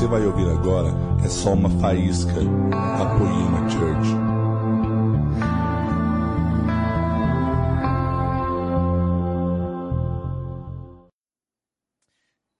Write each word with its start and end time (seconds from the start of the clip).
você 0.00 0.06
vai 0.06 0.24
ouvir 0.24 0.48
agora 0.48 0.88
é 1.22 1.28
só 1.28 1.52
uma 1.52 1.68
faísca 1.78 2.32
da 2.32 3.18
Poema 3.18 3.68
Church. 3.68 4.08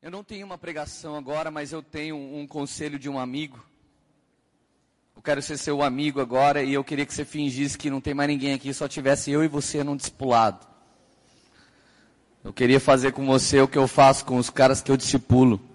Eu 0.03 0.11
não 0.11 0.23
tenho 0.23 0.45
uma 0.45 0.59
pregação 0.59 1.17
agora, 1.17 1.51
mas 1.51 1.73
eu 1.73 1.83
tenho 1.83 2.15
um 2.15 2.47
conselho 2.47 2.99
de 2.99 3.09
um 3.09 3.19
amigo. 3.19 3.59
Eu 5.17 5.23
quero 5.23 5.41
ser 5.41 5.57
seu 5.57 5.83
amigo 5.83 6.21
agora 6.21 6.63
e 6.63 6.75
eu 6.75 6.85
queria 6.85 7.07
que 7.07 7.15
você 7.15 7.25
fingisse 7.25 7.79
que 7.79 7.89
não 7.89 8.03
tem 8.03 8.13
mais 8.13 8.29
ninguém 8.29 8.53
aqui, 8.53 8.75
só 8.75 8.87
tivesse 8.87 9.31
eu 9.31 9.43
e 9.43 9.49
você 9.49 9.83
num 9.83 9.97
discipulado. 9.97 10.67
Eu 12.45 12.53
queria 12.53 12.79
fazer 12.79 13.13
com 13.13 13.25
você 13.25 13.63
o 13.63 13.69
que 13.69 13.79
eu 13.79 13.89
faço 13.89 14.27
com 14.27 14.37
os 14.37 14.51
caras 14.51 14.83
que 14.83 14.93
eu 14.93 14.97
discipulo. 14.99 15.70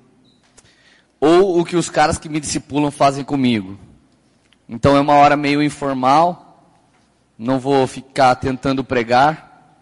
Ou 1.27 1.59
o 1.59 1.65
que 1.65 1.75
os 1.75 1.89
caras 1.89 2.19
que 2.19 2.29
me 2.29 2.39
discipulam 2.39 2.91
fazem 2.91 3.23
comigo. 3.23 3.79
Então 4.69 4.95
é 4.95 4.99
uma 4.99 5.13
hora 5.13 5.35
meio 5.35 5.63
informal. 5.63 6.71
Não 7.35 7.57
vou 7.59 7.87
ficar 7.87 8.35
tentando 8.35 8.83
pregar. 8.83 9.81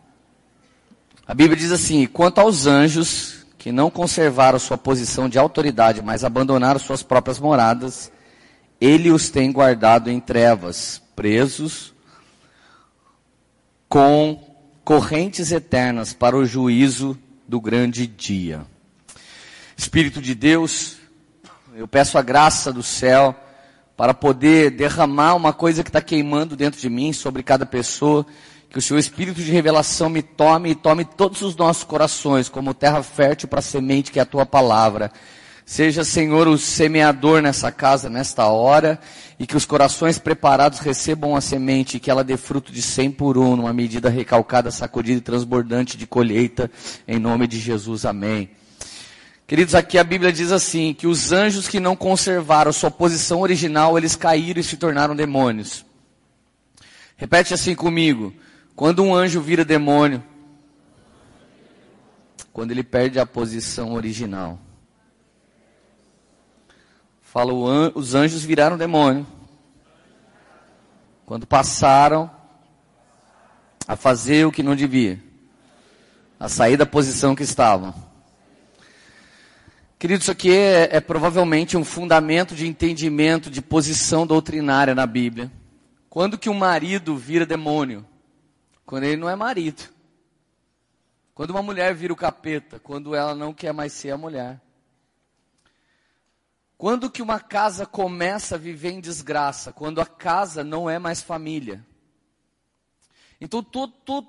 A 1.27 1.33
Bíblia 1.33 1.57
diz 1.57 1.69
assim: 1.73 2.07
quanto 2.07 2.39
aos 2.39 2.65
anjos 2.65 3.45
que 3.57 3.73
não 3.73 3.91
conservaram 3.91 4.57
sua 4.57 4.77
posição 4.77 5.27
de 5.27 5.37
autoridade, 5.37 6.01
mas 6.01 6.23
abandonaram 6.23 6.79
suas 6.79 7.03
próprias 7.03 7.39
moradas, 7.39 8.09
ele 8.79 9.11
os 9.11 9.29
tem 9.29 9.51
guardado 9.51 10.09
em 10.09 10.21
trevas, 10.21 11.01
presos 11.13 11.93
com 13.89 14.41
correntes 14.85 15.51
eternas 15.51 16.13
para 16.13 16.37
o 16.37 16.45
juízo 16.45 17.19
do 17.45 17.59
grande 17.59 18.07
dia. 18.07 18.65
Espírito 19.75 20.21
de 20.21 20.33
Deus, 20.33 21.02
eu 21.75 21.87
peço 21.87 22.17
a 22.17 22.21
graça 22.21 22.71
do 22.71 22.83
céu 22.83 23.35
para 23.95 24.13
poder 24.13 24.71
derramar 24.71 25.35
uma 25.35 25.53
coisa 25.53 25.83
que 25.83 25.89
está 25.89 26.01
queimando 26.01 26.55
dentro 26.55 26.79
de 26.79 26.89
mim, 26.89 27.13
sobre 27.13 27.43
cada 27.43 27.65
pessoa, 27.65 28.25
que 28.69 28.77
o 28.77 28.81
seu 28.81 28.97
Espírito 28.97 29.41
de 29.41 29.51
revelação 29.51 30.09
me 30.09 30.21
tome 30.21 30.71
e 30.71 30.75
tome 30.75 31.05
todos 31.05 31.41
os 31.41 31.55
nossos 31.55 31.83
corações 31.83 32.49
como 32.49 32.73
terra 32.73 33.03
fértil 33.03 33.47
para 33.47 33.59
a 33.59 33.61
semente 33.61 34.11
que 34.11 34.19
é 34.19 34.21
a 34.21 34.25
tua 34.25 34.45
palavra 34.45 35.11
Seja, 35.65 36.03
Senhor, 36.03 36.47
o 36.47 36.57
semeador 36.57 37.41
nessa 37.41 37.71
casa, 37.71 38.09
nesta 38.09 38.47
hora, 38.47 38.99
e 39.39 39.47
que 39.47 39.55
os 39.55 39.65
corações 39.65 40.19
preparados 40.19 40.79
recebam 40.79 41.35
a 41.35 41.41
semente 41.41 41.95
e 41.97 41.99
que 41.99 42.11
ela 42.11 42.23
dê 42.23 42.35
fruto 42.35 42.71
de 42.71 42.81
cem 42.81 43.09
por 43.09 43.37
um, 43.37 43.55
numa 43.55 43.71
medida 43.71 44.09
recalcada, 44.09 44.69
sacudida 44.71 45.19
e 45.19 45.21
transbordante 45.21 45.97
de 45.97 46.05
colheita, 46.05 46.69
em 47.07 47.17
nome 47.17 47.47
de 47.47 47.59
Jesus. 47.59 48.05
Amém. 48.05 48.49
Queridos, 49.45 49.75
aqui 49.75 49.97
a 49.97 50.03
Bíblia 50.03 50.31
diz 50.31 50.51
assim, 50.51 50.93
que 50.93 51.05
os 51.05 51.31
anjos 51.31 51.67
que 51.67 51.79
não 51.79 51.95
conservaram 51.95 52.71
sua 52.71 52.89
posição 52.89 53.41
original, 53.41 53.97
eles 53.97 54.15
caíram 54.15 54.61
e 54.61 54.63
se 54.63 54.77
tornaram 54.77 55.15
demônios. 55.15 55.85
Repete 57.17 57.53
assim 57.53 57.75
comigo. 57.75 58.33
Quando 58.75 59.03
um 59.03 59.13
anjo 59.13 59.41
vira 59.41 59.65
demônio, 59.65 60.23
quando 62.53 62.71
ele 62.71 62.83
perde 62.83 63.19
a 63.19 63.25
posição 63.25 63.93
original. 63.93 64.59
Fala, 67.21 67.51
os 67.95 68.13
anjos 68.13 68.43
viraram 68.43 68.77
demônio. 68.77 69.25
Quando 71.25 71.47
passaram 71.47 72.29
a 73.87 73.95
fazer 73.95 74.45
o 74.45 74.51
que 74.51 74.63
não 74.63 74.75
devia. 74.75 75.21
A 76.39 76.47
sair 76.47 76.77
da 76.77 76.85
posição 76.85 77.35
que 77.35 77.43
estavam. 77.43 78.12
Querido, 80.03 80.21
isso 80.21 80.31
aqui 80.31 80.51
é, 80.51 80.97
é 80.97 80.99
provavelmente 80.99 81.77
um 81.77 81.85
fundamento 81.85 82.53
de 82.53 82.67
entendimento 82.67 83.49
de 83.49 83.61
posição 83.61 84.27
doutrinária 84.27 84.93
na 84.93 85.07
Bíblia. 85.07 85.49
Quando 86.09 86.37
que 86.37 86.49
um 86.49 86.53
marido 86.53 87.15
vira 87.15 87.45
demônio? 87.45 88.05
Quando 88.85 89.05
ele 89.05 89.15
não 89.15 89.29
é 89.29 89.35
marido. 89.37 89.81
Quando 91.33 91.51
uma 91.51 91.63
mulher 91.63 91.95
vira 91.95 92.11
o 92.11 92.17
capeta, 92.17 92.81
quando 92.81 93.15
ela 93.15 93.33
não 93.33 93.53
quer 93.53 93.71
mais 93.71 93.93
ser 93.93 94.11
a 94.11 94.17
mulher. 94.17 94.59
Quando 96.77 97.09
que 97.09 97.21
uma 97.21 97.39
casa 97.39 97.85
começa 97.85 98.55
a 98.55 98.57
viver 98.59 98.91
em 98.91 98.99
desgraça? 98.99 99.71
Quando 99.71 100.01
a 100.01 100.05
casa 100.05 100.65
não 100.65 100.89
é 100.89 100.99
mais 100.99 101.21
família. 101.21 101.81
Então 103.39 103.63
tudo, 103.63 103.93
tudo, 104.03 104.27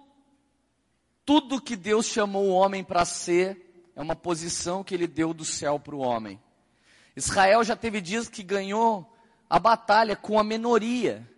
tudo 1.27 1.61
que 1.61 1.75
Deus 1.75 2.07
chamou 2.07 2.45
o 2.45 2.55
homem 2.55 2.85
para 2.85 3.05
ser 3.05 3.64
é 3.97 4.03
uma 4.03 4.17
posição 4.17 4.83
que 4.83 4.95
ele 4.95 5.07
deu 5.07 5.33
do 5.33 5.45
céu 5.45 5.79
para 5.79 5.95
o 5.95 6.01
homem. 6.01 6.41
Israel 7.17 7.63
já 7.63 7.77
teve 7.77 8.01
dias 8.01 8.29
que 8.29 8.43
ganhou 8.43 9.11
a 9.49 9.59
batalha 9.59 10.17
com 10.17 10.39
a 10.39 10.45
minoria. 10.45 11.29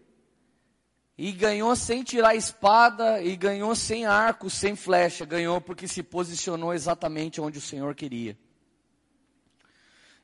E 1.19 1.33
ganhou 1.33 1.75
sem 1.75 2.03
tirar 2.03 2.31
a 2.31 2.35
espada, 2.35 3.23
e 3.23 3.37
ganhou 3.37 3.75
sem 3.75 4.05
arco, 4.05 4.51
sem 4.51 4.77
flecha. 4.77 5.25
Ganhou 5.25 5.61
porque 5.61 5.89
se 5.89 6.03
posicionou 6.03 6.75
exatamente 6.75 7.41
onde 7.41 7.59
o 7.59 7.63
Senhor 7.63 7.95
queria. 7.95 8.39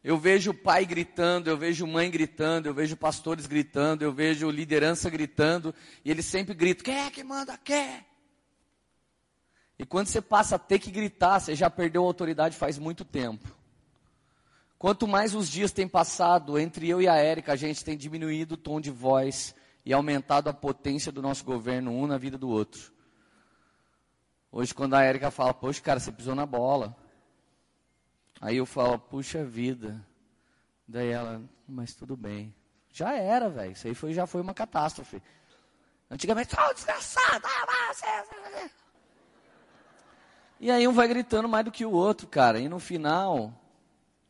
Eu 0.05 0.19
vejo 0.19 0.53
pai 0.53 0.85
gritando, 0.85 1.49
eu 1.49 1.57
vejo 1.57 1.87
mãe 1.87 2.11
gritando, 2.11 2.67
eu 2.67 2.75
vejo 2.75 2.97
pastores 2.97 3.47
gritando, 3.47 4.03
eu 4.03 4.13
vejo 4.13 4.51
liderança 4.51 5.09
gritando, 5.09 5.75
e 6.05 6.11
eles 6.11 6.27
sempre 6.27 6.55
gritam: 6.55 6.85
quem 6.85 7.11
que 7.11 7.23
manda? 7.23 7.57
Quer? 7.57 8.05
E 9.79 9.87
quando 9.87 10.07
você 10.07 10.21
passa 10.21 10.57
a 10.57 10.59
ter 10.59 10.79
que 10.79 10.91
gritar, 10.91 11.41
você 11.41 11.55
já 11.55 11.69
perdeu 11.69 12.03
a 12.03 12.07
autoridade 12.07 12.57
faz 12.57 12.79
muito 12.79 13.05
tempo. 13.05 13.49
Quanto 14.79 15.07
mais 15.07 15.35
os 15.35 15.49
dias 15.49 15.71
têm 15.71 15.87
passado, 15.87 16.59
entre 16.59 16.89
eu 16.89 17.01
e 17.01 17.09
a 17.09 17.15
Érica, 17.15 17.53
a 17.53 17.57
gente 17.57 17.85
tem 17.85 17.97
diminuído 17.97 18.55
o 18.55 18.57
tom 18.57 18.81
de 18.81 18.91
voz 18.91 19.55
e 19.85 19.93
aumentado 19.93 20.49
a 20.49 20.53
potência 20.53 21.13
do 21.13 21.23
nosso 21.23 21.45
governo, 21.45 21.93
um 21.93 22.07
na 22.07 22.19
vida 22.19 22.37
do 22.37 22.49
outro. 22.49 22.93
Hoje, 24.51 24.75
quando 24.75 24.95
a 24.95 25.03
Érica 25.03 25.31
fala, 25.31 25.55
poxa, 25.55 25.81
cara, 25.81 26.01
você 26.01 26.13
pisou 26.13 26.35
na 26.35 26.45
bola. 26.45 26.97
Aí 28.41 28.57
eu 28.57 28.67
falo, 28.67 28.99
puxa 28.99 29.45
vida. 29.45 30.05
Daí 30.87 31.09
ela, 31.09 31.41
mas 31.67 31.95
tudo 31.95 32.17
bem. 32.17 32.55
Já 32.91 33.15
era, 33.15 33.49
velho. 33.49 33.73
Isso 33.73 33.87
aí 33.87 33.95
foi, 33.95 34.13
já 34.13 34.27
foi 34.27 34.41
uma 34.41 34.53
catástrofe. 34.53 35.23
Antigamente, 36.11 36.55
oh, 36.59 36.75
desgraçado. 36.75 37.47
Ah, 37.47 38.73
e 40.63 40.71
aí 40.71 40.87
um 40.87 40.93
vai 40.93 41.09
gritando 41.09 41.49
mais 41.49 41.65
do 41.65 41.73
que 41.73 41.85
o 41.85 41.91
outro, 41.91 42.29
cara. 42.29 42.61
E 42.61 42.69
no 42.69 42.79
final, 42.79 43.53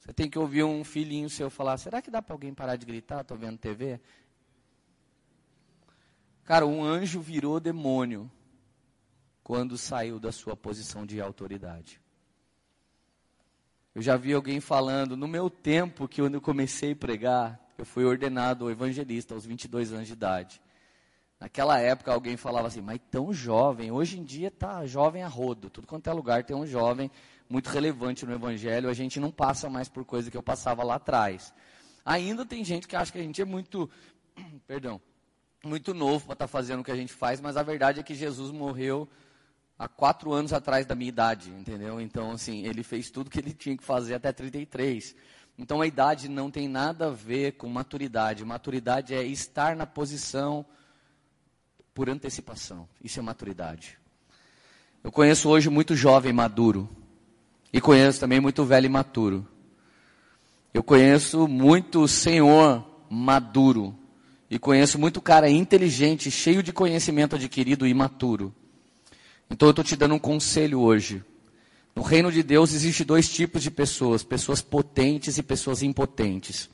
você 0.01 0.15
tem 0.15 0.31
que 0.31 0.39
ouvir 0.39 0.65
um 0.65 0.83
filhinho 0.83 1.29
seu 1.29 1.51
falar: 1.51 1.77
será 1.77 2.01
que 2.01 2.11
dá 2.11 2.23
para 2.23 2.35
alguém 2.35 2.55
parar 2.55 2.77
de 2.77 2.87
gritar? 2.87 3.23
Tô 3.23 3.37
vendo 3.37 3.59
TV. 3.59 4.01
Cara, 6.43 6.67
um 6.67 6.83
anjo 6.83 7.21
virou 7.21 7.61
demônio 7.61 8.33
quando 9.45 9.77
saiu 9.77 10.19
da 10.19 10.33
sua 10.33 10.57
posição 10.57 11.05
de 11.05 11.21
autoridade. 11.21 12.01
Eu 13.95 14.01
já 14.01 14.17
vi 14.17 14.33
alguém 14.33 14.59
falando, 14.59 15.19
no 15.19 15.29
meu 15.29 15.51
tempo 15.51 16.09
que 16.09 16.23
eu 16.23 16.41
comecei 16.41 16.93
a 16.93 16.97
pregar, 16.97 17.61
eu 17.77 17.85
fui 17.85 18.07
ordenado 18.07 18.71
evangelista 18.71 19.35
aos 19.35 19.45
22 19.45 19.93
anos 19.93 20.07
de 20.07 20.15
idade. 20.15 20.62
Naquela 21.43 21.77
época 21.81 22.13
alguém 22.13 22.37
falava 22.37 22.69
assim, 22.69 22.81
mas 22.81 23.01
tão 23.11 23.33
jovem, 23.33 23.91
hoje 23.91 24.17
em 24.17 24.23
dia 24.23 24.49
tá 24.49 24.87
jovem 24.87 25.25
a 25.25 25.27
rodo, 25.27 25.69
tudo 25.69 25.89
quanto 25.89 26.09
é 26.09 26.13
lugar 26.13 26.45
tem 26.45 26.55
um 26.55 26.65
jovem 26.65 27.11
muito 27.49 27.69
relevante 27.69 28.25
no 28.25 28.33
evangelho, 28.33 28.89
a 28.89 28.95
gente 28.95 29.19
não 29.19 29.29
passa 29.29 29.69
mais 29.69 29.89
por 29.89 30.05
coisa 30.05 30.31
que 30.31 30.37
eu 30.37 30.43
passava 30.43 30.85
lá 30.85 30.95
atrás. 30.95 31.53
Ainda 32.05 32.47
tem 32.47 32.65
gente 32.65 32.87
que 32.87 32.95
acha 32.95 33.11
que 33.11 33.19
a 33.19 33.23
gente 33.25 33.43
é 33.43 33.45
muito, 33.45 33.91
perdão, 34.69 35.01
muito 35.65 35.93
novo 35.93 36.27
para 36.27 36.35
estar 36.35 36.45
tá 36.45 36.49
fazendo 36.49 36.79
o 36.79 36.85
que 36.85 36.93
a 36.93 36.97
gente 36.97 37.13
faz, 37.13 37.41
mas 37.41 37.57
a 37.57 37.63
verdade 37.65 37.99
é 37.99 38.05
que 38.05 38.15
Jesus 38.15 38.53
morreu 38.53 39.09
há 39.77 39.89
quatro 39.89 40.33
anos 40.33 40.53
atrás 40.53 40.87
da 40.87 40.95
minha 40.95 41.09
idade, 41.09 41.51
entendeu? 41.51 42.01
Então, 42.01 42.31
assim, 42.31 42.65
ele 42.65 42.85
fez 42.85 43.11
tudo 43.11 43.29
que 43.29 43.41
ele 43.41 43.53
tinha 43.53 43.77
que 43.77 43.83
fazer 43.83 44.15
até 44.15 44.31
33. 44.31 45.17
Então, 45.59 45.81
a 45.81 45.89
idade 45.89 46.29
não 46.29 46.53
tem 46.53 46.69
nada 46.69 47.09
a 47.09 47.11
ver 47.11 47.57
com 47.57 47.69
maturidade. 47.69 48.45
Maturidade 48.45 49.13
é 49.13 49.25
estar 49.25 49.75
na 49.75 49.87
posição 49.87 50.65
por 51.95 52.09
antecipação. 52.09 52.89
Isso 53.03 53.19
é 53.19 53.23
maturidade. 53.23 53.99
Eu 55.03 55.11
conheço 55.11 55.49
hoje 55.49 55.69
muito 55.69 55.95
jovem 55.95 56.33
maduro. 56.33 56.89
E 57.73 57.81
conheço 57.81 58.21
também 58.21 58.41
muito 58.41 58.65
velho 58.65 58.87
e 58.87 58.89
maturo. 58.89 59.47
Eu 60.73 60.83
conheço 60.83 61.49
muito 61.49 62.07
senhor 62.07 62.85
maduro. 63.11 63.95
E 64.51 64.59
conheço 64.59 64.99
muito 64.99 65.21
cara 65.21 65.49
inteligente, 65.49 66.31
cheio 66.31 66.63
de 66.63 66.73
conhecimento 66.73 67.37
adquirido 67.37 67.87
e 67.87 67.95
maturo. 67.95 68.55
Então 69.51 69.69
eu 69.69 69.71
estou 69.71 69.85
te 69.85 69.97
dando 69.97 70.15
um 70.15 70.19
conselho 70.19 70.81
hoje. 70.81 71.25
No 71.95 72.03
reino 72.03 72.31
de 72.33 72.43
Deus 72.43 72.73
existe 72.73 73.05
dois 73.05 73.29
tipos 73.29 73.63
de 73.63 73.71
pessoas: 73.71 74.23
pessoas 74.23 74.61
potentes 74.63 75.37
e 75.39 75.43
pessoas 75.43 75.83
impotentes. 75.83 76.71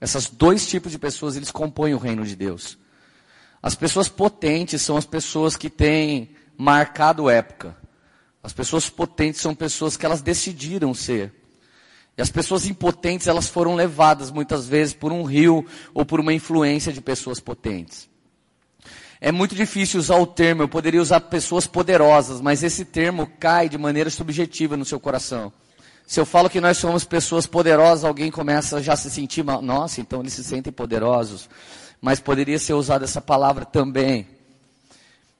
Esses 0.00 0.30
dois 0.30 0.66
tipos 0.66 0.92
de 0.92 0.98
pessoas 0.98 1.36
eles 1.36 1.50
compõem 1.50 1.94
o 1.94 1.98
reino 1.98 2.24
de 2.24 2.34
Deus. 2.34 2.78
As 3.62 3.74
pessoas 3.74 4.08
potentes 4.08 4.80
são 4.82 4.96
as 4.96 5.04
pessoas 5.04 5.56
que 5.56 5.68
têm 5.68 6.30
marcado 6.56 7.28
época. 7.28 7.76
As 8.42 8.52
pessoas 8.52 8.88
potentes 8.88 9.40
são 9.40 9.54
pessoas 9.54 9.96
que 9.96 10.06
elas 10.06 10.22
decidiram 10.22 10.94
ser. 10.94 11.32
E 12.16 12.22
as 12.22 12.30
pessoas 12.30 12.66
impotentes, 12.66 13.26
elas 13.26 13.48
foram 13.48 13.74
levadas 13.74 14.30
muitas 14.30 14.66
vezes 14.66 14.94
por 14.94 15.12
um 15.12 15.22
rio 15.24 15.64
ou 15.94 16.04
por 16.04 16.20
uma 16.20 16.32
influência 16.32 16.92
de 16.92 17.00
pessoas 17.00 17.38
potentes. 17.38 18.08
É 19.20 19.30
muito 19.30 19.54
difícil 19.54 20.00
usar 20.00 20.16
o 20.16 20.26
termo, 20.26 20.62
eu 20.62 20.68
poderia 20.68 21.00
usar 21.00 21.20
pessoas 21.20 21.66
poderosas, 21.66 22.40
mas 22.40 22.62
esse 22.62 22.86
termo 22.86 23.30
cai 23.38 23.68
de 23.68 23.76
maneira 23.76 24.08
subjetiva 24.08 24.78
no 24.78 24.84
seu 24.84 24.98
coração. 24.98 25.52
Se 26.06 26.18
eu 26.18 26.24
falo 26.24 26.48
que 26.48 26.60
nós 26.60 26.78
somos 26.78 27.04
pessoas 27.04 27.46
poderosas, 27.46 28.04
alguém 28.04 28.30
começa 28.30 28.82
já 28.82 28.94
a 28.94 28.96
se 28.96 29.10
sentir, 29.10 29.44
mal. 29.44 29.60
nossa, 29.60 30.00
então 30.00 30.20
eles 30.20 30.32
se 30.32 30.42
sentem 30.42 30.72
poderosos. 30.72 31.48
Mas 32.00 32.20
poderia 32.20 32.58
ser 32.58 32.74
usada 32.74 33.04
essa 33.04 33.20
palavra 33.20 33.64
também. 33.64 34.26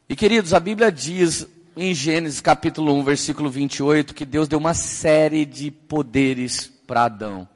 E 0.09 0.17
queridos, 0.17 0.53
a 0.53 0.61
Bíblia 0.61 0.91
diz 0.91 1.47
em 1.77 1.95
Gênesis 1.95 2.41
capítulo 2.41 2.93
1, 2.95 3.05
versículo 3.05 3.49
28, 3.49 4.15
que 4.15 4.27
Deus 4.27 4.49
deu 4.49 4.59
uma 4.59 4.75
série 4.75 5.47
de 5.47 5.71
poderes 5.71 6.71
para 6.87 7.05
Adão. 7.05 7.49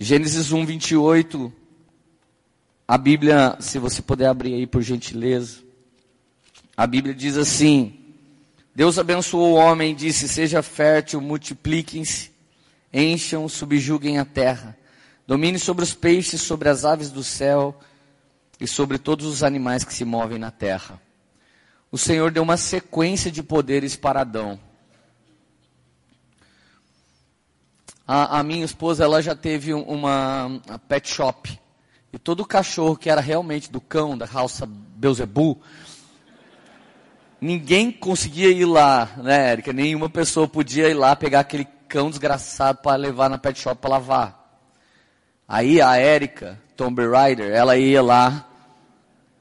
Gênesis 0.00 0.50
1, 0.52 0.64
28, 0.64 1.52
a 2.86 2.96
Bíblia, 2.96 3.56
se 3.60 3.78
você 3.78 4.00
puder 4.00 4.28
abrir 4.28 4.54
aí 4.54 4.66
por 4.66 4.80
gentileza, 4.80 5.58
a 6.76 6.86
Bíblia 6.86 7.14
diz 7.14 7.36
assim: 7.36 7.98
Deus 8.74 8.98
abençoou 8.98 9.54
o 9.54 9.56
homem 9.56 9.92
e 9.92 9.94
disse: 9.94 10.28
Seja 10.28 10.62
fértil, 10.62 11.20
multipliquem-se, 11.20 12.30
encham, 12.92 13.48
subjuguem 13.48 14.18
a 14.18 14.24
terra, 14.24 14.78
domine 15.28 15.58
sobre 15.58 15.84
os 15.84 15.92
peixes, 15.92 16.40
sobre 16.40 16.70
as 16.70 16.86
aves 16.86 17.10
do 17.10 17.22
céu 17.22 17.78
e 18.58 18.66
sobre 18.66 18.96
todos 18.96 19.26
os 19.26 19.42
animais 19.42 19.84
que 19.84 19.92
se 19.92 20.02
movem 20.02 20.38
na 20.38 20.50
terra. 20.50 20.98
O 21.92 21.98
Senhor 21.98 22.30
deu 22.30 22.42
uma 22.42 22.56
sequência 22.56 23.30
de 23.30 23.42
poderes 23.42 23.94
para 23.94 24.22
Adão. 24.22 24.58
A, 28.06 28.38
a 28.38 28.42
minha 28.42 28.64
esposa, 28.64 29.04
ela 29.04 29.20
já 29.20 29.34
teve 29.34 29.74
uma 29.74 30.62
pet 30.88 31.06
shop. 31.06 31.60
E 32.10 32.18
todo 32.18 32.42
cachorro 32.46 32.96
que 32.96 33.10
era 33.10 33.20
realmente 33.20 33.70
do 33.70 33.82
cão, 33.82 34.16
da 34.16 34.24
raça 34.24 34.64
Beuzebu, 34.66 35.60
ninguém 37.38 37.92
conseguia 37.92 38.48
ir 38.48 38.64
lá, 38.64 39.10
né, 39.18 39.50
Érica? 39.50 39.74
Nenhuma 39.74 40.08
pessoa 40.08 40.48
podia 40.48 40.88
ir 40.88 40.94
lá 40.94 41.14
pegar 41.14 41.40
aquele 41.40 41.66
cão 41.86 42.08
desgraçado 42.08 42.78
para 42.78 42.96
levar 42.96 43.28
na 43.28 43.36
pet 43.36 43.60
shop 43.60 43.78
para 43.78 43.90
lavar. 43.90 44.38
Aí 45.48 45.80
a 45.80 45.96
Érica, 45.96 46.60
Tomb 46.76 47.08
Raider, 47.08 47.50
ela 47.50 47.74
ia 47.78 48.02
lá 48.02 48.44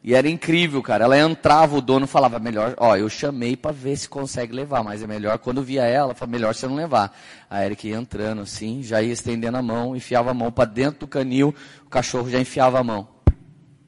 e 0.01 0.13
era 0.13 0.29
incrível, 0.29 0.81
cara. 0.81 1.03
Ela 1.03 1.19
entrava, 1.19 1.75
o 1.75 1.81
dono 1.81 2.07
falava, 2.07 2.39
melhor, 2.39 2.75
ó, 2.77 2.95
eu 2.95 3.09
chamei 3.09 3.57
para 3.57 3.73
ver 3.73 3.97
se 3.97 4.07
consegue 4.07 4.53
levar, 4.53 4.81
mas 4.81 5.03
é 5.03 5.07
melhor, 5.07 5.37
quando 5.37 5.61
via 5.61 5.83
ela, 5.83 6.15
falava, 6.15 6.31
melhor 6.31 6.55
você 6.55 6.65
não 6.65 6.75
levar. 6.75 7.13
A 7.49 7.65
Erika 7.65 7.87
ia 7.87 7.97
entrando 7.97 8.41
assim, 8.41 8.81
já 8.81 9.01
ia 9.01 9.11
estendendo 9.11 9.57
a 9.57 9.61
mão, 9.61 9.97
enfiava 9.97 10.31
a 10.31 10.33
mão 10.33 10.49
para 10.49 10.63
dentro 10.63 11.01
do 11.01 11.07
canil, 11.07 11.53
o 11.85 11.89
cachorro 11.89 12.29
já 12.29 12.39
enfiava 12.39 12.79
a 12.79 12.83
mão, 12.85 13.05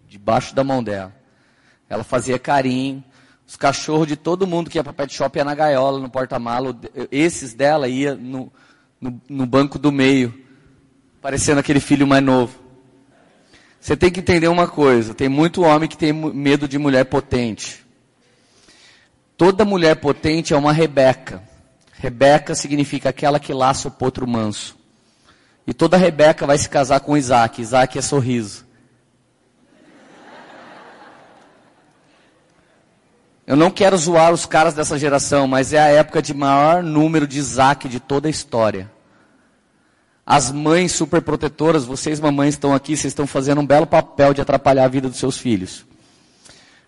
debaixo 0.09 0.53
da 0.53 0.61
mão 0.61 0.83
dela. 0.83 1.15
Ela 1.87 2.03
fazia 2.03 2.37
carinho, 2.37 3.01
os 3.47 3.55
cachorros 3.55 4.07
de 4.07 4.17
todo 4.17 4.45
mundo 4.45 4.69
que 4.69 4.77
ia 4.77 4.83
para 4.83 4.91
pet 4.91 5.13
shop 5.13 5.37
ia 5.37 5.45
na 5.45 5.55
gaiola, 5.55 5.99
no 5.99 6.09
porta-malo, 6.09 6.77
esses 7.09 7.53
dela 7.53 7.87
ia 7.87 8.13
no, 8.13 8.51
no, 8.99 9.21
no 9.29 9.45
banco 9.45 9.79
do 9.79 9.89
meio, 9.89 10.48
parecendo 11.21 11.59
aquele 11.59 11.79
filho 11.79 12.07
mais 12.07 12.23
novo. 12.23 12.57
Você 13.79 13.95
tem 13.95 14.11
que 14.11 14.19
entender 14.19 14.47
uma 14.47 14.67
coisa: 14.67 15.13
tem 15.13 15.29
muito 15.29 15.63
homem 15.63 15.89
que 15.89 15.97
tem 15.97 16.11
medo 16.11 16.67
de 16.67 16.77
mulher 16.77 17.05
potente. 17.05 17.85
Toda 19.37 19.63
mulher 19.63 19.95
potente 19.95 20.53
é 20.53 20.57
uma 20.57 20.73
Rebeca. 20.73 21.41
Rebeca 21.93 22.55
significa 22.55 23.09
aquela 23.09 23.39
que 23.39 23.53
laça 23.53 23.87
o 23.87 23.91
potro 23.91 24.27
manso. 24.27 24.77
E 25.65 25.73
toda 25.73 25.97
Rebeca 25.97 26.45
vai 26.45 26.57
se 26.57 26.67
casar 26.67 26.99
com 26.99 27.15
Isaac. 27.15 27.61
Isaac 27.61 27.97
é 27.97 28.01
sorriso. 28.01 28.67
Eu 33.45 33.55
não 33.55 33.71
quero 33.71 33.97
zoar 33.97 34.31
os 34.31 34.45
caras 34.45 34.73
dessa 34.73 34.97
geração, 34.99 35.47
mas 35.47 35.73
é 35.73 35.79
a 35.79 35.87
época 35.87 36.21
de 36.21 36.33
maior 36.33 36.83
número 36.83 37.25
de 37.25 37.39
Isaac 37.39 37.89
de 37.89 37.99
toda 37.99 38.27
a 38.27 38.31
história. 38.31 38.91
As 40.29 40.51
mães 40.51 40.91
superprotetoras, 40.91 41.85
vocês 41.85 42.19
mamães 42.19 42.53
estão 42.53 42.71
aqui, 42.71 42.95
vocês 42.95 43.09
estão 43.09 43.25
fazendo 43.25 43.61
um 43.61 43.65
belo 43.65 43.87
papel 43.87 44.31
de 44.31 44.39
atrapalhar 44.39 44.85
a 44.85 44.87
vida 44.87 45.09
dos 45.09 45.17
seus 45.17 45.39
filhos. 45.39 45.83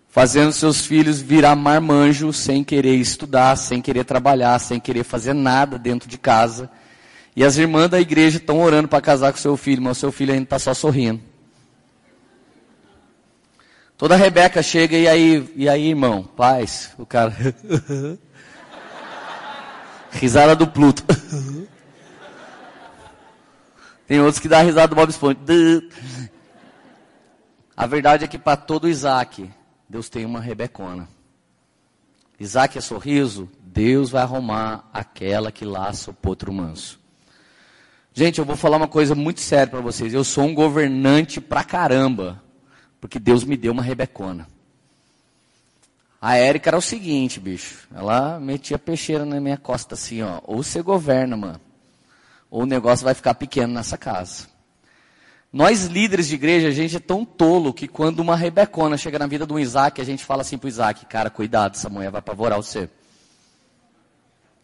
Fazendo 0.08 0.52
seus 0.52 0.86
filhos 0.86 1.20
virar 1.20 1.56
marmanjo 1.56 2.32
sem 2.32 2.62
querer 2.62 2.94
estudar, 2.94 3.56
sem 3.56 3.82
querer 3.82 4.04
trabalhar, 4.04 4.60
sem 4.60 4.78
querer 4.78 5.02
fazer 5.02 5.32
nada 5.32 5.76
dentro 5.76 6.08
de 6.08 6.16
casa. 6.16 6.70
E 7.34 7.42
as 7.42 7.58
irmãs 7.58 7.90
da 7.90 8.00
igreja 8.00 8.36
estão 8.36 8.60
orando 8.60 8.86
para 8.86 9.00
casar 9.00 9.32
com 9.32 9.38
seu 9.38 9.56
filho, 9.56 9.82
mas 9.82 9.96
o 9.96 10.00
seu 10.00 10.12
filho 10.12 10.32
ainda 10.32 10.44
está 10.44 10.60
só 10.60 10.72
sorrindo. 10.72 11.20
Toda 13.98 14.14
Rebeca 14.14 14.62
chega 14.62 14.96
e 14.96 15.08
aí, 15.08 15.52
e 15.56 15.68
aí, 15.68 15.88
irmão, 15.88 16.22
paz, 16.22 16.92
o 16.96 17.04
cara. 17.04 17.34
Risada 20.12 20.54
do 20.54 20.68
Pluto. 20.68 21.02
Tem 24.06 24.20
outros 24.20 24.40
que 24.40 24.48
dá 24.48 24.60
risada 24.62 24.88
do 24.88 24.96
Bob 24.96 25.10
Esponja. 25.10 25.38
A 27.76 27.86
verdade 27.86 28.24
é 28.24 28.28
que 28.28 28.38
para 28.38 28.56
todo 28.56 28.88
Isaac, 28.88 29.48
Deus 29.88 30.08
tem 30.08 30.24
uma 30.24 30.40
Rebecona. 30.40 31.08
Isaac 32.38 32.76
é 32.76 32.80
sorriso, 32.80 33.48
Deus 33.62 34.10
vai 34.10 34.22
arrumar 34.22 34.88
aquela 34.92 35.52
que 35.52 35.64
laça 35.64 36.10
o 36.10 36.14
potro 36.14 36.52
manso. 36.52 37.00
Gente, 38.12 38.38
eu 38.38 38.44
vou 38.44 38.56
falar 38.56 38.76
uma 38.76 38.88
coisa 38.88 39.14
muito 39.14 39.40
séria 39.40 39.68
para 39.68 39.80
vocês. 39.80 40.12
Eu 40.12 40.24
sou 40.24 40.44
um 40.44 40.54
governante 40.54 41.40
pra 41.40 41.64
caramba, 41.64 42.42
porque 43.00 43.18
Deus 43.18 43.44
me 43.44 43.56
deu 43.56 43.72
uma 43.72 43.82
Rebecona. 43.82 44.46
A 46.20 46.36
Érica 46.36 46.70
era 46.70 46.76
o 46.76 46.82
seguinte, 46.82 47.40
bicho. 47.40 47.88
Ela 47.94 48.38
metia 48.38 48.78
peixeira 48.78 49.24
na 49.24 49.40
minha 49.40 49.56
costa 49.56 49.94
assim, 49.94 50.22
ó. 50.22 50.40
Ou 50.44 50.62
você 50.62 50.82
governa, 50.82 51.36
mano 51.36 51.71
ou 52.52 52.64
o 52.64 52.66
negócio 52.66 53.02
vai 53.02 53.14
ficar 53.14 53.32
pequeno 53.32 53.72
nessa 53.72 53.96
casa. 53.96 54.46
Nós 55.50 55.86
líderes 55.86 56.28
de 56.28 56.34
igreja, 56.34 56.68
a 56.68 56.70
gente 56.70 56.94
é 56.94 57.00
tão 57.00 57.24
tolo 57.24 57.72
que 57.72 57.88
quando 57.88 58.20
uma 58.20 58.36
Rebecona 58.36 58.98
chega 58.98 59.18
na 59.18 59.26
vida 59.26 59.46
de 59.46 59.52
um 59.54 59.58
Isaac, 59.58 59.98
a 60.02 60.04
gente 60.04 60.22
fala 60.22 60.42
assim 60.42 60.58
para 60.58 60.66
o 60.66 60.68
Isaac, 60.68 61.06
cara, 61.06 61.30
cuidado, 61.30 61.76
essa 61.76 61.88
mulher 61.88 62.10
vai 62.10 62.18
apavorar 62.18 62.58
você. 62.58 62.90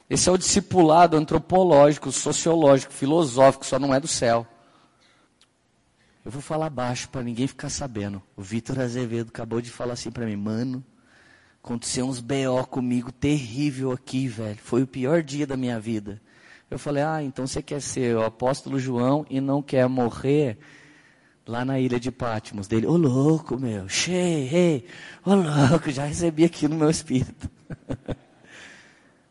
Esse 0.09 0.29
é 0.29 0.33
o 0.33 0.37
discipulado 0.37 1.17
antropológico, 1.17 2.13
sociológico, 2.13 2.93
filosófico, 2.93 3.65
só 3.65 3.79
não 3.79 3.95
é 3.95 3.99
do 3.99 4.07
céu. 4.07 4.47
Eu 6.23 6.31
vou 6.31 6.43
falar 6.43 6.69
baixo 6.69 7.09
para 7.09 7.23
ninguém 7.23 7.47
ficar 7.47 7.71
sabendo. 7.71 8.23
O 8.37 8.43
Vitor 8.43 8.79
Azevedo 8.81 9.29
acabou 9.29 9.63
de 9.63 9.71
falar 9.71 9.95
assim 9.95 10.11
para 10.11 10.27
mim, 10.27 10.37
mano, 10.37 10.85
aconteceu 11.65 12.07
uns 12.07 12.21
BO 12.21 12.67
comigo 12.69 13.11
terrível 13.11 13.93
aqui, 13.93 14.29
velho. 14.29 14.59
Foi 14.63 14.83
o 14.83 14.87
pior 14.87 15.23
dia 15.23 15.47
da 15.47 15.57
minha 15.57 15.81
vida. 15.81 16.21
Eu 16.71 16.79
falei, 16.79 17.03
ah, 17.03 17.23
então 17.23 17.47
você 17.47 17.63
quer 17.63 17.81
ser 17.81 18.17
o 18.17 18.25
apóstolo 18.25 18.79
João 18.79 19.25
e 19.31 19.41
não 19.41 19.63
quer 19.63 19.89
morrer 19.89 20.59
lá 21.47 21.65
na 21.65 21.81
ilha 21.81 21.99
de 21.99 22.11
Patmos 22.11 22.69
dele. 22.69 22.87
Ô 22.87 22.97
louco, 22.97 23.59
meu, 23.59 23.89
cheio, 23.89 24.85
ô 25.25 25.35
louco, 25.35 25.91
já 25.91 26.05
recebi 26.05 26.45
aqui 26.45 26.69
no 26.69 26.77
meu 26.77 26.91
espírito. 26.91 27.51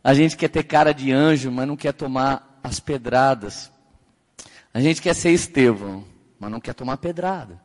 A 0.03 0.13
gente 0.13 0.37
quer 0.37 0.47
ter 0.47 0.63
cara 0.63 0.93
de 0.93 1.11
anjo, 1.11 1.51
mas 1.51 1.67
não 1.67 1.75
quer 1.75 1.91
tomar 1.93 2.59
as 2.63 2.79
pedradas. 2.79 3.69
A 4.73 4.79
gente 4.79 5.01
quer 5.01 5.13
ser 5.13 5.31
Estevão, 5.31 6.05
mas 6.39 6.49
não 6.49 6.61
quer 6.61 6.73
tomar 6.73 6.97
pedrada. 6.97 7.61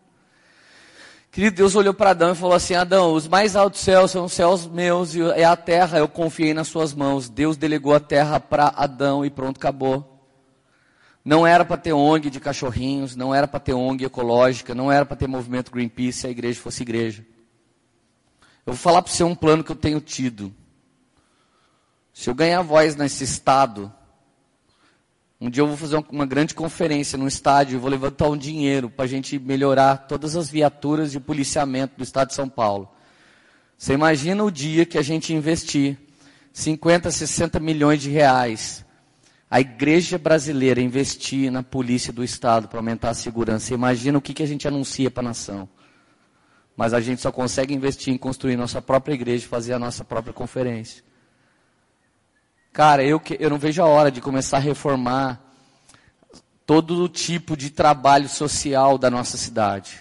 Querido, 1.32 1.56
Deus 1.56 1.74
olhou 1.74 1.94
para 1.94 2.10
Adão 2.10 2.32
e 2.32 2.36
falou 2.36 2.54
assim: 2.54 2.74
Adão, 2.74 3.14
os 3.14 3.26
mais 3.26 3.56
altos 3.56 3.80
céus 3.80 4.10
são 4.10 4.26
os 4.26 4.34
céus 4.34 4.66
meus 4.66 5.14
e 5.14 5.22
é 5.22 5.44
a 5.44 5.56
terra, 5.56 5.96
eu 5.96 6.06
confiei 6.06 6.52
nas 6.52 6.68
suas 6.68 6.92
mãos. 6.92 7.30
Deus 7.30 7.56
delegou 7.56 7.94
a 7.94 8.00
terra 8.00 8.38
para 8.38 8.68
Adão 8.76 9.24
e 9.24 9.30
pronto, 9.30 9.56
acabou. 9.56 10.22
Não 11.24 11.46
era 11.46 11.64
para 11.64 11.78
ter 11.78 11.94
ONG 11.94 12.28
de 12.28 12.38
cachorrinhos, 12.38 13.16
não 13.16 13.34
era 13.34 13.48
para 13.48 13.60
ter 13.60 13.72
ONG 13.72 14.04
ecológica, 14.04 14.74
não 14.74 14.92
era 14.92 15.06
para 15.06 15.16
ter 15.16 15.26
movimento 15.26 15.72
Greenpeace 15.72 16.18
se 16.18 16.26
a 16.26 16.30
igreja 16.30 16.60
fosse 16.60 16.82
igreja. 16.82 17.24
Eu 18.66 18.74
vou 18.74 18.76
falar 18.76 19.00
para 19.00 19.10
você 19.10 19.24
um 19.24 19.34
plano 19.34 19.64
que 19.64 19.72
eu 19.72 19.76
tenho 19.76 20.02
tido. 20.02 20.54
Se 22.12 22.28
eu 22.28 22.34
ganhar 22.34 22.60
voz 22.60 22.94
nesse 22.94 23.24
estado, 23.24 23.90
um 25.42 25.50
dia 25.50 25.60
eu 25.60 25.66
vou 25.66 25.76
fazer 25.76 26.00
uma 26.08 26.24
grande 26.24 26.54
conferência 26.54 27.18
no 27.18 27.26
estádio, 27.26 27.80
vou 27.80 27.90
levantar 27.90 28.28
um 28.28 28.36
dinheiro 28.36 28.88
para 28.88 29.06
a 29.06 29.08
gente 29.08 29.40
melhorar 29.40 30.06
todas 30.06 30.36
as 30.36 30.48
viaturas 30.48 31.10
de 31.10 31.18
policiamento 31.18 31.96
do 31.96 32.04
estado 32.04 32.28
de 32.28 32.34
São 32.34 32.48
Paulo. 32.48 32.88
Você 33.76 33.92
imagina 33.92 34.44
o 34.44 34.52
dia 34.52 34.86
que 34.86 34.96
a 34.96 35.02
gente 35.02 35.34
investir 35.34 35.98
50, 36.52 37.10
60 37.10 37.58
milhões 37.58 38.00
de 38.00 38.08
reais, 38.08 38.84
a 39.50 39.60
igreja 39.60 40.16
brasileira 40.16 40.80
investir 40.80 41.50
na 41.50 41.64
polícia 41.64 42.12
do 42.12 42.22
estado 42.22 42.68
para 42.68 42.78
aumentar 42.78 43.10
a 43.10 43.14
segurança. 43.14 43.66
Você 43.66 43.74
imagina 43.74 44.18
o 44.18 44.22
que, 44.22 44.32
que 44.32 44.44
a 44.44 44.46
gente 44.46 44.68
anuncia 44.68 45.10
para 45.10 45.24
a 45.24 45.26
nação. 45.30 45.68
Mas 46.76 46.94
a 46.94 47.00
gente 47.00 47.20
só 47.20 47.32
consegue 47.32 47.74
investir 47.74 48.14
em 48.14 48.16
construir 48.16 48.56
nossa 48.56 48.80
própria 48.80 49.14
igreja 49.14 49.44
e 49.44 49.48
fazer 49.48 49.72
a 49.72 49.78
nossa 49.80 50.04
própria 50.04 50.32
conferência. 50.32 51.02
Cara, 52.72 53.04
eu, 53.04 53.20
eu 53.38 53.50
não 53.50 53.58
vejo 53.58 53.82
a 53.82 53.86
hora 53.86 54.10
de 54.10 54.20
começar 54.20 54.56
a 54.56 54.60
reformar 54.60 55.40
todo 56.64 57.04
o 57.04 57.08
tipo 57.08 57.54
de 57.54 57.68
trabalho 57.68 58.28
social 58.28 58.96
da 58.96 59.10
nossa 59.10 59.36
cidade. 59.36 60.00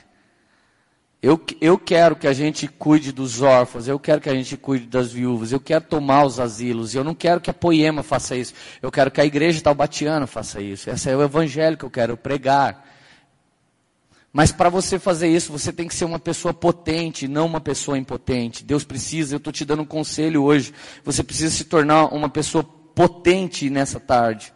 Eu, 1.21 1.39
eu 1.59 1.77
quero 1.77 2.15
que 2.15 2.27
a 2.27 2.33
gente 2.33 2.67
cuide 2.67 3.11
dos 3.11 3.41
órfãos, 3.41 3.87
eu 3.87 3.99
quero 3.99 4.21
que 4.21 4.29
a 4.29 4.33
gente 4.33 4.55
cuide 4.57 4.87
das 4.87 5.11
viúvas, 5.11 5.51
eu 5.51 5.59
quero 5.59 5.83
tomar 5.83 6.25
os 6.25 6.39
asilos, 6.39 6.95
eu 6.95 7.03
não 7.03 7.13
quero 7.13 7.41
que 7.41 7.49
a 7.49 7.53
Poema 7.53 8.01
faça 8.01 8.35
isso, 8.35 8.53
eu 8.81 8.89
quero 8.89 9.11
que 9.11 9.21
a 9.21 9.25
igreja 9.25 9.61
taubatiana 9.61 10.25
faça 10.25 10.61
isso. 10.61 10.89
Esse 10.89 11.09
é 11.09 11.15
o 11.15 11.21
evangelho 11.21 11.77
que 11.77 11.83
eu 11.85 11.91
quero 11.91 12.17
pregar. 12.17 12.90
Mas 14.33 14.51
para 14.51 14.69
você 14.69 14.97
fazer 14.97 15.27
isso, 15.27 15.51
você 15.51 15.73
tem 15.73 15.88
que 15.88 15.95
ser 15.95 16.05
uma 16.05 16.19
pessoa 16.19 16.53
potente, 16.53 17.27
não 17.27 17.45
uma 17.45 17.59
pessoa 17.59 17.97
impotente. 17.97 18.63
Deus 18.63 18.83
precisa, 18.83 19.35
eu 19.35 19.38
estou 19.38 19.51
te 19.51 19.65
dando 19.65 19.81
um 19.81 19.85
conselho 19.85 20.43
hoje, 20.43 20.73
você 21.03 21.21
precisa 21.23 21.53
se 21.53 21.65
tornar 21.65 22.05
uma 22.13 22.29
pessoa 22.29 22.63
potente 22.63 23.69
nessa 23.69 24.00
tarde. 24.00 24.53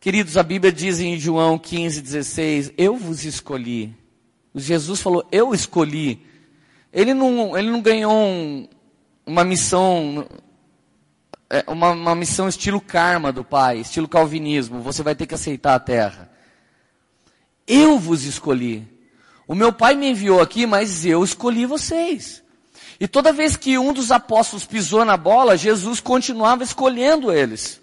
Queridos, 0.00 0.36
a 0.36 0.42
Bíblia 0.42 0.72
diz 0.72 0.98
em 0.98 1.18
João 1.18 1.58
15, 1.58 2.00
16: 2.00 2.72
Eu 2.76 2.96
vos 2.96 3.24
escolhi 3.24 3.94
Jesus 4.54 5.00
falou, 5.00 5.26
eu 5.30 5.54
escolhi. 5.54 6.26
Ele 6.92 7.14
não, 7.14 7.56
ele 7.56 7.70
não 7.70 7.80
ganhou 7.80 8.12
um, 8.12 8.68
uma 9.24 9.44
missão, 9.44 10.26
é, 11.48 11.64
uma, 11.68 11.90
uma 11.92 12.14
missão 12.14 12.48
estilo 12.48 12.80
karma 12.80 13.32
do 13.32 13.44
Pai, 13.44 13.78
estilo 13.78 14.08
calvinismo. 14.08 14.80
Você 14.80 15.02
vai 15.02 15.14
ter 15.14 15.26
que 15.26 15.34
aceitar 15.34 15.74
a 15.74 15.80
terra. 15.80 16.29
Eu 17.72 18.00
vos 18.00 18.24
escolhi. 18.24 18.84
O 19.46 19.54
meu 19.54 19.72
Pai 19.72 19.94
me 19.94 20.10
enviou 20.10 20.40
aqui, 20.40 20.66
mas 20.66 21.06
eu 21.06 21.22
escolhi 21.22 21.66
vocês. 21.66 22.42
E 22.98 23.06
toda 23.06 23.32
vez 23.32 23.56
que 23.56 23.78
um 23.78 23.92
dos 23.92 24.10
apóstolos 24.10 24.66
pisou 24.66 25.04
na 25.04 25.16
bola, 25.16 25.56
Jesus 25.56 26.00
continuava 26.00 26.64
escolhendo 26.64 27.30
eles. 27.30 27.80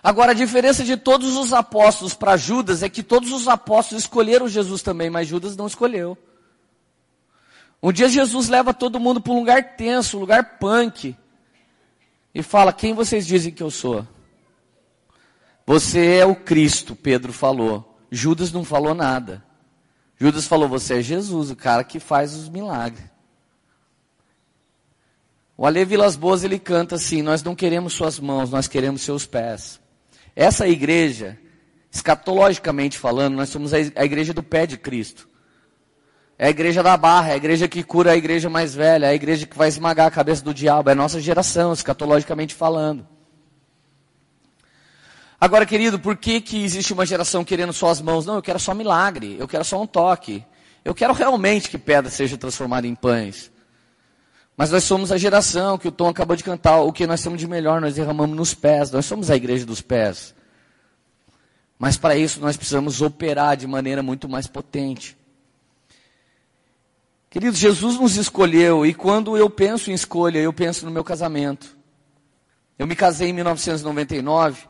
Agora, 0.00 0.30
a 0.30 0.34
diferença 0.34 0.84
de 0.84 0.96
todos 0.96 1.36
os 1.36 1.52
apóstolos 1.52 2.14
para 2.14 2.36
Judas 2.36 2.84
é 2.84 2.88
que 2.88 3.02
todos 3.02 3.32
os 3.32 3.48
apóstolos 3.48 4.04
escolheram 4.04 4.48
Jesus 4.48 4.80
também, 4.80 5.10
mas 5.10 5.26
Judas 5.26 5.56
não 5.56 5.66
escolheu. 5.66 6.16
Um 7.82 7.90
dia 7.90 8.08
Jesus 8.08 8.48
leva 8.48 8.72
todo 8.72 9.00
mundo 9.00 9.20
para 9.20 9.32
um 9.32 9.40
lugar 9.40 9.76
tenso, 9.76 10.16
um 10.16 10.20
lugar 10.20 10.58
punk, 10.58 11.16
e 12.32 12.42
fala: 12.44 12.72
Quem 12.72 12.94
vocês 12.94 13.26
dizem 13.26 13.52
que 13.52 13.62
eu 13.62 13.72
sou? 13.72 14.06
Você 15.66 16.16
é 16.16 16.24
o 16.24 16.36
Cristo, 16.36 16.94
Pedro 16.94 17.32
falou. 17.32 17.89
Judas 18.10 18.50
não 18.50 18.64
falou 18.64 18.94
nada. 18.94 19.42
Judas 20.18 20.46
falou: 20.46 20.68
Você 20.68 20.98
é 20.98 21.02
Jesus, 21.02 21.50
o 21.50 21.56
cara 21.56 21.84
que 21.84 22.00
faz 22.00 22.34
os 22.34 22.48
milagres. 22.48 23.04
O 25.56 25.66
Ale 25.66 25.84
Vilas 25.84 26.16
Boas 26.16 26.42
ele 26.42 26.58
canta 26.58 26.96
assim: 26.96 27.22
Nós 27.22 27.42
não 27.42 27.54
queremos 27.54 27.92
suas 27.92 28.18
mãos, 28.18 28.50
nós 28.50 28.66
queremos 28.66 29.02
seus 29.02 29.26
pés. 29.26 29.80
Essa 30.34 30.66
igreja, 30.66 31.38
escatologicamente 31.90 32.98
falando, 32.98 33.36
nós 33.36 33.48
somos 33.48 33.72
a 33.72 34.04
igreja 34.04 34.32
do 34.32 34.42
pé 34.42 34.66
de 34.66 34.76
Cristo. 34.76 35.28
É 36.38 36.46
a 36.46 36.50
igreja 36.50 36.82
da 36.82 36.96
barra, 36.96 37.30
é 37.30 37.32
a 37.34 37.36
igreja 37.36 37.68
que 37.68 37.82
cura 37.82 38.12
a 38.12 38.16
igreja 38.16 38.48
mais 38.48 38.74
velha, 38.74 39.06
é 39.06 39.10
a 39.10 39.14
igreja 39.14 39.46
que 39.46 39.58
vai 39.58 39.68
esmagar 39.68 40.06
a 40.06 40.10
cabeça 40.10 40.42
do 40.42 40.54
diabo, 40.54 40.88
é 40.88 40.92
a 40.92 40.96
nossa 40.96 41.20
geração, 41.20 41.74
escatologicamente 41.74 42.54
falando. 42.54 43.06
Agora, 45.40 45.64
querido, 45.64 45.98
por 45.98 46.18
que, 46.18 46.38
que 46.38 46.62
existe 46.62 46.92
uma 46.92 47.06
geração 47.06 47.42
querendo 47.42 47.72
só 47.72 47.88
as 47.88 48.02
mãos? 48.02 48.26
Não, 48.26 48.34
eu 48.34 48.42
quero 48.42 48.60
só 48.60 48.74
milagre, 48.74 49.36
eu 49.38 49.48
quero 49.48 49.64
só 49.64 49.80
um 49.80 49.86
toque. 49.86 50.44
Eu 50.84 50.94
quero 50.94 51.14
realmente 51.14 51.70
que 51.70 51.78
pedra 51.78 52.10
seja 52.10 52.36
transformada 52.36 52.86
em 52.86 52.94
pães. 52.94 53.50
Mas 54.54 54.70
nós 54.70 54.84
somos 54.84 55.10
a 55.10 55.16
geração 55.16 55.78
que 55.78 55.88
o 55.88 55.92
Tom 55.92 56.08
acabou 56.08 56.36
de 56.36 56.44
cantar, 56.44 56.80
o 56.80 56.92
que 56.92 57.06
nós 57.06 57.22
temos 57.22 57.40
de 57.40 57.48
melhor, 57.48 57.80
nós 57.80 57.94
derramamos 57.94 58.36
nos 58.36 58.52
pés, 58.52 58.90
nós 58.90 59.06
somos 59.06 59.30
a 59.30 59.36
igreja 59.36 59.64
dos 59.64 59.80
pés. 59.80 60.34
Mas 61.78 61.96
para 61.96 62.14
isso 62.14 62.38
nós 62.40 62.58
precisamos 62.58 63.00
operar 63.00 63.56
de 63.56 63.66
maneira 63.66 64.02
muito 64.02 64.28
mais 64.28 64.46
potente. 64.46 65.16
Queridos, 67.30 67.58
Jesus 67.58 67.98
nos 67.98 68.16
escolheu 68.18 68.84
e 68.84 68.92
quando 68.92 69.38
eu 69.38 69.48
penso 69.48 69.90
em 69.90 69.94
escolha, 69.94 70.38
eu 70.38 70.52
penso 70.52 70.84
no 70.84 70.90
meu 70.90 71.02
casamento. 71.02 71.78
Eu 72.78 72.86
me 72.86 72.94
casei 72.94 73.30
em 73.30 73.32
1999 73.32 74.69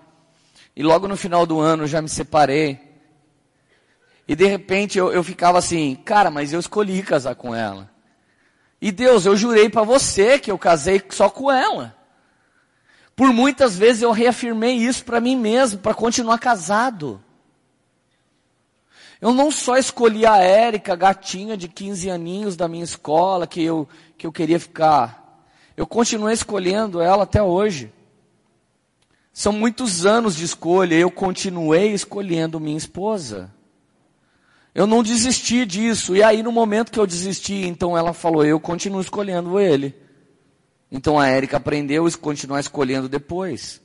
e 0.80 0.82
logo 0.82 1.06
no 1.06 1.14
final 1.14 1.44
do 1.44 1.60
ano 1.60 1.86
já 1.86 2.00
me 2.00 2.08
separei. 2.08 2.80
E 4.26 4.34
de 4.34 4.46
repente 4.46 4.98
eu, 4.98 5.12
eu 5.12 5.22
ficava 5.22 5.58
assim, 5.58 5.94
cara, 5.94 6.30
mas 6.30 6.54
eu 6.54 6.58
escolhi 6.58 7.02
casar 7.02 7.34
com 7.34 7.54
ela. 7.54 7.90
E 8.80 8.90
Deus, 8.90 9.26
eu 9.26 9.36
jurei 9.36 9.68
para 9.68 9.82
você 9.82 10.38
que 10.38 10.50
eu 10.50 10.56
casei 10.56 11.02
só 11.10 11.28
com 11.28 11.52
ela. 11.52 11.94
Por 13.14 13.30
muitas 13.30 13.76
vezes 13.76 14.00
eu 14.00 14.10
reafirmei 14.10 14.72
isso 14.72 15.04
para 15.04 15.20
mim 15.20 15.36
mesmo, 15.36 15.80
para 15.80 15.92
continuar 15.92 16.38
casado. 16.38 17.22
Eu 19.20 19.34
não 19.34 19.50
só 19.50 19.76
escolhi 19.76 20.24
a 20.24 20.38
Érica, 20.38 20.96
gatinha 20.96 21.58
de 21.58 21.68
15 21.68 22.08
aninhos 22.08 22.56
da 22.56 22.66
minha 22.66 22.84
escola, 22.84 23.46
que 23.46 23.62
eu, 23.62 23.86
que 24.16 24.26
eu 24.26 24.32
queria 24.32 24.58
ficar. 24.58 25.44
Eu 25.76 25.86
continuei 25.86 26.32
escolhendo 26.32 27.02
ela 27.02 27.24
até 27.24 27.42
hoje. 27.42 27.92
São 29.40 29.54
muitos 29.54 30.04
anos 30.04 30.36
de 30.36 30.44
escolha, 30.44 30.94
eu 30.94 31.10
continuei 31.10 31.94
escolhendo 31.94 32.60
minha 32.60 32.76
esposa. 32.76 33.50
Eu 34.74 34.86
não 34.86 35.02
desisti 35.02 35.64
disso. 35.64 36.14
E 36.14 36.22
aí, 36.22 36.42
no 36.42 36.52
momento 36.52 36.92
que 36.92 37.00
eu 37.00 37.06
desisti, 37.06 37.66
então 37.66 37.96
ela 37.96 38.12
falou: 38.12 38.44
Eu 38.44 38.60
continuo 38.60 39.00
escolhendo 39.00 39.58
ele. 39.58 39.96
Então 40.92 41.18
a 41.18 41.26
Érica 41.26 41.56
aprendeu 41.56 42.06
a 42.06 42.12
continuar 42.18 42.60
escolhendo 42.60 43.08
depois. 43.08 43.80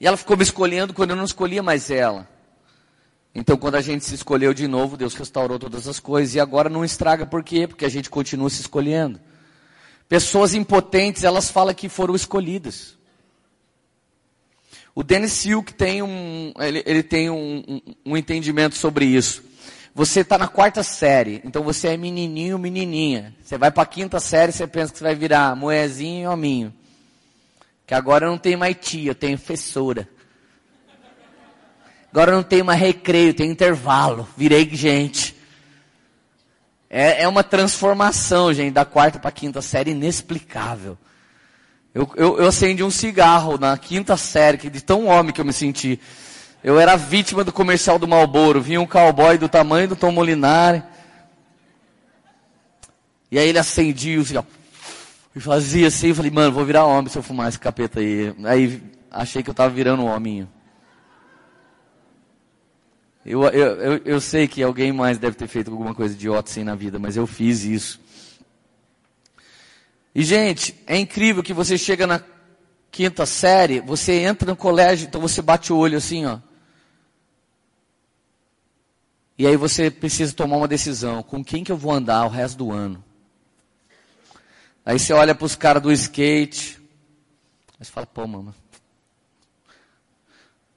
E 0.00 0.08
ela 0.08 0.16
ficou 0.16 0.36
me 0.36 0.42
escolhendo 0.42 0.92
quando 0.92 1.10
eu 1.10 1.16
não 1.16 1.24
escolhia 1.24 1.62
mais 1.62 1.88
ela. 1.88 2.28
Então, 3.32 3.56
quando 3.56 3.76
a 3.76 3.80
gente 3.80 4.04
se 4.04 4.16
escolheu 4.16 4.52
de 4.52 4.66
novo, 4.66 4.96
Deus 4.96 5.14
restaurou 5.14 5.56
todas 5.56 5.86
as 5.86 6.00
coisas. 6.00 6.34
E 6.34 6.40
agora 6.40 6.68
não 6.68 6.84
estraga, 6.84 7.24
por 7.24 7.44
quê? 7.44 7.68
Porque 7.68 7.84
a 7.84 7.88
gente 7.88 8.10
continua 8.10 8.50
se 8.50 8.62
escolhendo. 8.62 9.20
Pessoas 10.08 10.52
impotentes, 10.52 11.22
elas 11.22 11.48
falam 11.48 11.72
que 11.72 11.88
foram 11.88 12.16
escolhidas. 12.16 12.96
O 14.96 15.04
Dennis 15.04 15.32
Silk 15.32 15.74
tem 15.74 16.02
um, 16.02 16.54
ele, 16.58 16.82
ele 16.86 17.02
tem 17.02 17.28
um, 17.28 17.62
um, 17.68 17.80
um 18.06 18.16
entendimento 18.16 18.76
sobre 18.76 19.04
isso. 19.04 19.44
Você 19.94 20.20
está 20.20 20.38
na 20.38 20.48
quarta 20.48 20.82
série, 20.82 21.42
então 21.44 21.62
você 21.62 21.88
é 21.88 21.96
menininho, 21.98 22.58
menininha. 22.58 23.34
Você 23.44 23.58
vai 23.58 23.70
para 23.70 23.82
a 23.82 23.86
quinta 23.86 24.18
série, 24.18 24.52
você 24.52 24.66
pensa 24.66 24.90
que 24.90 24.98
você 24.98 25.04
vai 25.04 25.14
virar 25.14 25.54
moezinho 25.54 26.24
e 26.24 26.26
hominho. 26.26 26.74
Que 27.86 27.92
agora 27.92 28.24
eu 28.24 28.30
não 28.30 28.38
tenho 28.38 28.58
mais 28.58 28.74
tia, 28.80 29.10
eu 29.10 29.14
tenho. 29.14 29.38
Agora 32.10 32.32
eu 32.32 32.36
não 32.36 32.42
tenho 32.42 32.64
mais 32.64 32.80
recreio, 32.80 33.34
tenho 33.34 33.52
intervalo. 33.52 34.26
Virei 34.34 34.66
gente. 34.72 35.36
É, 36.88 37.24
é 37.24 37.28
uma 37.28 37.44
transformação, 37.44 38.50
gente, 38.50 38.72
da 38.72 38.86
quarta 38.86 39.18
para 39.18 39.28
a 39.28 39.32
quinta 39.32 39.60
série 39.60 39.90
inexplicável. 39.90 40.96
Eu, 41.96 42.06
eu, 42.14 42.38
eu 42.40 42.46
acendi 42.46 42.84
um 42.84 42.90
cigarro 42.90 43.56
na 43.56 43.74
quinta 43.78 44.18
série, 44.18 44.58
que 44.58 44.68
de 44.68 44.82
tão 44.82 45.06
homem 45.06 45.32
que 45.32 45.40
eu 45.40 45.46
me 45.46 45.52
senti. 45.52 45.98
Eu 46.62 46.78
era 46.78 46.94
vítima 46.94 47.42
do 47.42 47.50
comercial 47.50 47.98
do 47.98 48.06
Malboro. 48.06 48.60
Vinha 48.60 48.82
um 48.82 48.86
cowboy 48.86 49.38
do 49.38 49.48
tamanho 49.48 49.88
do 49.88 49.96
Tom 49.96 50.12
Molinari. 50.12 50.82
E 53.30 53.38
aí 53.38 53.48
ele 53.48 53.58
acendia 53.58 54.20
o 54.20 54.24
cigarro. 54.26 54.46
E 55.34 55.40
fazia 55.40 55.88
assim, 55.88 56.08
eu 56.08 56.14
falei, 56.14 56.30
mano, 56.30 56.52
vou 56.52 56.66
virar 56.66 56.84
homem 56.84 57.10
se 57.10 57.16
eu 57.16 57.22
fumar 57.22 57.48
esse 57.48 57.58
capeta 57.58 57.98
aí. 57.98 58.34
Aí 58.44 58.82
achei 59.10 59.42
que 59.42 59.48
eu 59.48 59.54
tava 59.54 59.72
virando 59.72 60.02
um 60.02 60.14
hominho. 60.14 60.46
Eu, 63.24 63.42
eu, 63.44 63.66
eu, 63.76 64.00
eu 64.04 64.20
sei 64.20 64.46
que 64.46 64.62
alguém 64.62 64.92
mais 64.92 65.16
deve 65.16 65.34
ter 65.34 65.46
feito 65.46 65.70
alguma 65.70 65.94
coisa 65.94 66.12
idiota 66.12 66.50
assim 66.50 66.62
na 66.62 66.74
vida, 66.74 66.98
mas 66.98 67.16
eu 67.16 67.26
fiz 67.26 67.64
isso. 67.64 67.98
E, 70.16 70.22
gente, 70.22 70.74
é 70.86 70.96
incrível 70.96 71.42
que 71.42 71.52
você 71.52 71.76
chega 71.76 72.06
na 72.06 72.22
quinta 72.90 73.26
série, 73.26 73.80
você 73.80 74.22
entra 74.22 74.50
no 74.50 74.56
colégio, 74.56 75.06
então 75.06 75.20
você 75.20 75.42
bate 75.42 75.70
o 75.70 75.76
olho 75.76 75.98
assim, 75.98 76.24
ó. 76.24 76.38
E 79.36 79.46
aí 79.46 79.58
você 79.58 79.90
precisa 79.90 80.32
tomar 80.32 80.56
uma 80.56 80.66
decisão, 80.66 81.22
com 81.22 81.44
quem 81.44 81.62
que 81.62 81.70
eu 81.70 81.76
vou 81.76 81.92
andar 81.92 82.24
o 82.24 82.30
resto 82.30 82.56
do 82.56 82.72
ano? 82.72 83.04
Aí 84.86 84.98
você 84.98 85.12
olha 85.12 85.34
para 85.34 85.44
os 85.44 85.54
caras 85.54 85.82
do 85.82 85.92
skate, 85.92 86.80
aí 87.78 87.84
você 87.84 87.92
fala, 87.92 88.06
pô, 88.06 88.26
mano, 88.26 88.54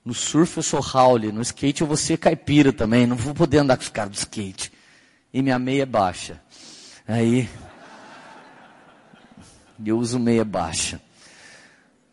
no 0.04 0.14
surf 0.14 0.58
eu 0.58 0.64
sou 0.64 0.82
Howley, 0.82 1.32
no 1.32 1.42
skate 1.42 1.80
eu 1.80 1.88
vou 1.88 1.96
ser 1.96 2.18
caipira 2.18 2.74
também, 2.74 3.08
não 3.08 3.16
vou 3.16 3.34
poder 3.34 3.60
andar 3.60 3.78
com 3.78 3.84
os 3.84 3.90
caras 3.90 4.12
do 4.12 4.18
skate. 4.18 4.70
E 5.34 5.42
minha 5.42 5.58
meia 5.58 5.84
é 5.84 5.86
baixa. 5.86 6.42
Aí, 7.08 7.48
eu 9.86 9.98
uso 9.98 10.20
meia 10.20 10.44
baixa. 10.44 11.02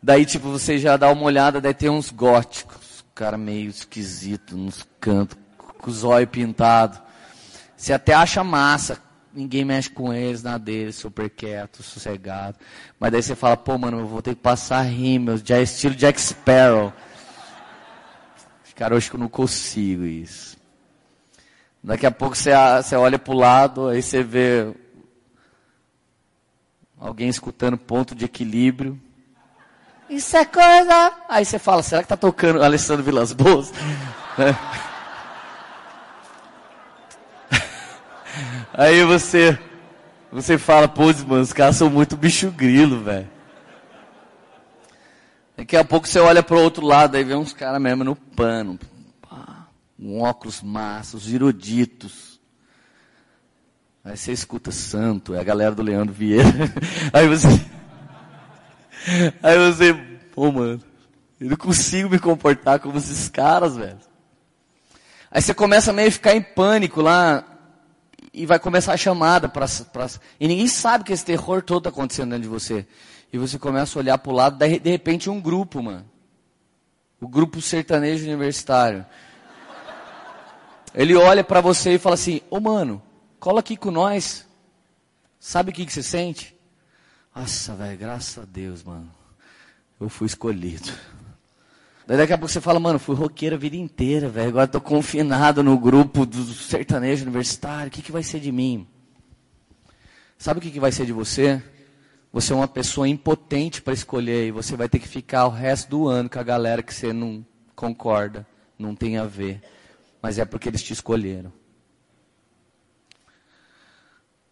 Daí, 0.01 0.25
tipo, 0.25 0.49
você 0.49 0.77
já 0.77 0.95
dá 0.95 1.11
uma 1.11 1.23
olhada, 1.23 1.59
daí 1.59 1.73
tem 1.73 1.89
uns 1.89 2.11
góticos, 2.11 3.03
cara 3.13 3.37
meio 3.37 3.69
esquisito, 3.69 4.55
nos 4.55 4.87
cantos, 4.99 5.37
com 5.57 5.89
os 5.89 6.03
olhos 6.03 6.29
pintados. 6.29 6.99
Você 7.75 7.93
até 7.93 8.13
acha 8.13 8.43
massa. 8.43 8.99
ninguém 9.33 9.65
mexe 9.65 9.89
com 9.89 10.13
eles, 10.13 10.41
nada 10.43 10.59
deles, 10.59 10.95
super 10.95 11.29
quieto, 11.29 11.83
sossegado. 11.83 12.57
Mas 12.99 13.11
daí 13.11 13.21
você 13.21 13.35
fala, 13.35 13.57
pô, 13.57 13.77
mano, 13.77 13.99
eu 13.99 14.07
vou 14.07 14.21
ter 14.21 14.35
que 14.35 14.41
passar 14.41 14.81
rímel, 14.81 15.37
já 15.43 15.57
é 15.57 15.63
estilo 15.63 15.95
Jack 15.95 16.19
Sparrow. 16.19 16.93
Cara, 18.75 18.95
hoje 18.95 19.09
que 19.09 19.15
eu 19.15 19.19
não 19.19 19.27
consigo 19.27 20.05
isso. 20.05 20.55
Daqui 21.83 22.05
a 22.05 22.11
pouco 22.11 22.35
você, 22.35 22.51
você 22.81 22.95
olha 22.95 23.17
pro 23.17 23.33
lado, 23.33 23.87
aí 23.87 24.03
você 24.03 24.21
vê 24.21 24.71
alguém 26.99 27.29
escutando 27.29 27.77
ponto 27.77 28.13
de 28.15 28.25
equilíbrio. 28.25 28.99
Isso 30.09 30.35
é 30.37 30.45
coisa. 30.45 31.13
Aí 31.27 31.45
você 31.45 31.59
fala, 31.59 31.83
será 31.83 32.01
que 32.01 32.07
tá 32.07 32.17
tocando 32.17 32.63
Alessandro 32.63 33.03
Vilas 33.03 33.33
Boas? 33.33 33.71
Aí 38.73 39.03
você, 39.03 39.57
você 40.31 40.57
fala, 40.57 40.87
pô, 40.87 41.05
mano, 41.27 41.41
os 41.41 41.53
caras 41.53 41.75
são 41.75 41.89
muito 41.89 42.15
bicho 42.15 42.51
grilo, 42.51 43.03
velho. 43.03 43.29
Daqui 45.55 45.75
a 45.75 45.83
pouco 45.83 46.07
você 46.07 46.19
olha 46.19 46.43
para 46.43 46.55
o 46.55 46.61
outro 46.61 46.85
lado, 46.85 47.15
aí 47.15 47.23
vê 47.23 47.33
uns 47.33 47.51
caras 47.51 47.81
mesmo 47.81 48.03
no 48.03 48.15
pano. 48.15 48.77
Um 49.99 50.21
óculos 50.21 50.61
massa, 50.61 51.17
os 51.17 51.33
eruditos. 51.33 52.36
Aí 54.07 54.15
você 54.15 54.31
escuta 54.31 54.71
santo, 54.71 55.35
é 55.35 55.39
a 55.41 55.43
galera 55.43 55.75
do 55.75 55.81
Leandro 55.81 56.13
Vieira. 56.13 56.47
Aí 57.11 57.27
você. 57.27 57.49
Aí 59.43 59.57
você, 59.57 59.93
pô, 60.33 60.49
mano, 60.49 60.81
eu 61.41 61.49
não 61.49 61.57
consigo 61.57 62.09
me 62.09 62.17
comportar 62.17 62.79
como 62.79 62.97
esses 62.97 63.27
caras, 63.27 63.75
velho. 63.75 63.97
Aí 65.29 65.41
você 65.41 65.53
começa 65.53 65.91
meio 65.91 66.07
a 66.07 66.11
ficar 66.11 66.33
em 66.33 66.41
pânico 66.41 67.01
lá 67.01 67.43
e 68.33 68.45
vai 68.45 68.57
começar 68.59 68.93
a 68.93 68.97
chamada 68.97 69.49
para 69.49 69.65
e 70.39 70.47
ninguém 70.47 70.67
sabe 70.69 71.03
que 71.03 71.11
esse 71.11 71.25
terror 71.25 71.61
todo 71.61 71.79
está 71.79 71.89
acontecendo 71.89 72.29
dentro 72.29 72.43
de 72.43 72.47
você. 72.47 72.87
E 73.33 73.37
você 73.37 73.59
começa 73.59 73.99
a 73.99 74.01
olhar 74.01 74.17
para 74.19 74.31
o 74.31 74.35
lado, 74.35 74.57
de, 74.57 74.79
de 74.79 74.89
repente 74.89 75.29
um 75.29 75.41
grupo, 75.41 75.83
mano. 75.83 76.05
O 77.19 77.27
grupo 77.27 77.59
sertanejo 77.61 78.25
universitário. 78.25 79.05
Ele 80.95 81.13
olha 81.13 81.43
para 81.43 81.59
você 81.59 81.95
e 81.95 81.99
fala 81.99 82.15
assim: 82.15 82.39
Ô 82.49 82.61
mano, 82.61 83.03
cola 83.39 83.59
aqui 83.59 83.77
com 83.77 83.91
nós. 83.91 84.45
Sabe 85.39 85.71
o 85.71 85.73
que, 85.73 85.85
que 85.85 85.93
você 85.93 86.03
sente? 86.03 86.55
Nossa, 87.35 87.75
velho, 87.75 87.97
graças 87.97 88.37
a 88.43 88.45
Deus, 88.45 88.83
mano. 88.83 89.11
Eu 89.99 90.09
fui 90.09 90.27
escolhido. 90.27 90.91
Daí 92.05 92.17
daqui 92.17 92.33
a 92.33 92.37
pouco 92.37 92.51
você 92.51 92.61
fala, 92.61 92.79
mano, 92.79 92.97
fui 92.97 93.15
roqueiro 93.15 93.55
a 93.55 93.59
vida 93.59 93.75
inteira, 93.75 94.29
velho. 94.29 94.49
Agora 94.49 94.67
tô 94.67 94.79
confinado 94.79 95.61
no 95.61 95.77
grupo 95.77 96.25
do 96.25 96.43
sertanejo 96.53 97.23
universitário. 97.23 97.89
O 97.89 97.91
que, 97.91 98.01
que 98.01 98.11
vai 98.11 98.23
ser 98.23 98.39
de 98.39 98.51
mim? 98.51 98.87
Sabe 100.37 100.59
o 100.59 100.61
que, 100.61 100.71
que 100.71 100.79
vai 100.79 100.91
ser 100.91 101.05
de 101.05 101.11
você? 101.11 101.61
Você 102.31 102.53
é 102.53 102.55
uma 102.55 102.67
pessoa 102.67 103.07
impotente 103.07 103.81
para 103.81 103.93
escolher 103.93 104.47
e 104.47 104.51
você 104.51 104.75
vai 104.75 104.87
ter 104.87 104.99
que 104.99 105.07
ficar 105.07 105.47
o 105.47 105.49
resto 105.49 105.89
do 105.89 106.07
ano 106.07 106.29
com 106.29 106.39
a 106.39 106.43
galera 106.43 106.83
que 106.83 106.93
você 106.93 107.11
não 107.11 107.45
concorda, 107.75 108.47
não 108.77 108.95
tem 108.95 109.17
a 109.17 109.25
ver. 109.25 109.61
Mas 110.21 110.37
é 110.37 110.45
porque 110.45 110.69
eles 110.69 110.83
te 110.83 110.93
escolheram. 110.93 111.51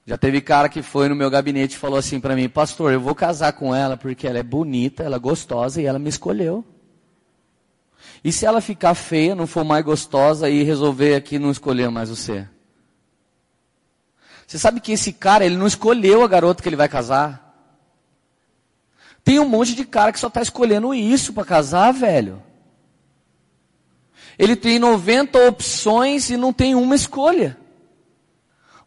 Já 0.05 0.17
teve 0.17 0.39
cara 0.39 0.69
que 0.69 0.83
foi 0.83 1.09
no 1.09 1.15
meu 1.15 1.31
gabinete 1.31 1.73
e 1.73 1.79
falou 1.79 1.97
assim 1.97 2.19
para 2.19 2.35
mim, 2.35 2.47
pastor, 2.47 2.93
eu 2.93 3.01
vou 3.01 3.15
casar 3.15 3.53
com 3.53 3.73
ela 3.73 3.97
porque 3.97 4.27
ela 4.27 4.37
é 4.37 4.43
bonita, 4.43 5.01
ela 5.01 5.15
é 5.15 5.19
gostosa 5.19 5.81
e 5.81 5.85
ela 5.85 5.97
me 5.97 6.09
escolheu. 6.09 6.63
E 8.23 8.31
se 8.31 8.45
ela 8.45 8.61
ficar 8.61 8.93
feia, 8.93 9.33
não 9.33 9.47
for 9.47 9.63
mais 9.63 9.83
gostosa 9.83 10.47
e 10.49 10.63
resolver 10.63 11.15
aqui 11.15 11.39
não 11.39 11.49
escolher 11.49 11.89
mais 11.89 12.09
você? 12.09 12.47
Você 14.45 14.59
sabe 14.59 14.79
que 14.79 14.91
esse 14.91 15.11
cara, 15.11 15.43
ele 15.43 15.57
não 15.57 15.65
escolheu 15.65 16.23
a 16.23 16.27
garota 16.27 16.61
que 16.61 16.69
ele 16.69 16.75
vai 16.75 16.87
casar. 16.87 17.41
Tem 19.23 19.39
um 19.39 19.49
monte 19.49 19.73
de 19.73 19.85
cara 19.85 20.11
que 20.11 20.19
só 20.19 20.27
está 20.27 20.39
escolhendo 20.39 20.93
isso 20.93 21.33
para 21.33 21.43
casar, 21.43 21.91
velho. 21.91 22.43
Ele 24.37 24.55
tem 24.55 24.77
90 24.77 25.47
opções 25.47 26.29
e 26.29 26.37
não 26.37 26.53
tem 26.53 26.75
uma 26.75 26.93
escolha. 26.93 27.57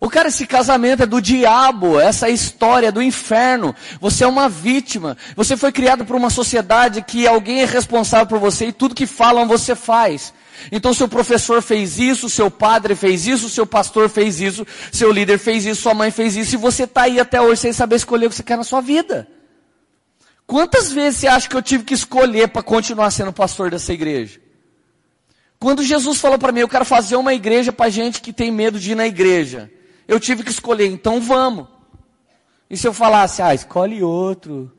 O 0.00 0.08
cara, 0.08 0.28
esse 0.28 0.46
casamento 0.46 1.02
é 1.02 1.06
do 1.06 1.20
diabo, 1.20 1.98
essa 1.98 2.28
é 2.28 2.30
história 2.30 2.88
é 2.88 2.92
do 2.92 3.02
inferno. 3.02 3.74
Você 4.00 4.22
é 4.22 4.26
uma 4.28 4.48
vítima. 4.48 5.16
Você 5.34 5.56
foi 5.56 5.72
criado 5.72 6.04
por 6.04 6.14
uma 6.14 6.30
sociedade 6.30 7.02
que 7.02 7.26
alguém 7.26 7.62
é 7.62 7.64
responsável 7.64 8.26
por 8.26 8.38
você 8.38 8.66
e 8.66 8.72
tudo 8.72 8.94
que 8.94 9.06
falam 9.06 9.48
você 9.48 9.74
faz. 9.74 10.32
Então 10.70 10.94
seu 10.94 11.08
professor 11.08 11.60
fez 11.62 11.98
isso, 11.98 12.28
seu 12.28 12.48
padre 12.48 12.94
fez 12.94 13.26
isso, 13.26 13.48
seu 13.48 13.66
pastor 13.66 14.08
fez 14.08 14.40
isso, 14.40 14.64
seu 14.92 15.10
líder 15.10 15.38
fez 15.38 15.66
isso, 15.66 15.82
sua 15.82 15.94
mãe 15.94 16.10
fez 16.10 16.36
isso, 16.36 16.54
e 16.54 16.58
você 16.58 16.82
está 16.82 17.02
aí 17.02 17.20
até 17.20 17.40
hoje 17.40 17.60
sem 17.60 17.72
saber 17.72 17.96
escolher 17.96 18.26
o 18.26 18.30
que 18.30 18.36
você 18.36 18.42
quer 18.42 18.56
na 18.56 18.64
sua 18.64 18.80
vida. 18.80 19.28
Quantas 20.46 20.90
vezes 20.90 21.20
você 21.20 21.26
acha 21.28 21.48
que 21.48 21.56
eu 21.56 21.62
tive 21.62 21.84
que 21.84 21.94
escolher 21.94 22.48
para 22.48 22.62
continuar 22.62 23.10
sendo 23.10 23.32
pastor 23.32 23.70
dessa 23.70 23.92
igreja? 23.92 24.40
Quando 25.60 25.82
Jesus 25.82 26.20
falou 26.20 26.38
para 26.38 26.52
mim, 26.52 26.60
eu 26.60 26.68
quero 26.68 26.84
fazer 26.84 27.16
uma 27.16 27.34
igreja 27.34 27.72
para 27.72 27.90
gente 27.90 28.20
que 28.20 28.32
tem 28.32 28.50
medo 28.50 28.80
de 28.80 28.92
ir 28.92 28.94
na 28.94 29.06
igreja 29.06 29.70
eu 30.08 30.18
tive 30.18 30.42
que 30.42 30.50
escolher, 30.50 30.86
então 30.86 31.20
vamos. 31.20 31.66
E 32.70 32.76
se 32.76 32.88
eu 32.88 32.94
falasse, 32.94 33.42
ah, 33.42 33.54
escolhe 33.54 34.02
outro. 34.02 34.72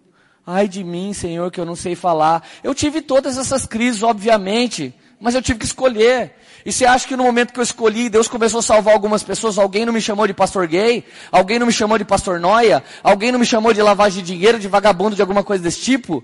Ai 0.45 0.67
de 0.67 0.83
mim, 0.83 1.13
Senhor, 1.13 1.51
que 1.51 1.59
eu 1.59 1.65
não 1.65 1.75
sei 1.75 1.95
falar. 1.95 2.43
Eu 2.63 2.73
tive 2.73 3.01
todas 3.01 3.37
essas 3.37 3.67
crises, 3.67 4.01
obviamente, 4.01 4.93
mas 5.19 5.35
eu 5.35 5.41
tive 5.41 5.59
que 5.59 5.65
escolher. 5.65 6.33
E 6.65 6.71
você 6.71 6.85
acha 6.85 7.07
que 7.07 7.15
no 7.15 7.23
momento 7.23 7.53
que 7.53 7.59
eu 7.59 7.63
escolhi, 7.63 8.09
Deus 8.09 8.27
começou 8.27 8.59
a 8.59 8.63
salvar 8.63 8.95
algumas 8.95 9.21
pessoas, 9.21 9.59
alguém 9.59 9.85
não 9.85 9.93
me 9.93 10.01
chamou 10.01 10.25
de 10.25 10.33
pastor 10.33 10.67
gay? 10.67 11.05
Alguém 11.31 11.59
não 11.59 11.67
me 11.67 11.73
chamou 11.73 11.97
de 11.97 12.05
pastor 12.05 12.39
noia? 12.39 12.83
Alguém 13.03 13.31
não 13.31 13.39
me 13.39 13.45
chamou 13.45 13.71
de 13.71 13.81
lavagem 13.81 14.23
de 14.23 14.33
dinheiro, 14.33 14.59
de 14.59 14.67
vagabundo, 14.67 15.15
de 15.15 15.21
alguma 15.21 15.43
coisa 15.43 15.63
desse 15.63 15.81
tipo? 15.81 16.23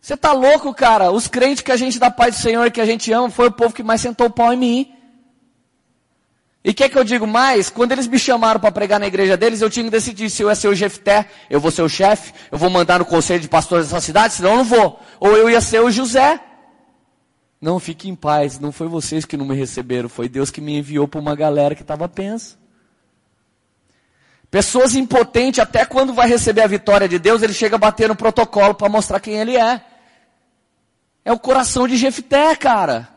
Você 0.00 0.16
tá 0.16 0.32
louco, 0.32 0.74
cara? 0.74 1.10
Os 1.12 1.28
crentes 1.28 1.62
que 1.62 1.70
a 1.70 1.76
gente 1.76 1.98
dá 1.98 2.10
paz 2.10 2.36
do 2.36 2.40
Senhor, 2.40 2.70
que 2.70 2.80
a 2.80 2.86
gente 2.86 3.12
ama, 3.12 3.30
foi 3.30 3.48
o 3.48 3.52
povo 3.52 3.74
que 3.74 3.82
mais 3.82 4.00
sentou 4.00 4.28
o 4.28 4.30
pau 4.30 4.52
em 4.52 4.56
mim. 4.56 5.01
E 6.64 6.72
quer 6.72 6.88
que 6.88 6.96
eu 6.96 7.02
digo 7.02 7.26
mais? 7.26 7.68
Quando 7.68 7.90
eles 7.90 8.06
me 8.06 8.18
chamaram 8.18 8.60
para 8.60 8.70
pregar 8.70 9.00
na 9.00 9.06
igreja 9.06 9.36
deles, 9.36 9.60
eu 9.60 9.68
tinha 9.68 9.84
que 9.84 9.90
decidir 9.90 10.30
se 10.30 10.42
eu 10.42 10.48
ia 10.48 10.54
ser 10.54 10.68
o 10.68 10.74
Jefté, 10.74 11.28
eu 11.50 11.60
vou 11.60 11.72
ser 11.72 11.82
o 11.82 11.88
chefe, 11.88 12.32
eu 12.52 12.58
vou 12.58 12.70
mandar 12.70 13.00
no 13.00 13.04
conselho 13.04 13.40
de 13.40 13.48
pastores 13.48 13.86
dessa 13.86 14.00
cidade, 14.00 14.34
senão 14.34 14.52
eu 14.52 14.56
não 14.58 14.64
vou. 14.64 15.00
Ou 15.18 15.36
eu 15.36 15.50
ia 15.50 15.60
ser 15.60 15.80
o 15.80 15.90
José. 15.90 16.40
Não, 17.60 17.80
fique 17.80 18.08
em 18.08 18.14
paz, 18.14 18.60
não 18.60 18.70
foi 18.70 18.86
vocês 18.86 19.24
que 19.24 19.36
não 19.36 19.46
me 19.46 19.56
receberam, 19.56 20.08
foi 20.08 20.28
Deus 20.28 20.50
que 20.50 20.60
me 20.60 20.78
enviou 20.78 21.08
para 21.08 21.20
uma 21.20 21.34
galera 21.34 21.74
que 21.74 21.82
estava 21.82 22.08
pensa. 22.08 22.56
Pessoas 24.50 24.94
impotentes, 24.94 25.58
até 25.58 25.84
quando 25.84 26.12
vai 26.12 26.28
receber 26.28 26.60
a 26.60 26.66
vitória 26.66 27.08
de 27.08 27.18
Deus, 27.18 27.42
ele 27.42 27.54
chega 27.54 27.76
a 27.76 27.78
bater 27.78 28.08
no 28.08 28.14
protocolo 28.14 28.74
para 28.74 28.88
mostrar 28.88 29.18
quem 29.18 29.34
ele 29.34 29.56
é. 29.56 29.80
É 31.24 31.32
o 31.32 31.38
coração 31.38 31.88
de 31.88 31.96
Jefté, 31.96 32.54
cara. 32.54 33.08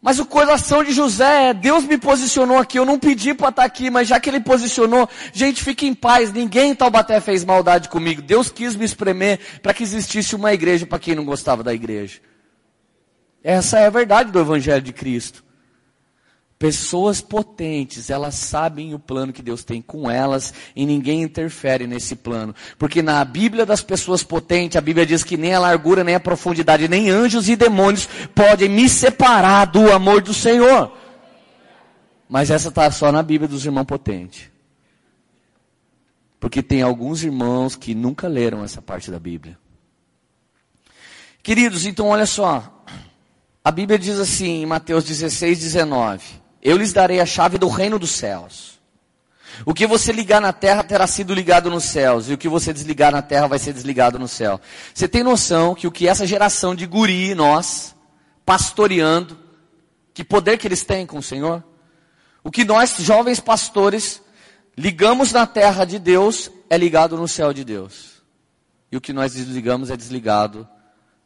Mas 0.00 0.18
o 0.18 0.26
coração 0.26 0.84
de 0.84 0.92
José 0.92 1.50
é, 1.50 1.54
Deus 1.54 1.84
me 1.84 1.98
posicionou 1.98 2.58
aqui, 2.58 2.78
eu 2.78 2.84
não 2.84 2.98
pedi 2.98 3.34
para 3.34 3.48
estar 3.48 3.64
aqui, 3.64 3.90
mas 3.90 4.06
já 4.06 4.20
que 4.20 4.28
ele 4.30 4.40
posicionou, 4.40 5.08
gente, 5.32 5.64
fique 5.64 5.86
em 5.86 5.94
paz, 5.94 6.32
ninguém 6.32 6.70
em 6.70 6.74
Taubaté 6.74 7.20
fez 7.20 7.44
maldade 7.44 7.88
comigo. 7.88 8.22
Deus 8.22 8.50
quis 8.50 8.76
me 8.76 8.84
espremer 8.84 9.40
para 9.62 9.74
que 9.74 9.82
existisse 9.82 10.36
uma 10.36 10.52
igreja 10.52 10.86
para 10.86 10.98
quem 10.98 11.14
não 11.14 11.24
gostava 11.24 11.62
da 11.62 11.74
igreja. 11.74 12.20
Essa 13.42 13.78
é 13.78 13.86
a 13.86 13.90
verdade 13.90 14.30
do 14.30 14.40
Evangelho 14.40 14.82
de 14.82 14.92
Cristo. 14.92 15.45
Pessoas 16.58 17.20
potentes, 17.20 18.08
elas 18.08 18.34
sabem 18.34 18.94
o 18.94 18.98
plano 18.98 19.30
que 19.30 19.42
Deus 19.42 19.62
tem 19.62 19.82
com 19.82 20.10
elas 20.10 20.54
e 20.74 20.86
ninguém 20.86 21.22
interfere 21.22 21.86
nesse 21.86 22.16
plano. 22.16 22.54
Porque 22.78 23.02
na 23.02 23.22
Bíblia 23.26 23.66
das 23.66 23.82
pessoas 23.82 24.22
potentes, 24.22 24.74
a 24.74 24.80
Bíblia 24.80 25.04
diz 25.04 25.22
que 25.22 25.36
nem 25.36 25.52
a 25.52 25.60
largura, 25.60 26.02
nem 26.02 26.14
a 26.14 26.20
profundidade, 26.20 26.88
nem 26.88 27.10
anjos 27.10 27.50
e 27.50 27.56
demônios 27.56 28.08
podem 28.34 28.70
me 28.70 28.88
separar 28.88 29.66
do 29.66 29.92
amor 29.92 30.22
do 30.22 30.32
Senhor. 30.32 30.96
Mas 32.26 32.50
essa 32.50 32.68
está 32.68 32.90
só 32.90 33.12
na 33.12 33.22
Bíblia 33.22 33.48
dos 33.48 33.66
irmãos 33.66 33.84
potentes. 33.84 34.50
Porque 36.40 36.62
tem 36.62 36.80
alguns 36.80 37.22
irmãos 37.22 37.76
que 37.76 37.94
nunca 37.94 38.28
leram 38.28 38.64
essa 38.64 38.80
parte 38.80 39.10
da 39.10 39.18
Bíblia. 39.18 39.58
Queridos, 41.42 41.84
então 41.84 42.08
olha 42.08 42.24
só. 42.26 42.82
A 43.62 43.70
Bíblia 43.70 43.98
diz 43.98 44.18
assim 44.18 44.62
em 44.62 44.66
Mateus 44.66 45.04
16, 45.04 45.58
19. 45.58 46.45
Eu 46.66 46.76
lhes 46.76 46.92
darei 46.92 47.20
a 47.20 47.24
chave 47.24 47.58
do 47.58 47.68
reino 47.68 47.96
dos 47.96 48.10
céus. 48.10 48.80
O 49.64 49.72
que 49.72 49.86
você 49.86 50.10
ligar 50.10 50.40
na 50.40 50.52
terra 50.52 50.82
terá 50.82 51.06
sido 51.06 51.32
ligado 51.32 51.70
nos 51.70 51.84
céus, 51.84 52.28
e 52.28 52.32
o 52.32 52.38
que 52.38 52.48
você 52.48 52.72
desligar 52.72 53.12
na 53.12 53.22
terra 53.22 53.46
vai 53.46 53.60
ser 53.60 53.72
desligado 53.72 54.18
no 54.18 54.26
céu. 54.26 54.60
Você 54.92 55.06
tem 55.06 55.22
noção 55.22 55.76
que 55.76 55.86
o 55.86 55.92
que 55.92 56.08
essa 56.08 56.26
geração 56.26 56.74
de 56.74 56.84
guri, 56.84 57.36
nós, 57.36 57.94
pastoreando, 58.44 59.38
que 60.12 60.24
poder 60.24 60.58
que 60.58 60.66
eles 60.66 60.82
têm 60.82 61.06
com 61.06 61.18
o 61.18 61.22
Senhor? 61.22 61.62
O 62.42 62.50
que 62.50 62.64
nós, 62.64 62.96
jovens 62.98 63.38
pastores, 63.38 64.20
ligamos 64.76 65.30
na 65.30 65.46
terra 65.46 65.84
de 65.84 66.00
Deus, 66.00 66.50
é 66.68 66.76
ligado 66.76 67.16
no 67.16 67.28
céu 67.28 67.52
de 67.52 67.62
Deus. 67.62 68.24
E 68.90 68.96
o 68.96 69.00
que 69.00 69.12
nós 69.12 69.34
desligamos 69.34 69.88
é 69.88 69.96
desligado. 69.96 70.68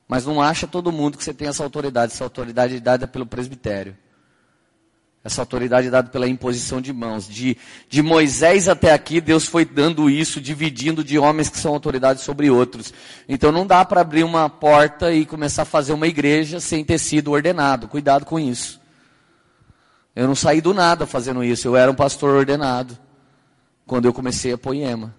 Mas 0.07 0.26
não 0.26 0.42
acha 0.42 0.66
todo 0.66 0.92
mundo 0.92 1.16
que 1.16 1.24
você 1.24 1.33
tem 1.33 1.48
essa 1.48 1.64
autoridade, 1.64 2.12
essa 2.12 2.24
autoridade 2.24 2.76
é 2.76 2.81
dada 2.81 3.09
pelo 3.09 3.24
presbitério. 3.24 3.96
Essa 5.22 5.42
autoridade 5.42 5.88
é 5.88 5.90
dada 5.90 6.09
pela 6.09 6.26
imposição 6.26 6.80
de 6.80 6.92
mãos. 6.92 7.28
De, 7.28 7.56
de 7.88 8.02
Moisés 8.02 8.68
até 8.68 8.92
aqui, 8.92 9.20
Deus 9.20 9.44
foi 9.44 9.66
dando 9.66 10.09
isso, 10.09 10.40
dividindo 10.40 11.04
de 11.04 11.18
homens 11.18 11.50
que 11.50 11.59
são 11.59 11.74
autoridades 11.74 12.22
sobre 12.22 12.50
outros. 12.50 12.92
Então 13.28 13.52
não 13.52 13.66
dá 13.66 13.85
para 13.85 14.00
abrir 14.00 14.24
uma 14.24 14.48
porta 14.48 15.12
e 15.12 15.26
começar 15.26 15.62
a 15.62 15.66
fazer 15.66 15.92
uma 15.92 16.06
igreja 16.06 16.59
sem 16.59 16.83
ter 16.83 16.98
sido 16.98 17.33
ordenado. 17.33 17.87
Cuidado 17.87 18.24
com 18.24 18.40
isso. 18.40 18.80
Eu 20.16 20.26
não 20.26 20.35
saí 20.35 20.62
do 20.62 20.72
nada 20.72 21.06
fazendo 21.06 21.44
isso. 21.44 21.68
Eu 21.68 21.76
era 21.76 21.90
um 21.90 21.94
pastor 21.94 22.35
ordenado 22.35 22.98
quando 23.87 24.06
eu 24.06 24.14
comecei 24.14 24.54
a 24.54 24.59
Poema. 24.59 25.14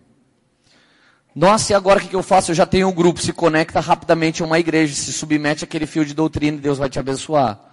Nossa, 1.33 1.71
e 1.71 1.75
agora 1.75 1.99
o 1.99 2.01
que 2.01 2.15
eu 2.15 2.23
faço? 2.23 2.51
Eu 2.51 2.55
já 2.55 2.65
tenho 2.65 2.89
um 2.89 2.91
grupo, 2.91 3.21
se 3.21 3.31
conecta 3.31 3.79
rapidamente 3.79 4.41
a 4.41 4.45
uma 4.45 4.59
igreja, 4.59 4.93
se 4.95 5.13
submete 5.13 5.63
àquele 5.63 5.85
fio 5.85 6.03
de 6.03 6.13
doutrina 6.13 6.57
e 6.57 6.61
Deus 6.61 6.79
vai 6.79 6.89
te 6.89 6.99
abençoar. 6.99 7.70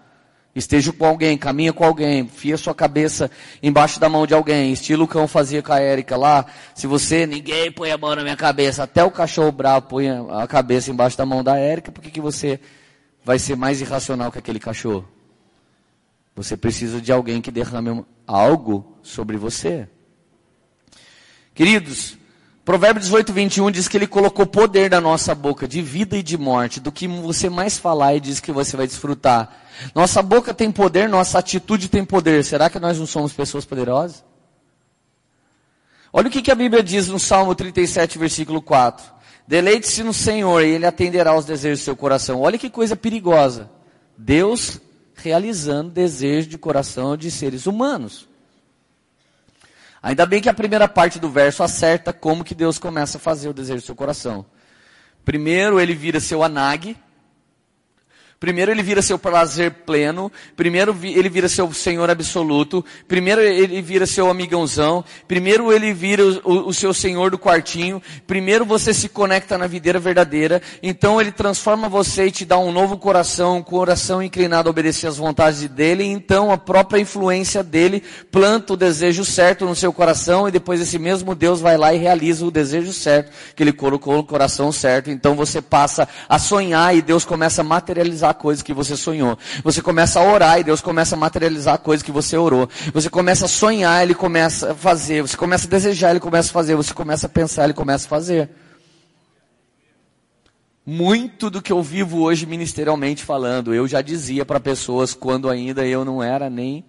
Esteja 0.58 0.92
com 0.92 1.06
alguém, 1.06 1.38
caminha 1.38 1.72
com 1.72 1.84
alguém, 1.84 2.26
fia 2.26 2.56
sua 2.56 2.74
cabeça 2.74 3.30
embaixo 3.62 4.00
da 4.00 4.08
mão 4.08 4.26
de 4.26 4.34
alguém, 4.34 4.72
estilo 4.72 5.04
o 5.04 5.08
cão 5.08 5.28
fazia 5.28 5.62
com 5.62 5.72
a 5.72 5.78
Érica 5.78 6.16
lá. 6.16 6.44
Se 6.74 6.86
você, 6.86 7.26
ninguém 7.26 7.70
põe 7.70 7.92
a 7.92 7.96
mão 7.96 8.14
na 8.16 8.22
minha 8.22 8.36
cabeça, 8.36 8.82
até 8.82 9.04
o 9.04 9.10
cachorro 9.10 9.52
bravo 9.52 9.86
põe 9.86 10.08
a 10.08 10.46
cabeça 10.48 10.90
embaixo 10.90 11.16
da 11.16 11.24
mão 11.24 11.44
da 11.44 11.56
Érica, 11.56 11.92
por 11.92 12.02
que, 12.02 12.20
você 12.20 12.58
vai 13.24 13.38
ser 13.38 13.56
mais 13.56 13.80
irracional 13.80 14.32
que 14.32 14.38
aquele 14.38 14.58
cachorro? 14.58 15.08
Você 16.34 16.56
precisa 16.56 17.00
de 17.00 17.12
alguém 17.12 17.40
que 17.40 17.50
derrame 17.50 18.04
algo 18.26 18.98
sobre 19.02 19.36
você. 19.36 19.88
Queridos, 21.54 22.18
Provérbio 22.64 23.00
18, 23.00 23.32
21 23.32 23.70
diz 23.70 23.88
que 23.88 23.96
ele 23.96 24.06
colocou 24.06 24.44
poder 24.44 24.90
na 24.90 25.00
nossa 25.00 25.34
boca, 25.34 25.66
de 25.66 25.80
vida 25.80 26.18
e 26.18 26.22
de 26.22 26.36
morte. 26.36 26.80
Do 26.80 26.92
que 26.92 27.08
você 27.08 27.48
mais 27.48 27.78
falar 27.78 28.14
e 28.14 28.20
diz 28.20 28.40
que 28.40 28.52
você 28.52 28.76
vai 28.76 28.86
desfrutar. 28.86 29.67
Nossa 29.94 30.22
boca 30.22 30.52
tem 30.52 30.70
poder, 30.70 31.08
nossa 31.08 31.38
atitude 31.38 31.88
tem 31.88 32.04
poder. 32.04 32.44
Será 32.44 32.68
que 32.68 32.78
nós 32.78 32.98
não 32.98 33.06
somos 33.06 33.32
pessoas 33.32 33.64
poderosas? 33.64 34.24
Olha 36.12 36.28
o 36.28 36.30
que, 36.30 36.42
que 36.42 36.50
a 36.50 36.54
Bíblia 36.54 36.82
diz 36.82 37.08
no 37.08 37.18
Salmo 37.18 37.54
37, 37.54 38.18
versículo 38.18 38.62
4. 38.62 39.04
Deleite-se 39.46 40.02
no 40.02 40.12
Senhor 40.12 40.62
e 40.62 40.70
Ele 40.70 40.86
atenderá 40.86 41.30
aos 41.30 41.44
desejos 41.44 41.80
do 41.80 41.84
seu 41.84 41.96
coração. 41.96 42.40
Olha 42.40 42.58
que 42.58 42.70
coisa 42.70 42.96
perigosa. 42.96 43.70
Deus 44.16 44.80
realizando 45.14 45.90
desejos 45.90 46.48
de 46.48 46.58
coração 46.58 47.16
de 47.16 47.30
seres 47.30 47.66
humanos. 47.66 48.28
Ainda 50.02 50.24
bem 50.24 50.40
que 50.40 50.48
a 50.48 50.54
primeira 50.54 50.88
parte 50.88 51.18
do 51.18 51.28
verso 51.28 51.62
acerta 51.62 52.12
como 52.12 52.44
que 52.44 52.54
Deus 52.54 52.78
começa 52.78 53.18
a 53.18 53.20
fazer 53.20 53.48
o 53.48 53.54
desejo 53.54 53.80
do 53.80 53.86
seu 53.86 53.96
coração. 53.96 54.46
Primeiro 55.24 55.80
ele 55.80 55.94
vira 55.94 56.20
seu 56.20 56.42
anag, 56.42 56.96
Primeiro 58.40 58.70
ele 58.70 58.84
vira 58.84 59.02
seu 59.02 59.18
prazer 59.18 59.72
pleno, 59.84 60.30
primeiro 60.56 60.96
ele 61.02 61.28
vira 61.28 61.48
seu 61.48 61.72
senhor 61.72 62.08
absoluto, 62.08 62.84
primeiro 63.08 63.40
ele 63.40 63.82
vira 63.82 64.06
seu 64.06 64.30
amigãozão, 64.30 65.04
primeiro 65.26 65.72
ele 65.72 65.92
vira 65.92 66.22
o, 66.24 66.68
o, 66.68 66.72
seu 66.72 66.94
senhor 66.94 67.32
do 67.32 67.38
quartinho, 67.38 68.00
primeiro 68.28 68.64
você 68.64 68.94
se 68.94 69.08
conecta 69.08 69.58
na 69.58 69.66
videira 69.66 69.98
verdadeira, 69.98 70.62
então 70.80 71.20
ele 71.20 71.32
transforma 71.32 71.88
você 71.88 72.26
e 72.26 72.30
te 72.30 72.44
dá 72.44 72.56
um 72.56 72.70
novo 72.70 72.96
coração, 72.96 73.56
um 73.56 73.62
coração 73.62 74.22
inclinado 74.22 74.68
a 74.68 74.70
obedecer 74.70 75.08
às 75.08 75.16
vontades 75.16 75.68
dele, 75.68 76.04
então 76.04 76.52
a 76.52 76.56
própria 76.56 77.00
influência 77.00 77.64
dele 77.64 78.04
planta 78.30 78.74
o 78.74 78.76
desejo 78.76 79.24
certo 79.24 79.64
no 79.64 79.74
seu 79.74 79.92
coração 79.92 80.46
e 80.46 80.52
depois 80.52 80.80
esse 80.80 80.96
mesmo 80.96 81.34
Deus 81.34 81.60
vai 81.60 81.76
lá 81.76 81.92
e 81.92 81.98
realiza 81.98 82.46
o 82.46 82.52
desejo 82.52 82.92
certo, 82.92 83.32
que 83.56 83.64
ele 83.64 83.72
colocou 83.72 84.16
no 84.16 84.22
coração 84.22 84.70
certo, 84.70 85.10
então 85.10 85.34
você 85.34 85.60
passa 85.60 86.08
a 86.28 86.38
sonhar 86.38 86.94
e 86.94 87.02
Deus 87.02 87.24
começa 87.24 87.62
a 87.62 87.64
materializar 87.64 88.27
a 88.30 88.34
coisa 88.34 88.64
que 88.64 88.72
você 88.72 88.96
sonhou. 88.96 89.38
Você 89.62 89.80
começa 89.82 90.20
a 90.20 90.24
orar 90.24 90.58
e 90.58 90.64
Deus 90.64 90.80
começa 90.80 91.14
a 91.14 91.18
materializar 91.18 91.74
a 91.74 91.78
coisa 91.78 92.04
que 92.04 92.12
você 92.12 92.36
orou. 92.36 92.68
Você 92.92 93.10
começa 93.10 93.46
a 93.46 93.48
sonhar, 93.48 94.02
Ele 94.02 94.14
começa 94.14 94.72
a 94.72 94.74
fazer. 94.74 95.22
Você 95.22 95.36
começa 95.36 95.66
a 95.66 95.70
desejar, 95.70 96.10
Ele 96.10 96.20
começa 96.20 96.50
a 96.50 96.52
fazer. 96.52 96.74
Você 96.76 96.94
começa 96.94 97.26
a 97.26 97.30
pensar, 97.30 97.64
Ele 97.64 97.74
começa 97.74 98.06
a 98.06 98.08
fazer. 98.08 98.50
Muito 100.84 101.50
do 101.50 101.60
que 101.60 101.70
eu 101.70 101.82
vivo 101.82 102.20
hoje 102.20 102.46
ministerialmente 102.46 103.22
falando, 103.22 103.74
eu 103.74 103.86
já 103.86 104.00
dizia 104.00 104.46
para 104.46 104.58
pessoas 104.58 105.12
quando 105.12 105.50
ainda 105.50 105.86
eu 105.86 106.02
não 106.02 106.22
era 106.22 106.48
nem 106.48 106.82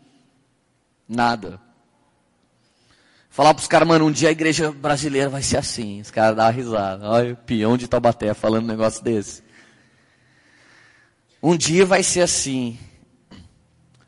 nada. 1.06 1.60
Falar 3.30 3.54
para 3.54 3.62
os 3.62 3.68
caras, 3.68 3.88
mano, 3.88 4.06
um 4.06 4.12
dia 4.12 4.30
a 4.30 4.32
igreja 4.32 4.72
brasileira 4.72 5.30
vai 5.30 5.42
ser 5.42 5.58
assim. 5.58 6.02
Os 6.02 6.12
caras 6.12 6.36
dão 6.36 6.52
risada. 6.52 7.08
Olha, 7.10 7.34
o 7.34 7.36
peão 7.36 7.78
de 7.78 7.88
Taubaté 7.88 8.34
falando 8.34 8.64
um 8.64 8.68
negócio 8.68 9.04
desse. 9.04 9.44
Um 11.42 11.56
dia 11.56 11.86
vai 11.86 12.04
ser 12.04 12.22
assim. 12.22 12.78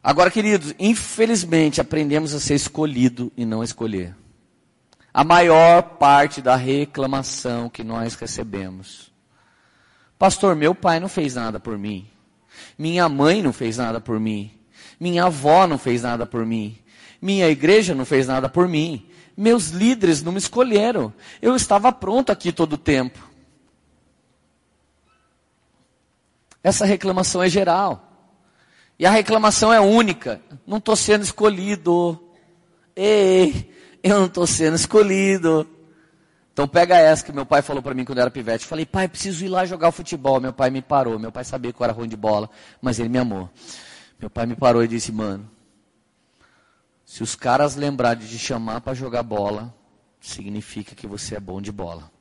Agora, 0.04 0.32
queridos, 0.32 0.74
infelizmente 0.80 1.80
aprendemos 1.80 2.34
a 2.34 2.40
ser 2.40 2.56
escolhido 2.56 3.32
e 3.38 3.46
não 3.46 3.64
escolher. 3.64 4.16
A 5.14 5.24
maior 5.24 5.82
parte 5.98 6.42
da 6.42 6.56
reclamação 6.56 7.70
que 7.70 7.84
nós 7.84 8.16
recebemos. 8.16 9.12
Pastor, 10.18 10.56
meu 10.56 10.76
pai 10.76 11.00
não 11.00 11.08
fez 11.08 11.36
nada 11.36 11.60
por 11.60 11.78
mim. 11.78 12.08
Minha 12.78 13.08
mãe 13.08 13.42
não 13.42 13.54
fez 13.54 13.78
nada 13.78 14.00
por 14.00 14.20
mim. 14.20 14.52
Minha 15.00 15.26
avó 15.26 15.66
não 15.68 15.78
fez 15.78 16.04
nada 16.04 16.26
por 16.26 16.46
mim. 16.46 16.78
Minha 17.22 17.48
igreja 17.50 17.96
não 17.96 18.06
fez 18.06 18.28
nada 18.28 18.50
por 18.50 18.68
mim. 18.68 19.08
Meus 19.36 19.70
líderes 19.70 20.22
não 20.22 20.32
me 20.32 20.38
escolheram. 20.38 21.14
Eu 21.42 21.56
estava 21.56 21.92
pronto 21.92 22.32
aqui 22.32 22.52
todo 22.52 22.74
o 22.74 22.78
tempo. 22.78 23.31
Essa 26.64 26.86
reclamação 26.86 27.42
é 27.42 27.50
geral. 27.50 28.08
E 28.98 29.06
a 29.06 29.12
reclamação 29.12 29.74
é 29.74 29.80
única. 29.80 30.42
Não 30.66 30.78
estou 30.78 30.96
sendo 30.96 31.24
escolhido. 31.24 32.22
Ei, 32.96 33.74
eu 34.04 34.20
não 34.20 34.26
estou 34.28 34.46
sendo 34.46 34.76
escolhido. 34.76 35.68
Então 36.54 36.68
pega 36.68 36.98
essa 36.98 37.24
que 37.24 37.32
meu 37.32 37.46
pai 37.46 37.62
falou 37.62 37.82
para 37.82 37.94
mim 37.94 38.06
quando 38.06 38.20
eu 38.20 38.24
era 38.24 38.32
pivete. 38.32 38.66
Falei, 38.66 38.86
pai, 38.86 39.08
preciso 39.08 39.44
ir 39.44 39.48
lá 39.48 39.66
jogar 39.66 39.92
futebol. 39.92 40.40
Meu 40.40 40.54
pai 40.54 40.70
me 40.70 40.82
parou. 40.82 41.18
Meu 41.18 41.32
pai 41.32 41.44
sabia 41.44 41.74
que 41.74 41.82
eu 41.82 41.84
era 41.84 41.94
ruim 41.94 42.08
de 42.08 42.18
bola, 42.18 42.50
mas 42.82 43.00
ele 43.00 43.10
me 43.10 43.18
amou. 43.18 43.50
Meu 44.20 44.30
pai 44.30 44.46
me 44.46 44.56
parou 44.56 44.84
e 44.84 44.88
disse, 44.88 45.12
mano, 45.12 45.50
se 47.04 47.24
os 47.24 47.36
caras 47.36 47.76
lembrarem 47.76 48.22
de 48.22 48.30
te 48.30 48.38
chamar 48.38 48.82
para 48.82 48.94
jogar 48.94 49.24
bola, 49.24 49.74
significa 50.20 50.94
que 50.94 51.08
você 51.08 51.36
é 51.36 51.40
bom 51.40 51.60
de 51.60 51.72
bola. 51.72 52.12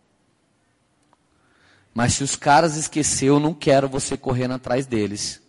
Mas 1.95 2.15
se 2.15 2.25
os 2.25 2.37
caras 2.37 2.77
esqueceu, 2.77 3.35
eu 3.35 3.41
não 3.41 3.53
quero 3.53 3.89
você 3.89 4.17
correndo 4.17 4.55
atrás 4.55 4.87
deles. 4.87 5.43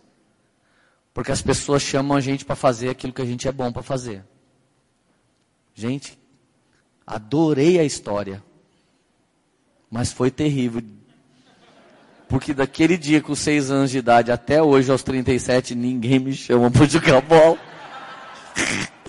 Porque 1.14 1.30
as 1.30 1.42
pessoas 1.42 1.82
chamam 1.82 2.16
a 2.16 2.20
gente 2.20 2.44
para 2.44 2.56
fazer 2.56 2.88
aquilo 2.88 3.12
que 3.12 3.22
a 3.22 3.26
gente 3.26 3.46
é 3.46 3.52
bom 3.52 3.70
para 3.70 3.82
fazer. 3.82 4.24
Gente, 5.74 6.18
adorei 7.06 7.78
a 7.78 7.84
história. 7.84 8.42
Mas 9.90 10.12
foi 10.12 10.30
terrível. 10.30 10.82
Porque 12.28 12.54
daquele 12.54 12.96
dia 12.96 13.20
com 13.20 13.34
seis 13.34 13.70
anos 13.70 13.90
de 13.90 13.98
idade 13.98 14.32
até 14.32 14.62
hoje, 14.62 14.90
aos 14.90 15.02
37, 15.02 15.74
ninguém 15.74 16.18
me 16.18 16.32
chama 16.32 16.70
para 16.70 16.86
jogar 16.86 17.20
bola. 17.20 17.58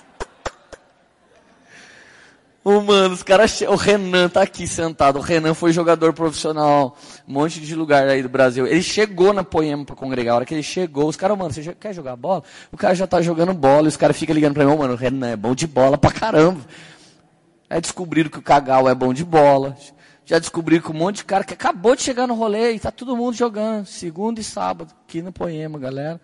Oh, 2.66 2.80
mano, 2.80 3.12
os 3.12 3.22
caras. 3.22 3.60
O 3.60 3.74
Renan 3.74 4.26
tá 4.30 4.40
aqui 4.40 4.66
sentado. 4.66 5.18
O 5.18 5.22
Renan 5.22 5.52
foi 5.52 5.70
jogador 5.70 6.14
profissional. 6.14 6.96
Um 7.28 7.34
monte 7.34 7.60
de 7.60 7.74
lugar 7.74 8.08
aí 8.08 8.22
do 8.22 8.28
Brasil. 8.30 8.66
Ele 8.66 8.82
chegou 8.82 9.34
na 9.34 9.44
Poema 9.44 9.84
pra 9.84 9.94
congregar. 9.94 10.32
A 10.32 10.36
hora 10.36 10.46
que 10.46 10.54
ele 10.54 10.62
chegou, 10.62 11.06
os 11.06 11.16
caras, 11.16 11.36
mano, 11.36 11.52
você 11.52 11.74
quer 11.74 11.92
jogar 11.92 12.16
bola? 12.16 12.42
O 12.72 12.76
cara 12.78 12.94
já 12.94 13.06
tá 13.06 13.20
jogando 13.20 13.52
bola. 13.52 13.84
E 13.84 13.88
os 13.88 13.98
caras 13.98 14.16
ficam 14.16 14.34
ligando 14.34 14.54
pra 14.54 14.64
mim, 14.64 14.72
oh, 14.72 14.78
mano, 14.78 14.94
o 14.94 14.96
Renan 14.96 15.28
é 15.28 15.36
bom 15.36 15.54
de 15.54 15.66
bola 15.66 15.98
pra 15.98 16.10
caramba. 16.10 16.62
Aí 17.68 17.82
descobriram 17.82 18.30
que 18.30 18.38
o 18.38 18.42
Cagal 18.42 18.88
é 18.88 18.94
bom 18.94 19.12
de 19.12 19.26
bola. 19.26 19.76
Já 20.24 20.38
descobriram 20.38 20.82
que 20.82 20.90
um 20.90 20.94
monte 20.94 21.16
de 21.16 21.24
cara 21.26 21.44
que 21.44 21.52
acabou 21.52 21.94
de 21.94 22.00
chegar 22.00 22.26
no 22.26 22.34
rolê 22.34 22.72
e 22.72 22.80
tá 22.80 22.90
todo 22.90 23.14
mundo 23.14 23.36
jogando. 23.36 23.84
Segunda 23.84 24.40
e 24.40 24.44
sábado, 24.44 24.90
aqui 25.06 25.20
no 25.20 25.30
Poema, 25.30 25.78
galera. 25.78 26.18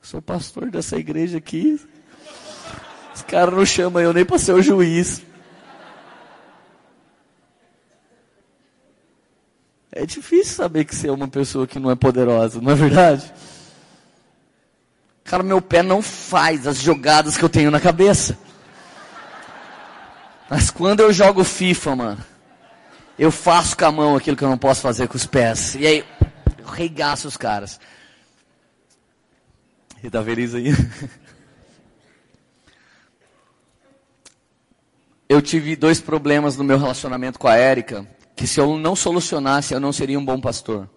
Sou 0.00 0.22
pastor 0.22 0.70
dessa 0.70 0.96
igreja 0.96 1.38
aqui. 1.38 1.80
Os 3.18 3.22
caras 3.24 3.52
não 3.52 3.66
chamam 3.66 4.00
eu 4.00 4.12
nem 4.12 4.24
para 4.24 4.38
ser 4.38 4.52
o 4.52 4.62
juiz. 4.62 5.22
É 9.90 10.06
difícil 10.06 10.54
saber 10.54 10.84
que 10.84 10.94
você 10.94 11.08
é 11.08 11.12
uma 11.12 11.26
pessoa 11.26 11.66
que 11.66 11.80
não 11.80 11.90
é 11.90 11.96
poderosa, 11.96 12.60
não 12.60 12.70
é 12.70 12.76
verdade? 12.76 13.32
Cara, 15.24 15.42
meu 15.42 15.60
pé 15.60 15.82
não 15.82 16.00
faz 16.00 16.64
as 16.64 16.78
jogadas 16.78 17.36
que 17.36 17.44
eu 17.44 17.48
tenho 17.48 17.72
na 17.72 17.80
cabeça. 17.80 18.38
Mas 20.48 20.70
quando 20.70 21.00
eu 21.00 21.12
jogo 21.12 21.42
FIFA, 21.42 21.96
mano, 21.96 22.24
eu 23.18 23.32
faço 23.32 23.76
com 23.76 23.84
a 23.84 23.90
mão 23.90 24.14
aquilo 24.14 24.36
que 24.36 24.44
eu 24.44 24.48
não 24.48 24.56
posso 24.56 24.80
fazer 24.80 25.08
com 25.08 25.16
os 25.16 25.26
pés. 25.26 25.74
E 25.74 25.84
aí, 25.84 26.04
eu 26.56 26.66
regaço 26.66 27.26
os 27.26 27.36
caras. 27.36 27.80
E 30.04 30.08
tá 30.08 30.22
feliz 30.22 30.54
aí? 30.54 30.72
eu 35.28 35.42
tive 35.42 35.76
dois 35.76 36.00
problemas 36.00 36.56
no 36.56 36.64
meu 36.64 36.78
relacionamento 36.78 37.38
com 37.38 37.46
a 37.46 37.56
Érica, 37.56 38.08
que 38.34 38.46
se 38.46 38.58
eu 38.58 38.78
não 38.78 38.96
solucionasse, 38.96 39.74
eu 39.74 39.80
não 39.80 39.92
seria 39.92 40.18
um 40.18 40.24
bom 40.24 40.40
pastor. 40.40 40.88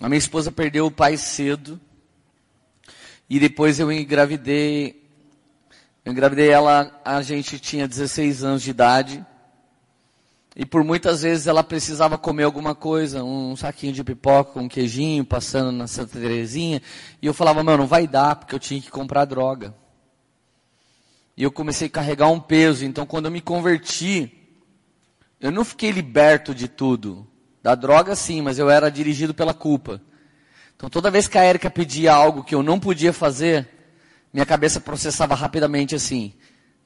A 0.00 0.08
minha 0.08 0.18
esposa 0.18 0.52
perdeu 0.52 0.86
o 0.86 0.90
pai 0.90 1.16
cedo. 1.16 1.80
E 3.30 3.40
depois 3.40 3.80
eu 3.80 3.90
engravidei. 3.90 5.02
Eu 6.04 6.12
engravidei 6.12 6.50
ela, 6.50 7.00
a 7.04 7.22
gente 7.22 7.58
tinha 7.58 7.88
16 7.88 8.44
anos 8.44 8.62
de 8.62 8.70
idade. 8.70 9.26
E 10.54 10.64
por 10.64 10.84
muitas 10.84 11.22
vezes 11.22 11.46
ela 11.46 11.64
precisava 11.64 12.16
comer 12.18 12.44
alguma 12.44 12.74
coisa, 12.74 13.24
um 13.24 13.56
saquinho 13.56 13.92
de 13.92 14.04
pipoca, 14.04 14.60
um 14.60 14.68
queijinho, 14.68 15.24
passando 15.24 15.72
na 15.72 15.86
Santa 15.86 16.18
Terezinha. 16.18 16.80
E 17.20 17.26
eu 17.26 17.34
falava, 17.34 17.64
meu, 17.64 17.76
não 17.76 17.86
vai 17.86 18.06
dar, 18.06 18.36
porque 18.36 18.54
eu 18.54 18.58
tinha 18.58 18.80
que 18.80 18.90
comprar 18.90 19.24
droga. 19.24 19.74
E 21.36 21.42
eu 21.42 21.50
comecei 21.52 21.86
a 21.88 21.90
carregar 21.90 22.28
um 22.28 22.40
peso. 22.40 22.84
Então 22.84 23.04
quando 23.04 23.26
eu 23.26 23.30
me 23.30 23.40
converti, 23.40 24.32
eu 25.40 25.50
não 25.50 25.64
fiquei 25.64 25.90
liberto 25.90 26.54
de 26.54 26.66
tudo. 26.66 27.26
Da 27.62 27.74
droga 27.74 28.14
sim, 28.14 28.40
mas 28.40 28.58
eu 28.58 28.70
era 28.70 28.90
dirigido 28.90 29.34
pela 29.34 29.52
culpa. 29.52 30.00
Então 30.74 30.88
toda 30.88 31.10
vez 31.10 31.28
que 31.28 31.36
a 31.36 31.42
Érica 31.42 31.70
pedia 31.70 32.14
algo 32.14 32.44
que 32.44 32.54
eu 32.54 32.62
não 32.62 32.78
podia 32.78 33.12
fazer, 33.12 33.68
minha 34.32 34.46
cabeça 34.46 34.80
processava 34.80 35.34
rapidamente 35.34 35.94
assim. 35.94 36.32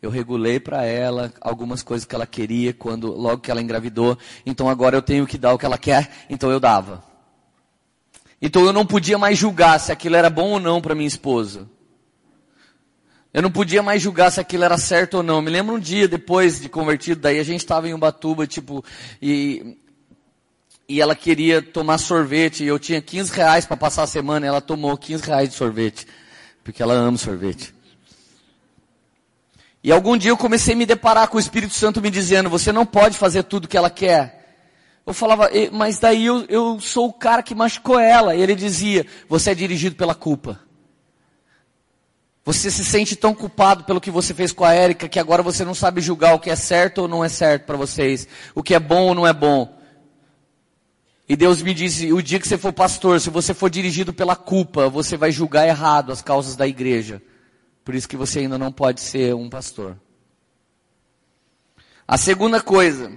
Eu 0.03 0.09
regulei 0.11 0.59
para 0.59 0.85
ela 0.85 1.33
algumas 1.41 1.83
coisas 1.83 2.07
que 2.07 2.15
ela 2.15 2.27
queria 2.27 2.73
quando 2.73 3.13
logo 3.13 3.43
que 3.43 3.51
ela 3.51 3.61
engravidou. 3.61 4.17
Então 4.47 4.69
agora 4.69 4.97
eu 4.97 5.03
tenho 5.03 5.27
que 5.27 5.37
dar 5.37 5.53
o 5.53 5.59
que 5.59 5.67
ela 5.67 5.77
quer, 5.77 6.11
então 6.31 6.51
eu 6.51 6.59
dava. 6.59 7.05
Então 8.41 8.65
eu 8.65 8.73
não 8.73 8.87
podia 8.87 9.19
mais 9.19 9.39
julgar 9.39 9.79
se 9.79 9.93
aquilo 9.93 10.17
era 10.17 10.31
bom 10.31 10.53
ou 10.53 10.61
não 10.61 10.81
para 10.81 10.95
minha 10.95 11.07
esposa. 11.07 11.69
Eu 13.33 13.43
não 13.43 13.51
podia 13.51 13.83
mais 13.83 14.03
julgar 14.03 14.33
se 14.33 14.41
aquilo 14.41 14.65
era 14.65 14.77
certo 14.77 15.19
ou 15.19 15.23
não. 15.23 15.41
Me 15.41 15.51
lembro 15.51 15.77
um 15.77 15.79
dia 15.79 16.09
depois 16.09 16.61
de 16.61 16.69
convertido, 16.69 17.21
daí 17.21 17.39
a 17.39 17.45
gente 17.45 17.61
estava 17.61 17.89
em 17.89 17.95
Ubatuba, 17.95 18.47
tipo, 18.47 18.85
e, 19.23 19.79
e 20.89 21.01
ela 21.01 21.15
queria 21.15 21.63
tomar 21.63 21.99
sorvete, 21.99 22.65
e 22.65 22.67
eu 22.67 22.79
tinha 22.79 23.01
15 23.01 23.33
reais 23.33 23.65
para 23.65 23.77
passar 23.77 24.03
a 24.03 24.09
semana, 24.09 24.47
e 24.47 24.49
ela 24.49 24.61
tomou 24.61 24.97
15 24.97 25.23
reais 25.25 25.49
de 25.49 25.55
sorvete, 25.55 26.07
porque 26.65 26.83
ela 26.83 26.95
ama 26.95 27.17
sorvete. 27.17 27.73
E 29.83 29.93
algum 29.93 30.17
dia 30.17 30.33
eu 30.33 30.37
comecei 30.37 30.75
a 30.75 30.77
me 30.77 30.85
deparar 30.85 31.29
com 31.29 31.37
o 31.37 31.41
Espírito 31.41 31.73
Santo 31.73 32.03
me 32.03 32.11
dizendo, 32.11 32.51
você 32.51 32.73
não 32.73 32.85
pode 32.85 33.17
fazer 33.17 33.45
tudo 33.45 33.69
que 33.69 33.77
ela 33.77 33.89
quer. 33.89 34.41
Eu 35.07 35.15
falava, 35.15 35.49
mas 35.73 35.99
daí 35.99 36.27
eu, 36.27 36.45
eu 36.49 36.79
sou 36.81 37.09
o 37.09 37.13
cara 37.13 37.43
que 37.43 37.55
machucou 37.55 37.99
ela. 37.99 38.35
E 38.35 38.43
ele 38.43 38.55
dizia, 38.55 39.07
você 39.29 39.53
é 39.53 39.55
dirigido 39.55 39.97
pela 39.97 40.15
culpa. 40.15 40.61
Você 42.51 42.69
se 42.69 42.85
sente 42.85 43.15
tão 43.15 43.33
culpado 43.33 43.85
pelo 43.85 44.01
que 44.01 44.11
você 44.11 44.35
fez 44.35 44.51
com 44.51 44.65
a 44.65 44.75
Érica 44.75 45.09
que 45.09 45.21
agora 45.21 45.41
você 45.41 45.65
não 45.65 45.73
sabe 45.73 46.01
julgar 46.01 46.35
o 46.35 46.41
que 46.41 46.51
é 46.51 46.57
certo 46.57 47.03
ou 47.03 47.07
não 47.07 47.25
é 47.25 47.29
certo 47.29 47.65
para 47.65 47.77
vocês. 47.77 48.27
O 48.57 48.61
que 48.61 48.75
é 48.75 48.81
bom 48.81 49.07
ou 49.07 49.15
não 49.15 49.25
é 49.25 49.33
bom. 49.33 49.79
E 51.29 51.37
Deus 51.37 51.63
me 51.63 51.73
disse, 51.73 52.13
o 52.13 52.21
dia 52.21 52.41
que 52.41 52.49
você 52.49 52.59
for 52.59 52.73
pastor, 52.73 53.21
se 53.21 53.31
você 53.31 53.55
for 53.55 53.71
dirigido 53.71 54.13
pela 54.13 54.35
culpa, 54.35 54.89
você 54.89 55.17
vai 55.17 55.31
julgar 55.31 55.69
errado 55.69 56.11
as 56.11 56.23
causas 56.23 56.57
da 56.57 56.67
igreja. 56.67 57.23
Por 57.85 57.95
isso 57.95 58.09
que 58.09 58.17
você 58.17 58.41
ainda 58.41 58.59
não 58.59 58.73
pode 58.73 59.01
ser 59.01 59.33
um 59.33 59.49
pastor. 59.49 59.97
A 62.09 62.19
segunda 62.19 62.61
coisa, 62.61 63.13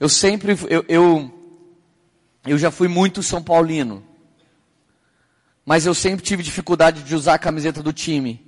eu 0.00 0.08
sempre, 0.08 0.58
eu, 0.68 0.84
eu, 0.88 1.32
eu 2.44 2.58
já 2.58 2.72
fui 2.72 2.88
muito 2.88 3.22
São 3.22 3.40
Paulino. 3.40 4.02
Mas 5.66 5.84
eu 5.84 5.92
sempre 5.92 6.24
tive 6.24 6.44
dificuldade 6.44 7.02
de 7.02 7.14
usar 7.14 7.34
a 7.34 7.38
camiseta 7.38 7.82
do 7.82 7.92
time. 7.92 8.46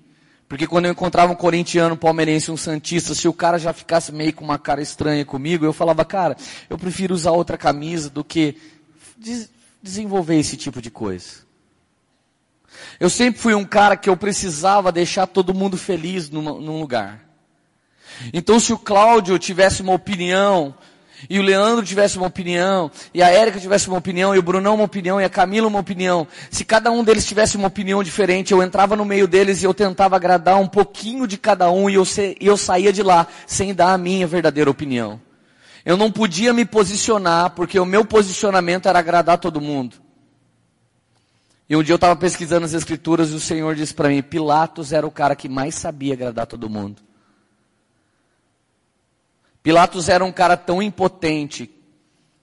Porque 0.48 0.66
quando 0.66 0.86
eu 0.86 0.92
encontrava 0.92 1.32
um 1.32 1.36
corintiano, 1.36 1.94
um 1.94 1.98
palmeirense, 1.98 2.50
um 2.50 2.56
santista, 2.56 3.14
se 3.14 3.26
o 3.28 3.32
cara 3.32 3.58
já 3.58 3.72
ficasse 3.72 4.12
meio 4.12 4.32
com 4.32 4.44
uma 4.44 4.58
cara 4.58 4.80
estranha 4.80 5.24
comigo, 5.24 5.64
eu 5.64 5.72
falava, 5.72 6.04
cara, 6.04 6.36
eu 6.70 6.78
prefiro 6.78 7.12
usar 7.12 7.32
outra 7.32 7.58
camisa 7.58 8.08
do 8.08 8.24
que 8.24 8.56
des 9.16 9.50
desenvolver 9.80 10.36
esse 10.36 10.56
tipo 10.56 10.82
de 10.82 10.90
coisa. 10.90 11.46
Eu 12.98 13.08
sempre 13.08 13.40
fui 13.40 13.54
um 13.54 13.64
cara 13.64 13.96
que 13.96 14.08
eu 14.08 14.16
precisava 14.16 14.90
deixar 14.90 15.26
todo 15.26 15.54
mundo 15.54 15.76
feliz 15.76 16.30
numa, 16.30 16.52
num 16.52 16.80
lugar. 16.80 17.24
Então 18.32 18.58
se 18.58 18.72
o 18.72 18.78
Cláudio 18.78 19.38
tivesse 19.38 19.82
uma 19.82 19.92
opinião, 19.92 20.74
e 21.28 21.38
o 21.38 21.42
Leandro 21.42 21.84
tivesse 21.84 22.18
uma 22.18 22.26
opinião, 22.26 22.90
e 23.12 23.22
a 23.22 23.28
Érica 23.28 23.58
tivesse 23.58 23.88
uma 23.88 23.98
opinião, 23.98 24.34
e 24.34 24.38
o 24.38 24.42
Brunão 24.42 24.74
uma 24.74 24.84
opinião, 24.84 25.20
e 25.20 25.24
a 25.24 25.28
Camila 25.30 25.66
uma 25.66 25.78
opinião, 25.78 26.26
se 26.50 26.64
cada 26.64 26.90
um 26.90 27.02
deles 27.02 27.26
tivesse 27.26 27.56
uma 27.56 27.68
opinião 27.68 28.02
diferente, 28.02 28.52
eu 28.52 28.62
entrava 28.62 28.94
no 28.94 29.04
meio 29.04 29.26
deles 29.26 29.62
e 29.62 29.64
eu 29.64 29.72
tentava 29.72 30.16
agradar 30.16 30.60
um 30.60 30.68
pouquinho 30.68 31.26
de 31.26 31.38
cada 31.38 31.70
um, 31.70 31.88
e 31.88 31.94
eu, 31.94 32.04
e 32.40 32.46
eu 32.46 32.56
saía 32.56 32.92
de 32.92 33.02
lá 33.02 33.26
sem 33.46 33.74
dar 33.74 33.92
a 33.92 33.98
minha 33.98 34.26
verdadeira 34.26 34.70
opinião. 34.70 35.20
Eu 35.84 35.96
não 35.96 36.12
podia 36.12 36.52
me 36.52 36.64
posicionar, 36.64 37.50
porque 37.50 37.80
o 37.80 37.86
meu 37.86 38.04
posicionamento 38.04 38.88
era 38.88 38.98
agradar 38.98 39.38
todo 39.38 39.60
mundo. 39.60 39.96
E 41.68 41.76
um 41.76 41.82
dia 41.82 41.92
eu 41.92 41.96
estava 41.96 42.16
pesquisando 42.16 42.64
as 42.64 42.72
escrituras 42.72 43.30
e 43.30 43.34
o 43.34 43.40
Senhor 43.40 43.74
disse 43.74 43.92
para 43.92 44.08
mim, 44.08 44.22
Pilatos 44.22 44.92
era 44.92 45.06
o 45.06 45.10
cara 45.10 45.36
que 45.36 45.48
mais 45.48 45.74
sabia 45.74 46.14
agradar 46.14 46.46
todo 46.46 46.68
mundo. 46.68 47.07
Pilatos 49.68 50.08
era 50.08 50.24
um 50.24 50.32
cara 50.32 50.56
tão 50.56 50.82
impotente 50.82 51.68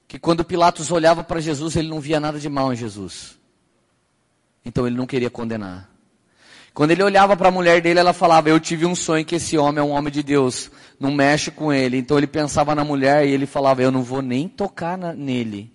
que 0.07 0.19
quando 0.19 0.45
Pilatos 0.45 0.91
olhava 0.91 1.23
para 1.23 1.41
Jesus, 1.41 1.75
ele 1.75 1.87
não 1.87 1.99
via 1.99 2.19
nada 2.19 2.37
de 2.37 2.47
mal 2.47 2.71
em 2.71 2.75
Jesus. 2.75 3.35
Então 4.63 4.85
ele 4.85 4.95
não 4.95 5.07
queria 5.07 5.31
condenar. 5.31 5.89
Quando 6.71 6.91
ele 6.91 7.01
olhava 7.01 7.35
para 7.35 7.47
a 7.47 7.51
mulher 7.51 7.81
dele, 7.81 7.99
ela 7.99 8.13
falava: 8.13 8.47
Eu 8.47 8.59
tive 8.59 8.85
um 8.85 8.93
sonho 8.93 9.25
que 9.25 9.37
esse 9.37 9.57
homem 9.57 9.79
é 9.79 9.83
um 9.83 9.89
homem 9.89 10.13
de 10.13 10.21
Deus, 10.21 10.69
não 10.99 11.11
mexe 11.11 11.49
com 11.49 11.73
ele. 11.73 11.97
Então 11.97 12.15
ele 12.15 12.27
pensava 12.27 12.75
na 12.75 12.83
mulher 12.83 13.25
e 13.25 13.31
ele 13.31 13.47
falava: 13.47 13.81
Eu 13.81 13.89
não 13.89 14.03
vou 14.03 14.21
nem 14.21 14.47
tocar 14.47 14.95
na, 14.95 15.11
nele. 15.11 15.73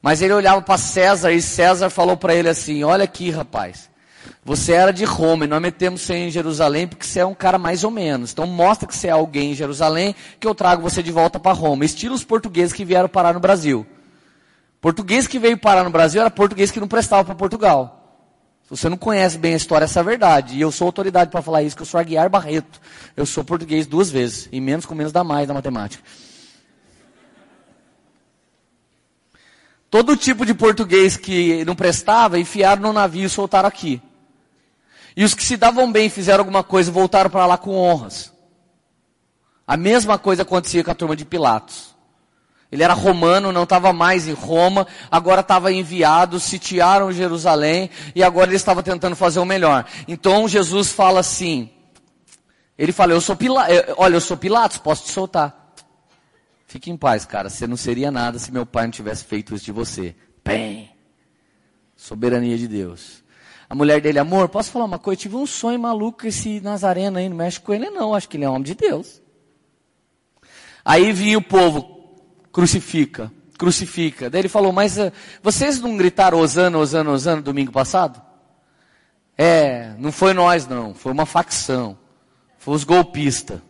Mas 0.00 0.22
ele 0.22 0.32
olhava 0.32 0.62
para 0.62 0.78
César 0.78 1.32
e 1.32 1.42
César 1.42 1.90
falou 1.90 2.16
para 2.16 2.36
ele 2.36 2.48
assim: 2.48 2.84
Olha 2.84 3.02
aqui, 3.02 3.30
rapaz. 3.32 3.89
Você 4.44 4.72
era 4.72 4.92
de 4.92 5.04
Roma 5.04 5.44
e 5.44 5.48
nós 5.48 5.60
metemos 5.60 6.00
você 6.00 6.14
em 6.14 6.30
Jerusalém 6.30 6.88
porque 6.88 7.04
você 7.04 7.20
é 7.20 7.26
um 7.26 7.34
cara 7.34 7.58
mais 7.58 7.84
ou 7.84 7.90
menos. 7.90 8.32
Então 8.32 8.46
mostra 8.46 8.86
que 8.88 8.96
você 8.96 9.08
é 9.08 9.10
alguém 9.10 9.52
em 9.52 9.54
Jerusalém 9.54 10.14
que 10.38 10.46
eu 10.46 10.54
trago 10.54 10.82
você 10.82 11.02
de 11.02 11.12
volta 11.12 11.38
para 11.38 11.52
Roma. 11.52 11.84
Estilo 11.84 12.14
os 12.14 12.24
portugueses 12.24 12.72
que 12.72 12.84
vieram 12.84 13.08
parar 13.08 13.34
no 13.34 13.40
Brasil. 13.40 13.86
Português 14.80 15.26
que 15.26 15.38
veio 15.38 15.58
parar 15.58 15.84
no 15.84 15.90
Brasil 15.90 16.20
era 16.20 16.30
português 16.30 16.70
que 16.70 16.80
não 16.80 16.88
prestava 16.88 17.24
para 17.24 17.34
Portugal. 17.34 17.98
Se 18.64 18.70
você 18.70 18.88
não 18.88 18.96
conhece 18.96 19.36
bem 19.36 19.54
a 19.54 19.56
história, 19.56 19.84
essa 19.84 19.98
é 19.98 20.02
a 20.02 20.04
verdade. 20.04 20.56
E 20.56 20.60
eu 20.60 20.70
sou 20.70 20.86
autoridade 20.86 21.30
para 21.30 21.42
falar 21.42 21.62
isso, 21.62 21.76
que 21.76 21.82
eu 21.82 21.86
sou 21.86 22.00
Aguiar 22.00 22.30
Barreto. 22.30 22.80
Eu 23.16 23.26
sou 23.26 23.44
português 23.44 23.86
duas 23.86 24.10
vezes. 24.10 24.48
E 24.50 24.60
menos 24.60 24.86
com 24.86 24.94
menos 24.94 25.12
dá 25.12 25.22
mais 25.22 25.48
na 25.48 25.54
matemática. 25.54 26.02
Todo 29.90 30.16
tipo 30.16 30.46
de 30.46 30.54
português 30.54 31.16
que 31.16 31.64
não 31.64 31.74
prestava, 31.74 32.38
enfiaram 32.38 32.80
no 32.80 32.92
navio 32.92 33.26
e 33.26 33.28
soltaram 33.28 33.68
aqui. 33.68 34.00
E 35.16 35.24
os 35.24 35.34
que 35.34 35.42
se 35.42 35.56
davam 35.56 35.90
bem, 35.90 36.08
fizeram 36.08 36.40
alguma 36.40 36.62
coisa, 36.62 36.90
voltaram 36.90 37.30
para 37.30 37.46
lá 37.46 37.58
com 37.58 37.76
honras. 37.76 38.32
A 39.66 39.76
mesma 39.76 40.18
coisa 40.18 40.42
acontecia 40.42 40.82
com 40.82 40.90
a 40.90 40.94
turma 40.94 41.14
de 41.14 41.24
Pilatos. 41.24 41.94
Ele 42.72 42.84
era 42.84 42.94
romano, 42.94 43.52
não 43.52 43.64
estava 43.64 43.92
mais 43.92 44.28
em 44.28 44.32
Roma, 44.32 44.86
agora 45.10 45.40
estava 45.40 45.72
enviado, 45.72 46.38
sitiaram 46.38 47.10
Jerusalém 47.10 47.90
e 48.14 48.22
agora 48.22 48.48
ele 48.48 48.56
estava 48.56 48.82
tentando 48.82 49.16
fazer 49.16 49.40
o 49.40 49.44
melhor. 49.44 49.84
Então 50.06 50.46
Jesus 50.46 50.92
fala 50.92 51.18
assim, 51.20 51.68
ele 52.78 52.92
fala, 52.92 53.12
eu 53.12 53.20
sou 53.20 53.34
Pilatos, 53.34 53.76
olha, 53.96 54.14
eu 54.14 54.20
sou 54.20 54.36
Pilatos, 54.36 54.78
posso 54.78 55.04
te 55.04 55.10
soltar. 55.10 55.74
Fique 56.66 56.88
em 56.88 56.96
paz, 56.96 57.24
cara. 57.24 57.50
Você 57.50 57.66
não 57.66 57.76
seria 57.76 58.12
nada 58.12 58.38
se 58.38 58.52
meu 58.52 58.64
pai 58.64 58.84
não 58.84 58.92
tivesse 58.92 59.24
feito 59.24 59.52
isso 59.52 59.64
de 59.64 59.72
você. 59.72 60.14
Bem. 60.44 60.88
Soberania 61.96 62.56
de 62.56 62.68
Deus. 62.68 63.19
A 63.70 63.74
mulher 63.76 64.00
dele, 64.00 64.18
amor, 64.18 64.48
posso 64.48 64.68
falar 64.72 64.84
uma 64.84 64.98
coisa? 64.98 65.16
Eu 65.16 65.22
tive 65.22 65.36
um 65.36 65.46
sonho 65.46 65.78
maluco 65.78 66.26
esse 66.26 66.60
Nazareno 66.60 67.18
aí, 67.18 67.28
não 67.28 67.36
mexe 67.36 67.60
com 67.60 67.72
ele 67.72 67.88
não, 67.88 68.12
acho 68.12 68.28
que 68.28 68.36
ele 68.36 68.44
é 68.44 68.48
homem 68.48 68.64
de 68.64 68.74
Deus. 68.74 69.22
Aí 70.84 71.12
vinha 71.12 71.38
o 71.38 71.42
povo, 71.42 72.18
crucifica, 72.52 73.30
crucifica. 73.56 74.28
Daí 74.28 74.40
ele 74.40 74.48
falou, 74.48 74.72
mas 74.72 74.98
uh, 74.98 75.12
vocês 75.40 75.80
não 75.80 75.96
gritaram 75.96 76.40
Osana, 76.40 76.78
Osana, 76.78 77.12
Osana 77.12 77.40
domingo 77.40 77.70
passado? 77.70 78.20
É, 79.38 79.94
não 79.98 80.10
foi 80.10 80.34
nós 80.34 80.66
não, 80.66 80.92
foi 80.92 81.12
uma 81.12 81.24
facção. 81.24 81.96
Foi 82.58 82.74
os 82.74 82.82
golpistas. 82.82 83.60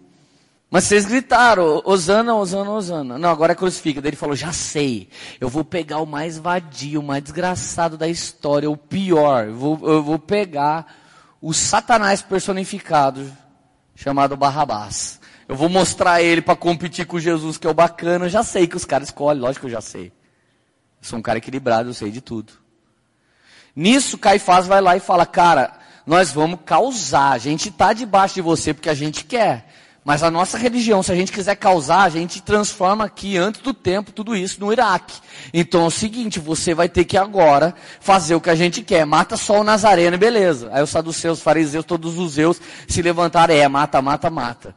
Mas 0.70 0.84
vocês 0.84 1.04
gritaram, 1.04 1.82
Osana, 1.84 2.36
Osana, 2.36 2.70
Osana. 2.70 3.18
Não, 3.18 3.28
agora 3.28 3.52
é 3.52 3.56
crucifica. 3.56 4.00
Daí 4.00 4.10
ele 4.10 4.16
falou, 4.16 4.36
já 4.36 4.52
sei. 4.52 5.08
Eu 5.40 5.48
vou 5.48 5.64
pegar 5.64 5.98
o 5.98 6.06
mais 6.06 6.38
vadio, 6.38 7.00
o 7.00 7.02
mais 7.02 7.22
desgraçado 7.24 7.98
da 7.98 8.06
história, 8.06 8.70
o 8.70 8.76
pior. 8.76 9.48
Eu 9.48 9.56
vou, 9.56 9.80
eu 9.82 10.02
vou 10.02 10.18
pegar 10.18 10.86
o 11.42 11.52
satanás 11.52 12.22
personificado, 12.22 13.32
chamado 13.96 14.36
Barrabás. 14.36 15.18
Eu 15.48 15.56
vou 15.56 15.68
mostrar 15.68 16.22
ele 16.22 16.40
para 16.40 16.54
competir 16.54 17.04
com 17.04 17.18
Jesus, 17.18 17.58
que 17.58 17.66
é 17.66 17.70
o 17.70 17.74
bacana. 17.74 18.28
Já 18.28 18.44
sei 18.44 18.68
que 18.68 18.76
os 18.76 18.84
caras 18.84 19.08
escolhem, 19.08 19.42
lógico 19.42 19.62
que 19.62 19.66
eu 19.66 19.76
já 19.76 19.80
sei. 19.80 20.06
Eu 20.06 21.08
sou 21.08 21.18
um 21.18 21.22
cara 21.22 21.38
equilibrado, 21.38 21.88
eu 21.88 21.94
sei 21.94 22.12
de 22.12 22.20
tudo. 22.20 22.52
Nisso, 23.74 24.16
Caifás 24.16 24.68
vai 24.68 24.80
lá 24.80 24.96
e 24.96 25.00
fala, 25.00 25.26
cara, 25.26 25.72
nós 26.06 26.30
vamos 26.30 26.60
causar. 26.64 27.32
A 27.32 27.38
gente 27.38 27.70
está 27.70 27.92
debaixo 27.92 28.36
de 28.36 28.40
você 28.40 28.72
porque 28.72 28.88
a 28.88 28.94
gente 28.94 29.24
quer. 29.24 29.66
Mas 30.02 30.22
a 30.22 30.30
nossa 30.30 30.56
religião, 30.56 31.02
se 31.02 31.12
a 31.12 31.14
gente 31.14 31.30
quiser 31.30 31.56
causar, 31.56 32.04
a 32.04 32.08
gente 32.08 32.40
transforma 32.40 33.04
aqui 33.04 33.36
antes 33.36 33.60
do 33.60 33.74
tempo 33.74 34.12
tudo 34.12 34.34
isso 34.34 34.58
no 34.58 34.72
Iraque. 34.72 35.20
Então 35.52 35.82
é 35.82 35.86
o 35.86 35.90
seguinte, 35.90 36.40
você 36.40 36.72
vai 36.72 36.88
ter 36.88 37.04
que 37.04 37.18
agora 37.18 37.74
fazer 38.00 38.34
o 38.34 38.40
que 38.40 38.48
a 38.48 38.54
gente 38.54 38.82
quer. 38.82 39.04
Mata 39.04 39.36
só 39.36 39.60
o 39.60 39.64
Nazareno 39.64 40.16
e 40.16 40.18
beleza. 40.18 40.70
Aí 40.72 40.82
os 40.82 40.88
saduceus, 40.88 41.42
fariseus, 41.42 41.84
todos 41.84 42.18
os 42.18 42.32
zeus 42.32 42.60
se 42.88 43.02
levantaram, 43.02 43.54
é, 43.54 43.68
mata, 43.68 44.00
mata, 44.00 44.30
mata. 44.30 44.74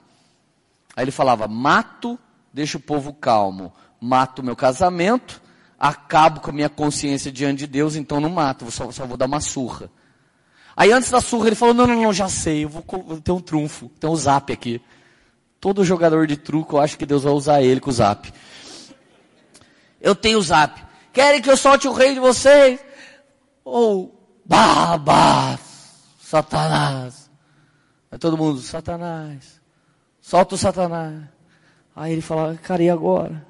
Aí 0.96 1.06
ele 1.06 1.12
falava, 1.12 1.48
mato, 1.48 2.20
deixa 2.54 2.78
o 2.78 2.82
povo 2.82 3.14
calmo. 3.14 3.72
Mato 4.02 4.42
o 4.42 4.46
meu 4.46 4.56
casamento, 4.58 5.42
acabo 5.80 6.42
com 6.42 6.50
a 6.50 6.54
minha 6.54 6.70
consciência 6.70 7.32
diante 7.32 7.60
de 7.60 7.68
Deus, 7.68 7.96
então 7.96 8.20
não 8.20 8.30
mato, 8.30 8.70
só, 8.70 8.92
só 8.92 9.06
vou 9.06 9.16
dar 9.16 9.26
uma 9.26 9.40
surra. 9.40 9.90
Aí 10.76 10.92
antes 10.92 11.10
da 11.10 11.22
surra 11.22 11.48
ele 11.48 11.56
falou, 11.56 11.74
não, 11.74 11.88
não, 11.88 12.02
não, 12.02 12.12
já 12.12 12.28
sei, 12.28 12.66
eu 12.66 12.70
vou 12.70 12.84
ter 13.24 13.32
um 13.32 13.40
trunfo, 13.40 13.90
tem 14.00 14.10
um 14.10 14.16
zap 14.16 14.52
aqui. 14.52 14.82
Todo 15.64 15.86
jogador 15.86 16.28
de 16.28 16.36
truco, 16.36 16.76
eu 16.76 16.82
acho 16.82 16.98
que 16.98 17.06
Deus 17.06 17.24
vai 17.24 17.32
usar 17.32 17.62
ele 17.62 17.80
com 17.80 17.90
o 17.90 17.94
zap. 17.94 18.34
Eu 20.02 20.14
tenho 20.14 20.38
o 20.38 20.42
zap. 20.42 20.84
Querem 21.14 21.42
que 21.42 21.50
eu 21.50 21.56
solte 21.56 21.88
o 21.88 21.94
rei 21.94 22.14
de 22.14 22.20
vocês? 22.20 22.82
Ou, 23.64 24.14
oh, 24.14 24.40
Babá, 24.44 25.58
Satanás. 26.20 27.32
Aí 28.12 28.20
todo 28.20 28.38
mundo, 28.38 28.60
Satanás. 28.60 29.62
Solta 30.20 30.56
o 30.56 30.58
Satanás. 30.58 31.24
Aí 31.96 32.12
ele 32.12 32.22
fala, 32.22 32.60
cara, 32.62 32.84
e 32.84 32.90
agora? 32.90 33.48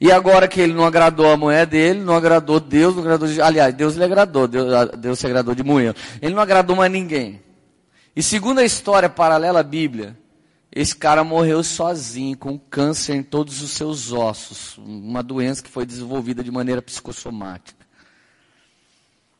E 0.00 0.10
agora 0.10 0.48
que 0.48 0.60
ele 0.60 0.72
não 0.72 0.84
agradou 0.84 1.30
a 1.30 1.36
mulher 1.36 1.66
dele, 1.66 2.00
não 2.00 2.16
agradou 2.16 2.58
Deus, 2.58 2.96
não 2.96 3.02
agradou. 3.04 3.28
Aliás, 3.44 3.72
Deus 3.72 3.94
lhe 3.94 4.02
agradou, 4.02 4.48
Deus, 4.48 4.90
Deus 4.98 5.20
se 5.20 5.26
agradou 5.28 5.54
de 5.54 5.62
mulher. 5.62 5.94
Ele 6.20 6.34
não 6.34 6.42
agradou 6.42 6.74
mais 6.74 6.90
ninguém. 6.90 7.40
E 8.16 8.24
segundo 8.24 8.58
a 8.58 8.64
história 8.64 9.08
paralela 9.08 9.60
à 9.60 9.62
Bíblia, 9.62 10.20
esse 10.74 10.96
cara 10.96 11.22
morreu 11.22 11.62
sozinho, 11.62 12.36
com 12.36 12.58
câncer 12.58 13.14
em 13.14 13.22
todos 13.22 13.60
os 13.60 13.72
seus 13.72 14.10
ossos, 14.10 14.78
uma 14.78 15.22
doença 15.22 15.62
que 15.62 15.68
foi 15.68 15.84
desenvolvida 15.84 16.42
de 16.42 16.50
maneira 16.50 16.80
psicossomática. 16.80 17.82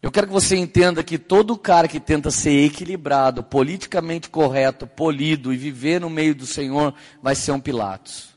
Eu 0.03 0.11
quero 0.11 0.27
que 0.27 0.33
você 0.33 0.57
entenda 0.57 1.03
que 1.03 1.16
todo 1.16 1.57
cara 1.57 1.88
que 1.88 1.99
tenta 1.99 2.31
ser 2.31 2.66
equilibrado, 2.66 3.42
politicamente 3.42 4.29
correto, 4.29 4.87
polido 4.87 5.55
e 5.55 5.57
viver 5.57 6.01
no 6.01 6.11
meio 6.11 6.35
do 6.35 6.45
Senhor, 6.45 6.92
vai 7.23 7.35
ser 7.35 7.53
um 7.53 7.61
Pilatos. 7.61 8.31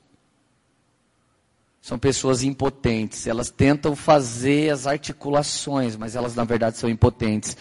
São 1.82 2.00
pessoas 2.00 2.44
impotentes, 2.44 3.28
elas 3.28 3.50
tentam 3.50 3.96
fazer 3.96 4.72
as 4.72 4.88
articulações, 4.88 5.98
mas 5.98 6.16
elas 6.16 6.34
na 6.34 6.44
verdade 6.44 6.78
são 6.78 6.90
impotentes. 6.90 7.58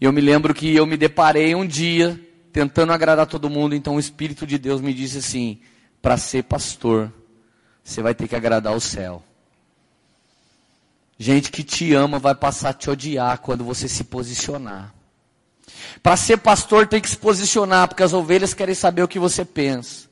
E 0.00 0.04
eu 0.04 0.12
me 0.12 0.20
lembro 0.20 0.54
que 0.54 0.74
eu 0.74 0.86
me 0.86 0.96
deparei 0.96 1.54
um 1.54 1.66
dia 1.66 2.20
tentando 2.56 2.90
agradar 2.90 3.26
todo 3.26 3.50
mundo, 3.50 3.74
então 3.74 3.96
o 3.96 4.00
Espírito 4.00 4.46
de 4.46 4.56
Deus 4.56 4.80
me 4.80 4.94
disse 4.94 5.18
assim: 5.18 5.60
para 6.00 6.16
ser 6.16 6.44
pastor, 6.44 7.12
você 7.84 8.00
vai 8.00 8.14
ter 8.14 8.26
que 8.26 8.34
agradar 8.34 8.74
o 8.74 8.80
céu. 8.80 9.22
Gente 11.18 11.52
que 11.52 11.62
te 11.62 11.92
ama 11.92 12.18
vai 12.18 12.34
passar 12.34 12.70
a 12.70 12.72
te 12.72 12.88
odiar 12.88 13.40
quando 13.40 13.62
você 13.62 13.86
se 13.86 14.04
posicionar. 14.04 14.94
Para 16.02 16.16
ser 16.16 16.38
pastor 16.38 16.86
tem 16.86 16.98
que 16.98 17.10
se 17.10 17.18
posicionar, 17.18 17.88
porque 17.88 18.02
as 18.02 18.14
ovelhas 18.14 18.54
querem 18.54 18.74
saber 18.74 19.02
o 19.02 19.08
que 19.08 19.18
você 19.18 19.44
pensa. 19.44 20.08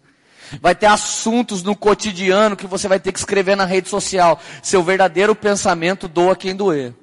Vai 0.61 0.74
ter 0.74 0.85
assuntos 0.85 1.62
no 1.62 1.74
cotidiano 1.74 2.59
que 2.59 2.66
você 2.66 2.87
vai 2.87 3.00
ter 3.00 3.11
que 3.11 3.18
escrever 3.18 3.57
na 3.57 3.64
rede 3.64 3.88
social. 3.88 4.38
Seu 4.62 4.83
verdadeiro 4.83 5.35
pensamento 5.35 6.07
doa 6.07 6.37
quem 6.37 6.54
doer. 6.54 6.94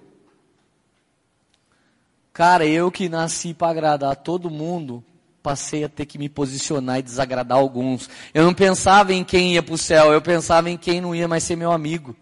Cara, 2.32 2.64
eu 2.64 2.92
que 2.92 3.10
nasci 3.10 3.56
para 3.56 3.72
agradar 3.72 4.16
todo 4.18 4.48
mundo, 4.48 5.04
passei 5.42 5.84
a 5.84 5.90
ter 5.90 6.06
que 6.06 6.18
me 6.18 6.30
posicionar 6.30 7.00
e 7.00 7.04
desagradar 7.04 7.58
alguns. 7.58 8.10
Eu 8.34 8.44
não 8.46 8.54
pensava 8.54 9.14
em 9.14 9.24
quem 9.24 9.54
ia 9.54 9.64
para 9.64 9.74
o 9.74 9.78
céu, 9.78 10.14
eu 10.14 10.22
pensava 10.22 10.70
em 10.70 10.78
quem 10.78 11.02
não 11.02 11.16
ia 11.16 11.28
mais 11.28 11.44
ser 11.44 11.56
meu 11.56 11.72
amigo. 11.72 12.16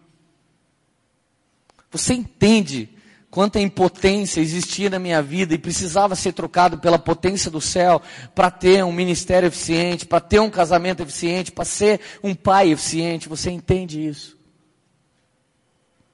Você 1.91 2.13
entende 2.13 2.89
quanta 3.29 3.60
impotência 3.60 4.41
existia 4.41 4.89
na 4.89 4.99
minha 4.99 5.21
vida 5.21 5.53
e 5.53 5.58
precisava 5.58 6.15
ser 6.15 6.34
trocado 6.34 6.77
pela 6.79 6.97
potência 6.97 7.51
do 7.51 7.62
céu 7.62 8.01
para 8.34 8.49
ter 8.49 8.84
um 8.84 8.91
ministério 8.91 9.47
eficiente, 9.47 10.05
para 10.05 10.19
ter 10.19 10.39
um 10.39 10.49
casamento 10.49 11.01
eficiente, 11.01 11.51
para 11.51 11.65
ser 11.65 11.99
um 12.23 12.34
pai 12.34 12.71
eficiente? 12.71 13.29
Você 13.29 13.51
entende 13.51 14.05
isso? 14.05 14.38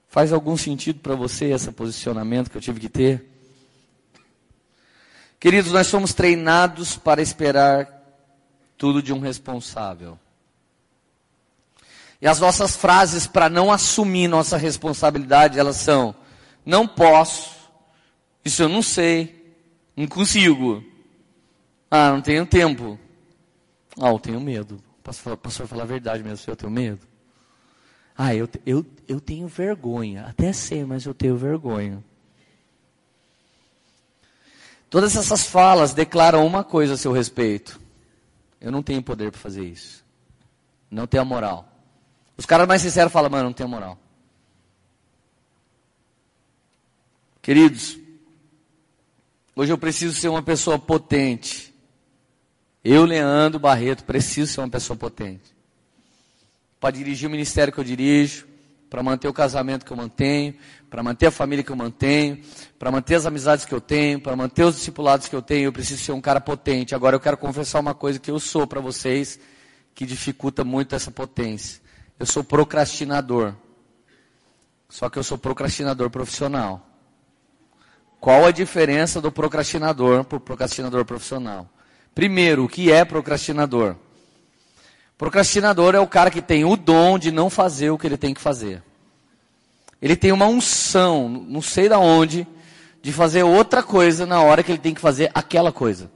Faz 0.07 0.31
algum 0.31 0.55
sentido 0.55 0.99
para 1.01 1.13
você 1.13 1.51
esse 1.51 1.69
posicionamento 1.71 2.49
que 2.49 2.57
eu 2.57 2.61
tive 2.61 2.79
que 2.79 2.89
ter? 2.89 3.34
Queridos, 5.45 5.71
nós 5.71 5.85
somos 5.85 6.11
treinados 6.11 6.97
para 6.97 7.21
esperar 7.21 7.87
tudo 8.75 8.99
de 8.99 9.13
um 9.13 9.19
responsável. 9.19 10.17
E 12.19 12.25
as 12.25 12.39
nossas 12.39 12.75
frases 12.75 13.27
para 13.27 13.47
não 13.47 13.71
assumir 13.71 14.27
nossa 14.27 14.57
responsabilidade, 14.57 15.59
elas 15.59 15.75
são: 15.75 16.15
não 16.65 16.87
posso, 16.87 17.69
isso 18.43 18.63
eu 18.63 18.67
não 18.67 18.81
sei, 18.81 19.55
não 19.95 20.07
consigo. 20.07 20.83
Ah, 21.91 22.09
não 22.09 22.21
tenho 22.23 22.47
tempo. 22.47 22.97
Ah, 24.01 24.09
eu 24.09 24.17
tenho 24.17 24.41
medo. 24.41 24.81
Pastor 25.03 25.37
falar 25.67 25.83
a 25.83 25.85
verdade 25.85 26.23
mesmo, 26.23 26.43
eu 26.51 26.55
tenho 26.55 26.71
medo. 26.71 27.05
Ah, 28.17 28.33
eu, 28.33 28.49
eu, 28.65 28.83
eu 29.07 29.21
tenho 29.21 29.47
vergonha. 29.47 30.25
Até 30.25 30.51
sei, 30.51 30.83
mas 30.83 31.05
eu 31.05 31.13
tenho 31.13 31.37
vergonha. 31.37 32.03
Todas 34.95 35.13
essas 35.13 35.45
falas 35.45 35.93
declaram 35.93 36.47
uma 36.47 36.63
coisa 36.63 36.93
a 36.93 36.97
seu 36.97 37.11
respeito. 37.11 37.81
Eu 38.61 38.71
não 38.71 38.81
tenho 38.81 39.03
poder 39.03 39.29
para 39.29 39.41
fazer 39.41 39.65
isso. 39.65 40.05
Não 40.89 41.05
tenho 41.05 41.23
a 41.23 41.25
moral. 41.25 41.67
Os 42.37 42.45
caras 42.45 42.65
mais 42.65 42.81
sinceros 42.81 43.11
falam, 43.11 43.29
mano, 43.29 43.43
não 43.43 43.51
tenho 43.51 43.67
moral. 43.67 43.99
Queridos, 47.41 47.97
hoje 49.53 49.73
eu 49.73 49.77
preciso 49.77 50.17
ser 50.17 50.29
uma 50.29 50.41
pessoa 50.41 50.79
potente. 50.79 51.75
Eu, 52.81 53.03
Leandro 53.03 53.59
Barreto, 53.59 54.05
preciso 54.05 54.53
ser 54.53 54.61
uma 54.61 54.69
pessoa 54.69 54.95
potente. 54.95 55.53
Para 56.79 56.95
dirigir 56.95 57.27
o 57.27 57.31
ministério 57.31 57.73
que 57.73 57.79
eu 57.81 57.83
dirijo, 57.83 58.47
para 58.95 59.03
manter 59.03 59.27
o 59.27 59.33
casamento 59.33 59.85
que 59.85 59.91
eu 59.91 59.97
mantenho, 59.97 60.55
para 60.89 61.03
manter 61.03 61.25
a 61.25 61.31
família 61.31 61.61
que 61.61 61.69
eu 61.69 61.75
mantenho, 61.75 62.39
para 62.79 62.89
manter 62.89 63.15
as 63.15 63.25
amizades 63.25 63.65
que 63.65 63.73
eu 63.73 63.81
tenho, 63.81 64.21
para 64.21 64.37
manter 64.37 64.63
os 64.63 64.75
discipulados 64.75 65.27
que 65.27 65.35
eu 65.35 65.41
tenho, 65.41 65.65
eu 65.65 65.73
preciso 65.73 66.01
ser 66.01 66.13
um 66.13 66.21
cara 66.21 66.39
potente. 66.39 66.95
Agora 66.95 67.13
eu 67.13 67.19
quero 67.19 67.35
confessar 67.35 67.81
uma 67.81 67.93
coisa 67.93 68.19
que 68.19 68.31
eu 68.31 68.39
sou 68.39 68.65
para 68.65 68.79
vocês, 68.79 69.37
que 69.93 70.05
dificulta 70.05 70.63
muito 70.63 70.95
essa 70.95 71.11
potência. 71.11 71.81
Eu 72.17 72.25
sou 72.25 72.41
procrastinador. 72.41 73.53
Só 74.87 75.09
que 75.09 75.19
eu 75.19 75.23
sou 75.25 75.37
procrastinador 75.37 76.09
profissional. 76.09 76.87
Qual 78.21 78.45
a 78.45 78.51
diferença 78.51 79.19
do 79.19 79.29
procrastinador 79.29 80.23
para 80.23 80.37
o 80.37 80.39
procrastinador 80.39 81.03
profissional? 81.03 81.69
Primeiro, 82.13 82.63
o 82.63 82.69
que 82.69 82.93
é 82.93 83.03
procrastinador? 83.03 83.97
Procrastinador 85.17 85.95
é 85.95 85.99
o 85.99 86.07
cara 86.07 86.29
que 86.29 86.41
tem 86.41 86.65
o 86.65 86.75
dom 86.75 87.17
de 87.17 87.31
não 87.31 87.49
fazer 87.49 87.89
o 87.89 87.97
que 87.97 88.05
ele 88.05 88.17
tem 88.17 88.33
que 88.33 88.41
fazer. 88.41 88.83
Ele 90.01 90.15
tem 90.15 90.31
uma 90.31 90.45
unção, 90.45 91.29
não 91.29 91.61
sei 91.61 91.87
da 91.87 91.97
onde, 91.97 92.45
de 93.01 93.13
fazer 93.13 93.43
outra 93.43 93.81
coisa 93.81 94.25
na 94.25 94.41
hora 94.41 94.61
que 94.61 94.71
ele 94.71 94.79
tem 94.79 94.93
que 94.93 95.01
fazer 95.01 95.31
aquela 95.33 95.71
coisa. 95.71 96.11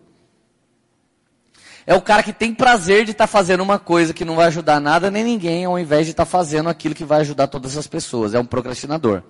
É 1.87 1.95
o 1.95 2.01
cara 2.01 2.21
que 2.21 2.33
tem 2.33 2.53
prazer 2.53 3.05
de 3.05 3.11
estar 3.11 3.23
tá 3.23 3.27
fazendo 3.27 3.61
uma 3.61 3.79
coisa 3.79 4.13
que 4.13 4.25
não 4.25 4.35
vai 4.35 4.47
ajudar 4.47 4.79
nada 4.79 5.09
nem 5.09 5.23
ninguém, 5.23 5.65
ao 5.65 5.79
invés 5.79 6.05
de 6.05 6.11
estar 6.11 6.25
tá 6.25 6.29
fazendo 6.29 6.69
aquilo 6.69 6.93
que 6.93 7.05
vai 7.05 7.21
ajudar 7.21 7.47
todas 7.47 7.77
as 7.77 7.87
pessoas. 7.87 8.33
É 8.33 8.39
um 8.39 8.45
procrastinador. 8.45 9.23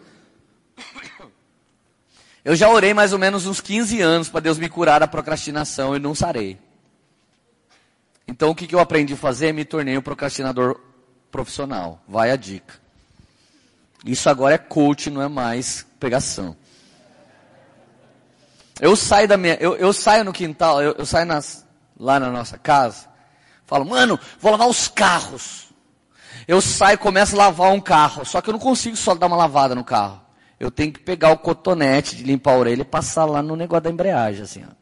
Eu 2.43 2.55
já 2.55 2.69
orei 2.69 2.93
mais 2.93 3.13
ou 3.13 3.19
menos 3.19 3.45
uns 3.45 3.61
15 3.61 4.01
anos 4.01 4.29
para 4.29 4.39
Deus 4.39 4.57
me 4.57 4.67
curar 4.67 4.99
da 4.99 5.07
procrastinação 5.07 5.95
e 5.95 5.99
não 5.99 6.15
sarei. 6.15 6.57
Então 8.29 8.51
o 8.51 8.55
que, 8.55 8.67
que 8.67 8.75
eu 8.75 8.79
aprendi 8.79 9.13
a 9.13 9.17
fazer? 9.17 9.51
Me 9.51 9.65
tornei 9.65 9.97
um 9.97 10.03
procrastinador 10.03 10.79
profissional. 11.31 11.99
Vai 12.07 12.29
a 12.29 12.35
dica. 12.35 12.75
Isso 14.05 14.29
agora 14.29 14.53
é 14.53 14.57
coach, 14.57 15.09
não 15.09 15.19
é 15.19 15.27
mais 15.27 15.83
pregação. 15.99 16.55
Eu 18.79 18.95
saio 18.95 19.27
da 19.27 19.35
minha, 19.35 19.55
eu, 19.55 19.75
eu 19.75 19.91
saio 19.91 20.23
no 20.23 20.31
quintal, 20.31 20.81
eu, 20.81 20.93
eu 20.97 21.05
saio 21.05 21.25
nas, 21.25 21.65
lá 21.99 22.17
na 22.19 22.29
nossa 22.29 22.57
casa, 22.57 23.07
falo, 23.65 23.83
mano, 23.83 24.17
vou 24.39 24.51
lavar 24.51 24.69
os 24.69 24.87
carros. 24.87 25.67
Eu 26.47 26.61
saio 26.61 26.93
e 26.93 26.97
começo 26.97 27.35
a 27.35 27.45
lavar 27.45 27.73
um 27.73 27.81
carro, 27.81 28.23
só 28.25 28.39
que 28.41 28.49
eu 28.49 28.53
não 28.53 28.59
consigo 28.59 28.95
só 28.95 29.13
dar 29.15 29.27
uma 29.27 29.35
lavada 29.35 29.75
no 29.75 29.83
carro. 29.83 30.21
Eu 30.57 30.71
tenho 30.71 30.93
que 30.93 30.99
pegar 30.99 31.31
o 31.31 31.37
cotonete 31.37 32.15
de 32.15 32.23
limpar 32.23 32.53
a 32.53 32.57
orelha 32.57 32.83
e 32.83 32.85
passar 32.85 33.25
lá 33.25 33.41
no 33.41 33.55
negócio 33.55 33.83
da 33.83 33.89
embreagem, 33.89 34.43
assim, 34.43 34.63
ó. 34.63 34.78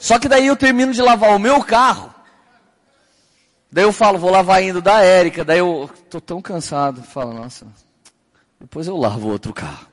Só 0.00 0.18
que 0.18 0.28
daí 0.28 0.46
eu 0.46 0.56
termino 0.56 0.94
de 0.94 1.02
lavar 1.02 1.36
o 1.36 1.38
meu 1.38 1.62
carro. 1.62 2.12
Daí 3.70 3.84
eu 3.84 3.92
falo, 3.92 4.18
vou 4.18 4.30
lavar 4.30 4.62
indo 4.62 4.80
da 4.80 5.02
Érica. 5.02 5.44
Daí 5.44 5.58
eu 5.58 5.88
tô 6.08 6.18
tão 6.20 6.40
cansado. 6.40 7.02
Falo, 7.02 7.34
nossa, 7.34 7.66
depois 8.58 8.88
eu 8.88 8.96
lavo 8.96 9.28
outro 9.28 9.52
carro. 9.52 9.86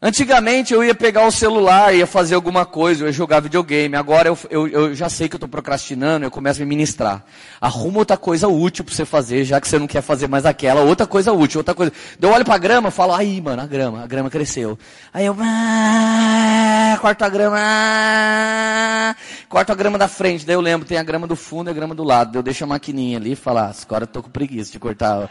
Antigamente 0.00 0.74
eu 0.74 0.84
ia 0.84 0.94
pegar 0.94 1.26
o 1.26 1.30
celular, 1.30 1.94
ia 1.94 2.06
fazer 2.06 2.34
alguma 2.34 2.66
coisa, 2.66 3.02
eu 3.02 3.06
ia 3.06 3.12
jogar 3.12 3.40
videogame. 3.40 3.96
Agora 3.96 4.28
eu, 4.28 4.38
eu, 4.50 4.68
eu 4.68 4.94
já 4.94 5.08
sei 5.08 5.26
que 5.26 5.34
eu 5.34 5.38
estou 5.38 5.48
procrastinando, 5.48 6.26
eu 6.26 6.30
começo 6.30 6.60
a 6.60 6.64
me 6.64 6.68
ministrar. 6.68 7.24
Arruma 7.58 8.00
outra 8.00 8.14
coisa 8.14 8.46
útil 8.46 8.84
para 8.84 8.94
você 8.94 9.06
fazer, 9.06 9.44
já 9.44 9.58
que 9.58 9.66
você 9.66 9.78
não 9.78 9.86
quer 9.86 10.02
fazer 10.02 10.28
mais 10.28 10.44
aquela. 10.44 10.82
Outra 10.82 11.06
coisa 11.06 11.32
útil, 11.32 11.60
outra 11.60 11.74
coisa. 11.74 11.92
Eu 12.20 12.30
olho 12.30 12.44
para 12.44 12.56
a 12.56 12.58
grama 12.58 12.90
falo, 12.90 13.14
aí 13.14 13.40
mano, 13.40 13.62
a 13.62 13.66
grama, 13.66 14.02
a 14.04 14.06
grama 14.06 14.28
cresceu. 14.28 14.78
Aí 15.14 15.24
eu, 15.24 15.34
ah, 15.40 16.98
corto 17.00 17.24
a 17.24 17.28
grama, 17.30 17.56
ah, 17.58 19.16
corto 19.48 19.72
a 19.72 19.74
grama 19.74 19.96
da 19.96 20.08
frente. 20.08 20.44
Daí 20.44 20.56
eu 20.56 20.60
lembro, 20.60 20.86
tem 20.86 20.98
a 20.98 21.02
grama 21.02 21.26
do 21.26 21.34
fundo 21.34 21.68
e 21.68 21.70
a 21.70 21.74
grama 21.74 21.94
do 21.94 22.04
lado. 22.04 22.32
Daí 22.32 22.38
eu 22.38 22.42
deixo 22.42 22.64
a 22.64 22.66
maquininha 22.66 23.16
ali 23.16 23.32
e 23.32 23.36
falo, 23.36 23.60
ah, 23.60 23.72
agora 23.82 24.04
eu 24.04 24.08
tô 24.08 24.22
com 24.22 24.28
preguiça 24.28 24.70
de 24.70 24.78
cortar 24.78 25.30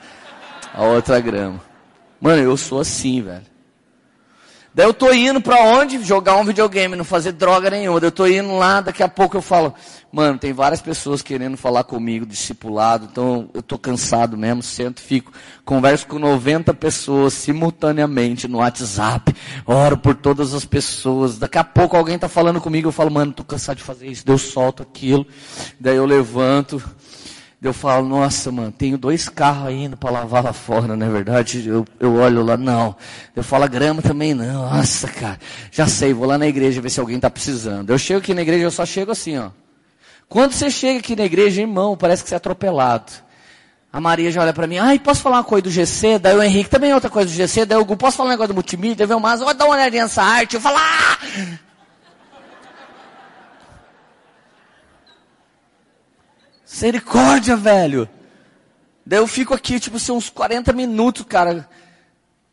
a 0.74 0.84
outra 0.86 1.20
grama. 1.20 1.61
Mano, 2.20 2.41
eu 2.41 2.57
sou 2.57 2.80
assim, 2.80 3.22
velho. 3.22 3.55
Daí 4.76 4.86
eu 4.86 4.94
tô 4.94 5.14
indo 5.14 5.40
para 5.40 5.64
onde? 5.64 6.04
Jogar 6.04 6.36
um 6.36 6.44
videogame, 6.44 6.98
não 6.98 7.06
fazer 7.06 7.32
droga 7.32 7.70
nenhuma. 7.70 7.98
Daí 7.98 8.08
eu 8.08 8.12
tô 8.12 8.28
indo 8.28 8.58
lá, 8.58 8.82
daqui 8.82 9.02
a 9.02 9.08
pouco 9.08 9.38
eu 9.38 9.42
falo, 9.42 9.74
mano, 10.12 10.38
tem 10.38 10.52
várias 10.52 10.82
pessoas 10.82 11.22
querendo 11.22 11.56
falar 11.56 11.86
comigo, 11.86 12.26
discipulado, 12.26 13.08
então 13.10 13.50
eu 13.54 13.62
tô 13.62 13.78
cansado 13.78 14.38
mesmo, 14.38 14.62
sento, 14.62 15.02
fico, 15.02 15.32
converso 15.64 16.06
com 16.08 16.20
90 16.20 16.74
pessoas 16.74 17.32
simultaneamente 17.32 18.50
no 18.50 18.58
WhatsApp, 18.58 19.34
oro 19.66 19.98
por 19.98 20.14
todas 20.14 20.54
as 20.54 20.66
pessoas. 20.66 21.38
Daqui 21.38 21.58
a 21.58 21.64
pouco 21.64 21.96
alguém 21.96 22.20
tá 22.20 22.28
falando 22.28 22.60
comigo, 22.60 22.90
eu 22.90 22.92
falo, 22.92 23.10
mano, 23.10 23.32
tô 23.32 23.46
cansado 23.46 23.78
de 23.78 23.84
fazer 23.84 24.08
isso. 24.08 24.26
Daí 24.26 24.34
eu 24.34 24.38
solto 24.38 24.84
aquilo, 24.84 25.26
daí 25.80 25.96
eu 25.96 26.06
levanto, 26.06 26.84
eu 27.62 27.74
falo, 27.74 28.08
nossa, 28.08 28.51
mano, 28.51 28.72
tenho 28.72 28.97
dois 28.97 29.28
carros 29.28 29.68
ainda 29.68 29.97
para 29.97 30.12
lavar 30.12 30.43
lá 30.43 30.53
fora, 30.53 30.95
não 30.95 31.06
é 31.06 31.10
verdade? 31.10 31.68
Eu, 31.68 31.86
eu 31.99 32.16
olho 32.16 32.43
lá, 32.43 32.56
não. 32.58 32.95
Eu 33.36 33.43
falo, 33.43 33.68
grama 33.68 34.01
também 34.01 34.34
não. 34.34 34.70
Nossa, 34.70 35.08
cara, 35.08 35.39
já 35.72 35.88
sei, 35.88 36.14
vou 36.14 36.28
lá 36.28 36.38
na 36.38 36.47
igreja 36.47 36.82
ver 36.82 36.89
se 36.89 36.99
alguém 36.99 37.16
está 37.16 37.30
precisando. 37.30 37.89
Eu 37.89 37.97
chego 37.97 38.20
aqui 38.20 38.34
na 38.34 38.41
igreja, 38.41 38.64
eu 38.64 38.72
só 38.72 38.86
chego 38.86 39.12
assim, 39.12 39.38
ó. 39.38 39.49
Quando 40.28 40.53
você 40.53 40.70
chega 40.70 40.99
aqui 40.99 41.16
na 41.16 41.26
igreja, 41.26 41.62
irmão, 41.62 41.95
parece 41.95 42.24
que 42.24 42.30
você 42.30 42.36
é 42.36 42.38
atropelado. 42.38 43.12
A 43.91 44.01
Maria 44.01 44.30
já 44.30 44.41
olha 44.41 44.53
para 44.53 44.68
mim, 44.68 44.78
ai, 44.78 44.99
posso 44.99 45.22
falar 45.22 45.38
uma 45.38 45.43
coisa 45.43 45.64
do 45.64 45.72
GC? 45.72 46.20
Daí 46.20 46.36
o 46.36 46.43
Henrique 46.43 46.70
também 46.70 46.91
é 46.91 46.95
outra 46.95 47.10
coisa 47.10 47.32
do 47.32 47.34
GC. 47.34 47.66
Daí 47.66 47.78
o 47.78 47.86
Gu, 47.86 47.95
posso 47.95 48.18
falar 48.18 48.28
um 48.28 48.32
negócio 48.32 48.49
do 48.49 48.53
multimídia? 48.53 49.08
Daí 49.08 49.16
o 49.16 49.20
Mas, 49.22 49.41
olha, 49.41 49.53
dá 49.53 49.66
uma 49.66 49.76
olhadinha 49.76 50.03
nessa 50.03 50.22
arte. 50.22 50.56
Eu 50.56 50.62
falo, 50.62 50.78
ah! 50.78 51.18
Misericórdia, 56.76 57.56
velho. 57.56 58.10
Daí 59.06 59.20
eu 59.20 59.28
fico 59.28 59.54
aqui, 59.54 59.80
tipo, 59.80 59.96
assim, 59.96 60.12
uns 60.12 60.30
40 60.30 60.74
minutos, 60.74 61.26
cara. 61.26 61.70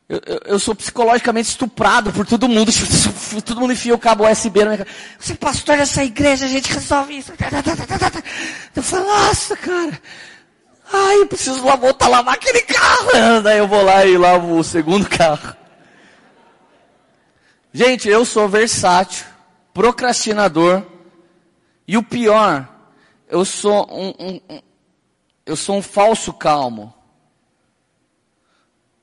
Eu, 0.08 0.20
eu, 0.24 0.40
eu, 0.44 0.58
sou 0.60 0.76
psicologicamente 0.76 1.48
estuprado 1.48 2.12
por 2.12 2.24
todo 2.24 2.48
mundo. 2.48 2.70
Todo 3.44 3.60
mundo 3.60 3.72
enfia 3.72 3.92
o 3.92 3.98
cabo 3.98 4.30
USB 4.30 4.60
na 4.60 4.66
minha 4.66 4.78
cara. 4.78 4.90
Você 5.18 5.34
pastor 5.34 5.76
dessa 5.76 6.04
igreja, 6.04 6.44
a 6.44 6.48
gente 6.48 6.72
resolve 6.72 7.18
isso. 7.18 7.32
Eu 8.76 8.82
falo, 8.84 9.06
nossa, 9.06 9.56
cara. 9.56 10.00
Ai, 10.92 11.22
eu 11.22 11.26
preciso 11.26 11.64
lá 11.64 11.74
voltar 11.74 12.06
a 12.06 12.10
lavar 12.10 12.34
aquele 12.34 12.60
carro. 12.60 13.10
Daí 13.42 13.58
eu 13.58 13.66
vou 13.66 13.82
lá 13.82 14.06
e 14.06 14.16
lavo 14.16 14.56
o 14.56 14.62
segundo 14.62 15.08
carro. 15.08 15.56
Gente, 17.72 18.08
eu 18.08 18.24
sou 18.24 18.48
versátil, 18.48 19.24
procrastinador. 19.74 20.84
E 21.88 21.96
o 21.96 22.04
pior 22.04 22.71
eu 23.32 23.46
sou 23.46 23.88
um, 23.90 24.08
um, 24.26 24.40
um, 24.50 24.60
eu 25.46 25.56
sou 25.56 25.76
um 25.76 25.82
falso 25.82 26.34
calmo. 26.34 26.92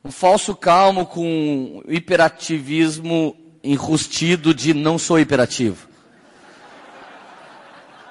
Um 0.05 0.11
falso 0.11 0.55
calmo 0.55 1.07
com 1.07 1.81
hiperativismo 1.87 3.35
enrustido 3.63 4.53
de 4.53 4.71
não 4.71 4.99
sou 4.99 5.19
hiperativo. 5.19 5.89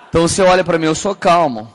Então 0.08 0.22
você 0.22 0.42
olha 0.42 0.64
para 0.64 0.76
mim, 0.76 0.86
eu 0.86 0.94
sou 0.94 1.14
calmo. 1.14 1.72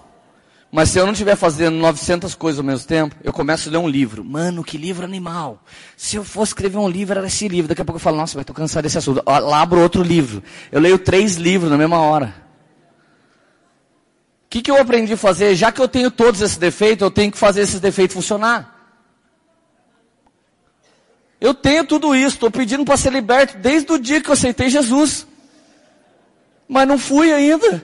Mas 0.70 0.90
se 0.90 1.00
eu 1.00 1.06
não 1.06 1.14
estiver 1.14 1.38
fazendo 1.38 1.78
900 1.78 2.36
coisas 2.36 2.60
ao 2.60 2.66
mesmo 2.66 2.86
tempo, 2.86 3.16
eu 3.24 3.32
começo 3.32 3.70
a 3.70 3.72
ler 3.72 3.78
um 3.78 3.88
livro. 3.88 4.26
Mano, 4.26 4.62
que 4.62 4.78
livro 4.78 5.06
animal. 5.06 5.64
Se 5.96 6.18
eu 6.18 6.24
fosse 6.24 6.50
escrever 6.50 6.78
um 6.80 6.90
livro, 6.90 7.18
era 7.18 7.28
esse 7.28 7.48
livro. 7.48 7.70
Daqui 7.70 7.82
a 7.82 7.86
pouco 7.86 7.98
eu 7.98 8.04
falo, 8.04 8.18
nossa, 8.18 8.38
mas 8.38 8.46
tô 8.46 8.54
cansado 8.54 8.84
desse 8.84 8.98
assunto. 8.98 9.24
Lá 9.26 9.62
abro 9.62 9.80
outro 9.80 10.04
livro. 10.04 10.44
Eu 10.70 10.82
leio 10.82 11.00
três 11.00 11.38
livros 11.38 11.72
na 11.72 11.78
mesma 11.78 12.00
hora 12.00 12.43
que, 14.54 14.62
que 14.62 14.70
eu 14.70 14.78
aprendi 14.78 15.14
a 15.14 15.18
fazer? 15.18 15.56
Já 15.56 15.72
que 15.72 15.82
eu 15.82 15.88
tenho 15.88 16.12
todos 16.12 16.40
esses 16.40 16.58
defeitos, 16.58 17.02
eu 17.02 17.10
tenho 17.10 17.32
que 17.32 17.40
fazer 17.40 17.62
esses 17.62 17.80
defeitos 17.80 18.14
funcionar. 18.14 18.72
Eu 21.42 21.56
tenho 21.56 21.84
tudo 21.84 22.16
isso, 22.16 22.36
estou 22.36 22.52
pedindo 22.52 22.86
para 22.86 22.96
ser 22.96 23.12
liberto 23.12 23.58
desde 23.58 23.92
o 23.92 23.98
dia 23.98 24.22
que 24.22 24.30
eu 24.30 24.34
aceitei 24.34 24.70
Jesus. 24.70 25.26
Mas 26.68 26.88
não 26.88 27.00
fui 27.00 27.34
ainda. 27.34 27.84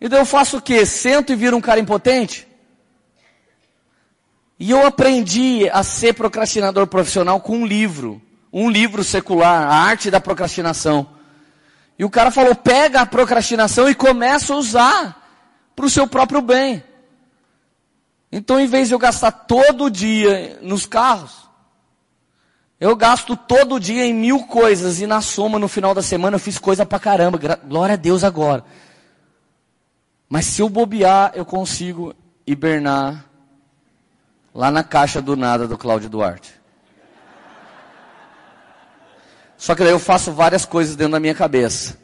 E 0.00 0.08
daí 0.08 0.18
eu 0.18 0.26
faço 0.26 0.56
o 0.56 0.60
quê? 0.60 0.84
Sento 0.84 1.32
e 1.32 1.36
viro 1.36 1.56
um 1.56 1.60
cara 1.60 1.78
impotente? 1.78 2.48
E 4.58 4.72
eu 4.72 4.84
aprendi 4.84 5.70
a 5.70 5.84
ser 5.84 6.14
procrastinador 6.14 6.88
profissional 6.88 7.40
com 7.40 7.58
um 7.58 7.66
livro. 7.66 8.20
Um 8.52 8.68
livro 8.68 9.04
secular, 9.04 9.62
A 9.62 9.74
Arte 9.76 10.10
da 10.10 10.20
Procrastinação. 10.20 11.08
E 11.96 12.04
o 12.04 12.10
cara 12.10 12.32
falou, 12.32 12.56
pega 12.56 13.02
a 13.02 13.06
procrastinação 13.06 13.88
e 13.88 13.94
começa 13.94 14.52
a 14.52 14.56
usar 14.56 15.19
para 15.80 15.86
o 15.86 15.90
seu 15.90 16.06
próprio 16.06 16.42
bem. 16.42 16.84
Então, 18.30 18.60
em 18.60 18.66
vez 18.66 18.88
de 18.88 18.94
eu 18.94 18.98
gastar 18.98 19.32
todo 19.32 19.90
dia 19.90 20.58
nos 20.60 20.84
carros, 20.84 21.48
eu 22.78 22.94
gasto 22.94 23.34
todo 23.34 23.80
dia 23.80 24.04
em 24.04 24.12
mil 24.12 24.40
coisas 24.40 25.00
e 25.00 25.06
na 25.06 25.22
soma, 25.22 25.58
no 25.58 25.68
final 25.68 25.94
da 25.94 26.02
semana, 26.02 26.36
eu 26.36 26.40
fiz 26.40 26.58
coisa 26.58 26.84
pra 26.84 26.98
caramba. 26.98 27.38
Glória 27.66 27.94
a 27.94 27.96
Deus 27.96 28.22
agora. 28.22 28.62
Mas 30.28 30.44
se 30.44 30.60
eu 30.60 30.68
bobear, 30.68 31.32
eu 31.34 31.46
consigo 31.46 32.14
hibernar 32.46 33.24
lá 34.54 34.70
na 34.70 34.84
caixa 34.84 35.22
do 35.22 35.34
nada 35.34 35.66
do 35.66 35.78
Cláudio 35.78 36.10
Duarte. 36.10 36.60
Só 39.56 39.74
que 39.74 39.82
daí 39.82 39.92
eu 39.92 39.98
faço 39.98 40.30
várias 40.30 40.66
coisas 40.66 40.94
dentro 40.94 41.12
da 41.12 41.20
minha 41.20 41.34
cabeça. 41.34 41.98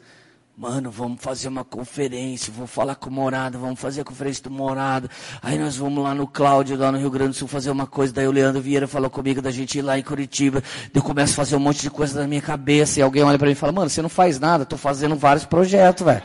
Mano, 0.57 0.89
vamos 0.89 1.21
fazer 1.21 1.49
uma 1.49 1.63
conferência, 1.63 2.51
vou 2.51 2.65
falar 2.65 2.95
com 2.95 3.11
o 3.11 3.13
Morado, 3.13 3.59
vamos 3.59 3.79
fazer 3.79 4.01
a 4.01 4.03
conferência 4.03 4.41
do 4.43 4.49
Morado. 4.49 5.07
Aí 5.39 5.55
nós 5.55 5.77
vamos 5.77 6.03
lá 6.03 6.15
no 6.15 6.25
Cláudio, 6.25 6.75
lá 6.75 6.91
no 6.91 6.97
Rio 6.97 7.11
Grande 7.11 7.29
do 7.29 7.35
Sul, 7.35 7.47
fazer 7.47 7.69
uma 7.69 7.85
coisa. 7.85 8.11
Daí 8.11 8.27
o 8.27 8.31
Leandro 8.31 8.59
Vieira 8.59 8.87
falou 8.87 9.07
comigo 9.07 9.39
da 9.39 9.51
gente 9.51 9.77
ir 9.77 9.83
lá 9.83 9.99
em 9.99 10.01
Curitiba. 10.01 10.63
Eu 10.91 11.03
começo 11.03 11.33
a 11.33 11.35
fazer 11.35 11.55
um 11.55 11.59
monte 11.59 11.81
de 11.81 11.91
coisa 11.91 12.19
na 12.19 12.27
minha 12.27 12.41
cabeça. 12.41 12.99
E 12.99 13.03
alguém 13.03 13.21
olha 13.21 13.37
para 13.37 13.45
mim 13.45 13.51
e 13.51 13.55
fala, 13.55 13.71
mano, 13.71 13.87
você 13.87 14.01
não 14.01 14.09
faz 14.09 14.39
nada, 14.39 14.65
tô 14.65 14.77
fazendo 14.77 15.15
vários 15.15 15.45
projetos, 15.45 16.03
velho. 16.03 16.23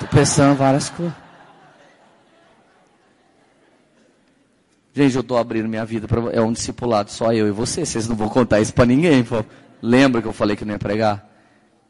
Tô 0.00 0.08
pensando 0.08 0.56
várias 0.56 0.90
coisas. 0.90 1.14
Gente, 4.92 5.14
eu 5.14 5.22
tô 5.22 5.36
abrindo 5.36 5.68
minha 5.68 5.84
vida 5.84 6.08
para 6.08 6.32
é 6.32 6.40
um 6.40 6.50
discipulado, 6.52 7.12
só 7.12 7.32
eu 7.32 7.46
e 7.46 7.52
você. 7.52 7.86
Vocês 7.86 8.08
não 8.08 8.16
vão 8.16 8.28
contar 8.28 8.58
isso 8.58 8.74
para 8.74 8.86
ninguém, 8.86 9.22
pô. 9.22 9.44
Lembra 9.80 10.20
que 10.20 10.26
eu 10.26 10.32
falei 10.32 10.56
que 10.56 10.64
não 10.64 10.72
ia 10.72 10.80
pregar? 10.80 11.28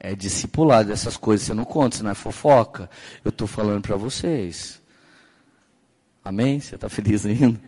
É 0.00 0.14
discipulado, 0.14 0.92
essas 0.92 1.16
coisas 1.16 1.46
você 1.46 1.54
não 1.54 1.64
conta, 1.64 1.96
você 1.96 2.02
não 2.02 2.10
é 2.10 2.14
fofoca. 2.14 2.88
Eu 3.24 3.30
estou 3.30 3.48
falando 3.48 3.82
para 3.82 3.96
vocês. 3.96 4.80
Amém? 6.24 6.60
Você 6.60 6.74
está 6.74 6.88
feliz 6.88 7.26
ainda? 7.26 7.60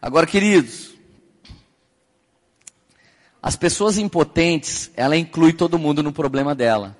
Agora, 0.00 0.26
queridos, 0.26 0.94
as 3.42 3.56
pessoas 3.56 3.98
impotentes, 3.98 4.90
ela 4.96 5.16
inclui 5.16 5.52
todo 5.52 5.78
mundo 5.78 6.02
no 6.02 6.12
problema 6.12 6.54
dela. 6.54 6.96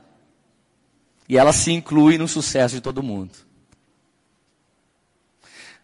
E 1.29 1.37
ela 1.37 1.53
se 1.53 1.73
inclui 1.73 2.17
no 2.17 2.27
sucesso 2.27 2.77
de 2.77 2.81
todo 2.81 3.03
mundo. 3.03 3.33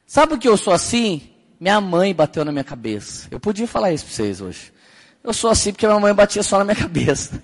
Sabe 0.06 0.34
o 0.34 0.38
que 0.38 0.48
eu 0.48 0.56
sou 0.56 0.72
assim? 0.72 1.30
Minha 1.58 1.80
mãe 1.80 2.14
bateu 2.14 2.44
na 2.44 2.52
minha 2.52 2.64
cabeça. 2.64 3.28
Eu 3.30 3.40
podia 3.40 3.66
falar 3.66 3.92
isso 3.92 4.04
para 4.04 4.14
vocês 4.14 4.40
hoje. 4.40 4.72
Eu 5.24 5.32
sou 5.32 5.50
assim 5.50 5.72
porque 5.72 5.86
minha 5.86 5.98
mãe 5.98 6.12
batia 6.12 6.42
só 6.42 6.58
na 6.58 6.64
minha 6.64 6.76
cabeça. 6.84 7.42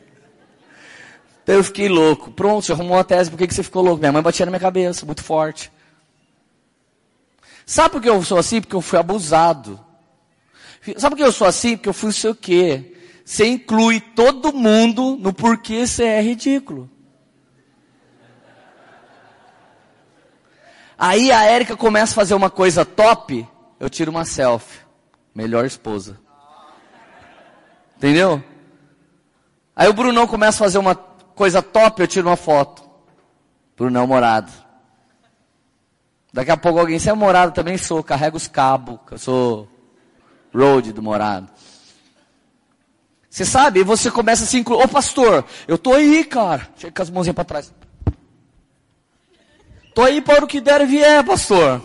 Então 1.43 1.55
eu 1.55 1.65
fiquei 1.65 1.89
louco. 1.89 2.31
Pronto, 2.31 2.67
você 2.67 2.73
arrumou 2.73 2.99
uma 2.99 3.05
tese, 3.05 3.31
por 3.31 3.39
que, 3.39 3.47
que 3.47 3.55
você 3.55 3.63
ficou 3.63 3.83
louco? 3.83 3.99
Minha 3.99 4.13
mãe 4.13 4.23
batia 4.23 4.45
na 4.45 4.51
minha 4.51 4.61
cabeça, 4.61 5.07
muito 5.07 5.25
forte. 5.25 5.73
Sabe 7.65 7.91
por 7.91 8.03
que 8.03 8.09
eu 8.11 8.23
sou 8.23 8.37
assim? 8.37 8.61
Porque 8.61 8.77
eu 8.77 8.83
fui 8.83 8.99
abusado. 8.99 9.81
Sabe 10.99 11.15
por 11.15 11.23
que 11.23 11.29
eu 11.29 11.33
sou 11.33 11.47
assim? 11.47 11.77
Porque 11.77 11.89
eu 11.89 11.95
fui 11.95 12.09
não 12.09 12.13
sei 12.13 12.31
o 12.31 12.35
quê. 12.35 12.95
Você 13.25 13.47
inclui 13.47 14.01
todo 14.01 14.53
mundo 14.53 15.17
no 15.19 15.33
porquê 15.33 15.87
você 15.87 16.05
é 16.05 16.21
ridículo. 16.21 16.91
Aí 20.99 21.33
a 21.33 21.45
Érica 21.45 21.77
começa 21.79 22.13
a 22.13 22.15
fazer 22.15 22.35
uma 22.35 22.51
coisa 22.51 22.85
top, 22.85 23.49
eu 23.79 23.89
tiro 23.89 24.11
uma 24.11 24.27
selfie. 24.27 24.81
Melhor 25.35 25.65
esposa. 25.65 26.19
Entendeu? 28.01 28.43
Aí 29.77 29.87
o 29.87 29.93
Brunão 29.93 30.27
começa 30.27 30.57
a 30.57 30.67
fazer 30.67 30.79
uma 30.79 30.95
coisa 30.95 31.61
top, 31.61 32.01
eu 32.01 32.09
tiro 32.09 32.31
uma 32.31 32.37
foto. 32.37 32.83
Brunão 33.77 34.07
morado. 34.07 34.51
Daqui 36.33 36.51
a 36.51 36.57
pouco 36.57 36.79
alguém, 36.79 36.99
você 36.99 37.11
é 37.11 37.13
morado? 37.13 37.53
Também 37.53 37.77
sou, 37.77 38.03
carrego 38.03 38.39
os 38.39 38.49
cabos, 38.49 38.99
eu 39.11 39.19
sou 39.19 39.69
road 40.55 40.95
do 40.95 41.03
morado. 41.03 41.51
Você 43.29 43.45
sabe? 43.45 43.85
Você 43.85 44.11
começa 44.11 44.45
a 44.45 44.47
se 44.47 44.57
incluir. 44.57 44.83
Ô 44.83 44.89
pastor, 44.89 45.45
eu 45.69 45.77
tô 45.77 45.93
aí, 45.93 46.25
cara. 46.25 46.71
Chega 46.79 46.95
com 46.95 47.03
as 47.03 47.11
mãozinhas 47.11 47.35
para 47.35 47.45
trás. 47.45 47.75
Tô 49.95 50.01
aí 50.01 50.23
para 50.23 50.43
o 50.43 50.49
que 50.49 50.59
der 50.59 50.81
e 50.81 50.87
vier, 50.87 51.23
pastor. 51.23 51.83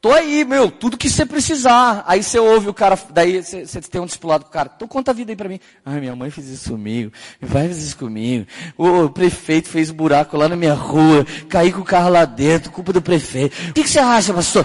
Tô 0.00 0.12
aí, 0.12 0.44
meu, 0.44 0.70
tudo 0.70 0.96
que 0.96 1.10
você 1.10 1.26
precisar. 1.26 2.04
Aí 2.06 2.22
você 2.22 2.38
ouve 2.38 2.68
o 2.68 2.74
cara, 2.74 2.96
daí 3.10 3.42
você, 3.42 3.80
tem 3.80 4.00
um 4.00 4.06
discipulado 4.06 4.44
com 4.44 4.50
o 4.50 4.52
cara. 4.52 4.70
Então 4.74 4.86
conta 4.86 5.10
a 5.10 5.14
vida 5.14 5.32
aí 5.32 5.36
pra 5.36 5.48
mim. 5.48 5.58
Ai, 5.84 5.98
minha 5.98 6.14
mãe 6.14 6.30
fez 6.30 6.46
isso 6.46 6.70
comigo. 6.70 7.12
Pai 7.52 7.64
fez 7.64 7.82
isso 7.82 7.96
comigo. 7.96 8.46
O 8.76 9.10
prefeito 9.10 9.68
fez 9.68 9.90
buraco 9.90 10.36
lá 10.36 10.48
na 10.48 10.54
minha 10.54 10.74
rua. 10.74 11.26
Caí 11.48 11.72
com 11.72 11.80
o 11.80 11.84
carro 11.84 12.10
lá 12.10 12.24
dentro, 12.24 12.70
culpa 12.70 12.92
do 12.92 13.02
prefeito. 13.02 13.56
O 13.70 13.72
que, 13.72 13.82
que 13.82 13.90
você 13.90 13.98
acha, 13.98 14.32
pastor? 14.32 14.64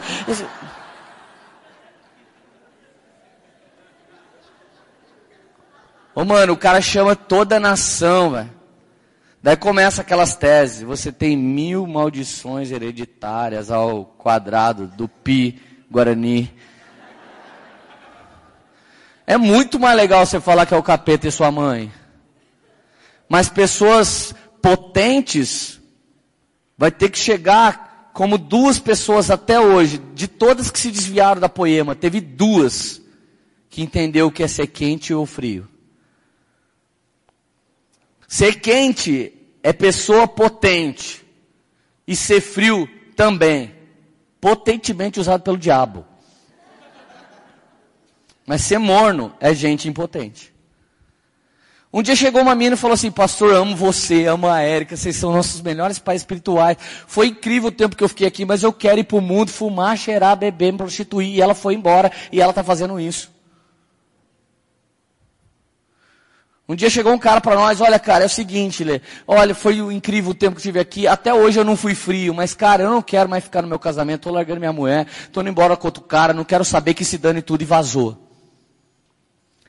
Ô 6.13 6.23
mano, 6.23 6.53
o 6.53 6.57
cara 6.57 6.79
chama 6.79 7.15
toda 7.15 7.57
a 7.57 7.59
nação, 7.59 8.31
velho. 8.31 8.62
Daí 9.43 9.57
começa 9.57 10.01
aquelas 10.01 10.37
teses. 10.37 10.83
Você 10.83 11.11
tem 11.11 11.35
mil 11.35 11.85
maldições 11.85 12.71
hereditárias 12.71 13.69
ao 13.69 14.05
quadrado 14.05 14.87
do 14.87 15.09
pi 15.09 15.61
guarani. 15.91 16.49
É 19.27 19.35
muito 19.35 19.77
mais 19.77 19.97
legal 19.97 20.25
você 20.25 20.39
falar 20.39 20.65
que 20.65 20.73
é 20.73 20.77
o 20.77 20.81
capeta 20.81 21.27
e 21.27 21.31
sua 21.31 21.51
mãe. 21.51 21.91
Mas 23.27 23.49
pessoas 23.49 24.33
potentes 24.61 25.81
vai 26.77 26.89
ter 26.89 27.09
que 27.09 27.19
chegar 27.19 28.11
como 28.13 28.37
duas 28.37 28.79
pessoas 28.79 29.29
até 29.29 29.59
hoje, 29.59 29.97
de 30.13 30.27
todas 30.27 30.71
que 30.71 30.79
se 30.79 30.91
desviaram 30.91 31.41
da 31.41 31.49
poema, 31.49 31.95
teve 31.95 32.21
duas 32.21 33.01
que 33.69 33.81
entendeu 33.81 34.27
o 34.27 34.31
que 34.31 34.43
é 34.43 34.47
ser 34.47 34.67
quente 34.67 35.13
ou 35.13 35.25
frio. 35.25 35.67
Ser 38.33 38.59
quente 38.59 39.31
é 39.61 39.71
pessoa 39.71 40.27
potente. 40.27 41.23
E 42.07 42.15
ser 42.15 42.41
frio 42.41 42.89
também. 43.15 43.71
Potentemente 44.41 45.19
usado 45.19 45.43
pelo 45.43 45.55
diabo. 45.55 46.03
Mas 48.43 48.61
ser 48.61 48.79
morno 48.79 49.35
é 49.39 49.53
gente 49.53 49.87
impotente. 49.87 50.51
Um 51.93 52.01
dia 52.01 52.15
chegou 52.15 52.41
uma 52.41 52.55
menina 52.55 52.75
e 52.75 52.79
falou 52.79 52.95
assim, 52.95 53.11
pastor, 53.11 53.53
amo 53.53 53.75
você, 53.75 54.25
amo 54.25 54.47
a 54.47 54.61
Érica, 54.61 54.97
vocês 54.97 55.15
são 55.15 55.31
nossos 55.31 55.61
melhores 55.61 55.99
pais 55.99 56.21
espirituais. 56.21 56.75
Foi 57.05 57.27
incrível 57.27 57.69
o 57.69 57.71
tempo 57.71 57.95
que 57.95 58.03
eu 58.03 58.09
fiquei 58.09 58.25
aqui, 58.25 58.45
mas 58.45 58.63
eu 58.63 58.73
quero 58.73 58.99
ir 58.99 59.03
para 59.03 59.19
o 59.19 59.21
mundo, 59.21 59.51
fumar, 59.51 59.95
cheirar, 59.95 60.35
beber, 60.35 60.71
me 60.71 60.79
prostituir. 60.79 61.35
E 61.35 61.39
ela 61.39 61.53
foi 61.53 61.75
embora 61.75 62.11
e 62.31 62.41
ela 62.41 62.49
está 62.49 62.63
fazendo 62.63 62.99
isso. 62.99 63.31
Um 66.67 66.75
dia 66.75 66.89
chegou 66.89 67.11
um 67.11 67.17
cara 67.17 67.41
para 67.41 67.55
nós, 67.55 67.81
olha 67.81 67.99
cara, 67.99 68.23
é 68.23 68.27
o 68.27 68.29
seguinte, 68.29 68.85
Lê, 68.85 69.01
olha, 69.27 69.53
foi 69.53 69.77
incrível 69.79 70.31
o 70.31 70.33
tempo 70.33 70.55
que 70.55 70.61
tive 70.61 70.79
aqui, 70.79 71.05
até 71.05 71.33
hoje 71.33 71.59
eu 71.59 71.63
não 71.65 71.75
fui 71.75 71.93
frio, 71.93 72.33
mas 72.33 72.53
cara, 72.53 72.83
eu 72.83 72.89
não 72.89 73.01
quero 73.01 73.27
mais 73.27 73.43
ficar 73.43 73.61
no 73.61 73.67
meu 73.67 73.77
casamento, 73.77 74.21
tô 74.21 74.31
largando 74.31 74.61
minha 74.61 74.71
mulher, 74.71 75.05
tô 75.31 75.41
indo 75.41 75.49
embora 75.49 75.75
com 75.75 75.87
outro 75.87 76.03
cara, 76.03 76.33
não 76.33 76.45
quero 76.45 76.63
saber 76.63 76.93
que 76.93 77.03
se 77.03 77.17
dane 77.17 77.41
tudo 77.41 77.63
e 77.63 77.65
vazou. 77.65 78.17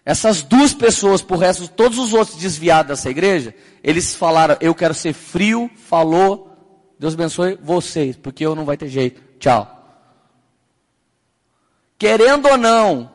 Essas 0.05 0.43
duas 0.43 0.73
pessoas, 0.73 1.21
por 1.21 1.39
resto, 1.39 1.67
todos 1.67 1.99
os 1.99 2.13
outros 2.13 2.37
desviados 2.37 2.91
dessa 2.91 3.11
igreja, 3.11 3.55
eles 3.83 4.15
falaram, 4.15 4.57
eu 4.61 4.75
quero 4.75 4.95
ser 4.95 5.15
frio, 5.15 5.69
falou, 5.89 6.55
Deus 6.97 7.15
abençoe 7.15 7.59
vocês, 7.61 8.15
porque 8.15 8.47
eu 8.47 8.55
não 8.55 8.65
vai 8.65 8.77
ter 8.77 8.89
jeito, 8.89 9.21
tchau. 9.41 9.71
Querendo 11.99 12.47
ou 12.49 12.57
não, 12.57 13.11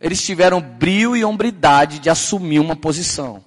eles 0.00 0.22
tiveram 0.22 0.60
brio 0.60 1.16
e 1.16 1.24
hombridade 1.24 1.98
de 1.98 2.08
assumir 2.08 2.58
uma 2.58 2.74
posição. 2.74 3.44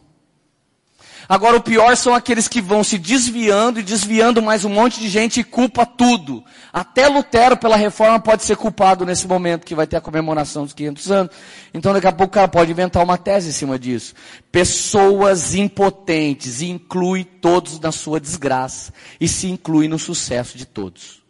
Agora 1.27 1.55
o 1.55 1.63
pior 1.63 1.95
são 1.95 2.13
aqueles 2.13 2.47
que 2.47 2.61
vão 2.61 2.83
se 2.83 2.97
desviando 2.97 3.79
e 3.79 3.83
desviando 3.83 4.41
mais 4.41 4.65
um 4.65 4.69
monte 4.69 4.99
de 4.99 5.07
gente 5.07 5.39
e 5.39 5.43
culpa 5.43 5.85
tudo. 5.85 6.43
Até 6.71 7.07
Lutero 7.07 7.55
pela 7.55 7.77
reforma 7.77 8.19
pode 8.19 8.43
ser 8.43 8.57
culpado 8.57 9.05
nesse 9.05 9.27
momento 9.27 9.65
que 9.65 9.73
vai 9.73 9.87
ter 9.87 9.95
a 9.95 10.01
comemoração 10.01 10.63
dos 10.63 10.73
500 10.73 11.11
anos. 11.11 11.35
Então 11.73 11.93
daqui 11.93 12.07
a 12.07 12.11
pouco 12.11 12.31
o 12.31 12.35
cara 12.35 12.47
pode 12.47 12.71
inventar 12.71 13.03
uma 13.03 13.17
tese 13.17 13.49
em 13.49 13.53
cima 13.53 13.79
disso. 13.79 14.13
Pessoas 14.51 15.55
impotentes 15.55 16.61
inclui 16.61 17.23
todos 17.23 17.79
na 17.79 17.91
sua 17.91 18.19
desgraça 18.19 18.93
e 19.19 19.27
se 19.27 19.47
inclui 19.47 19.87
no 19.87 19.97
sucesso 19.97 20.57
de 20.57 20.65
todos. 20.65 21.22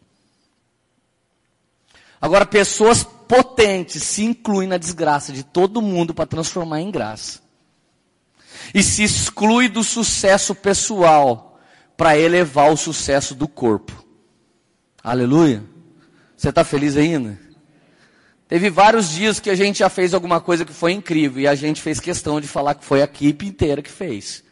Agora 2.24 2.46
pessoas 2.46 3.04
potente 3.04 4.00
se 4.00 4.24
inclui 4.24 4.66
na 4.66 4.78
desgraça 4.78 5.34
de 5.34 5.44
todo 5.44 5.82
mundo 5.82 6.14
para 6.14 6.26
transformar 6.26 6.80
em 6.80 6.90
graça. 6.90 7.42
E 8.74 8.82
se 8.82 9.04
exclui 9.04 9.68
do 9.68 9.84
sucesso 9.84 10.56
pessoal 10.56 11.60
para 11.98 12.18
elevar 12.18 12.72
o 12.72 12.78
sucesso 12.78 13.36
do 13.36 13.46
corpo. 13.46 14.06
Aleluia. 15.04 15.66
Você 16.38 16.48
está 16.48 16.64
feliz 16.64 16.96
ainda? 16.96 17.38
Teve 18.48 18.70
vários 18.70 19.10
dias 19.10 19.42
que 19.42 19.50
a 19.50 19.56
gente 19.56 19.80
já 19.80 19.90
fez 19.90 20.14
alguma 20.14 20.40
coisa 20.40 20.64
que 20.64 20.72
foi 20.72 20.94
incrível 20.94 21.44
e 21.44 21.48
a 21.50 21.56
gente 21.56 21.82
fez 21.82 22.00
questão 22.00 22.40
de 22.40 22.48
falar 22.48 22.76
que 22.76 22.86
foi 22.86 23.02
a 23.02 23.04
equipe 23.04 23.46
inteira 23.46 23.82
que 23.82 23.92
fez. 23.92 24.46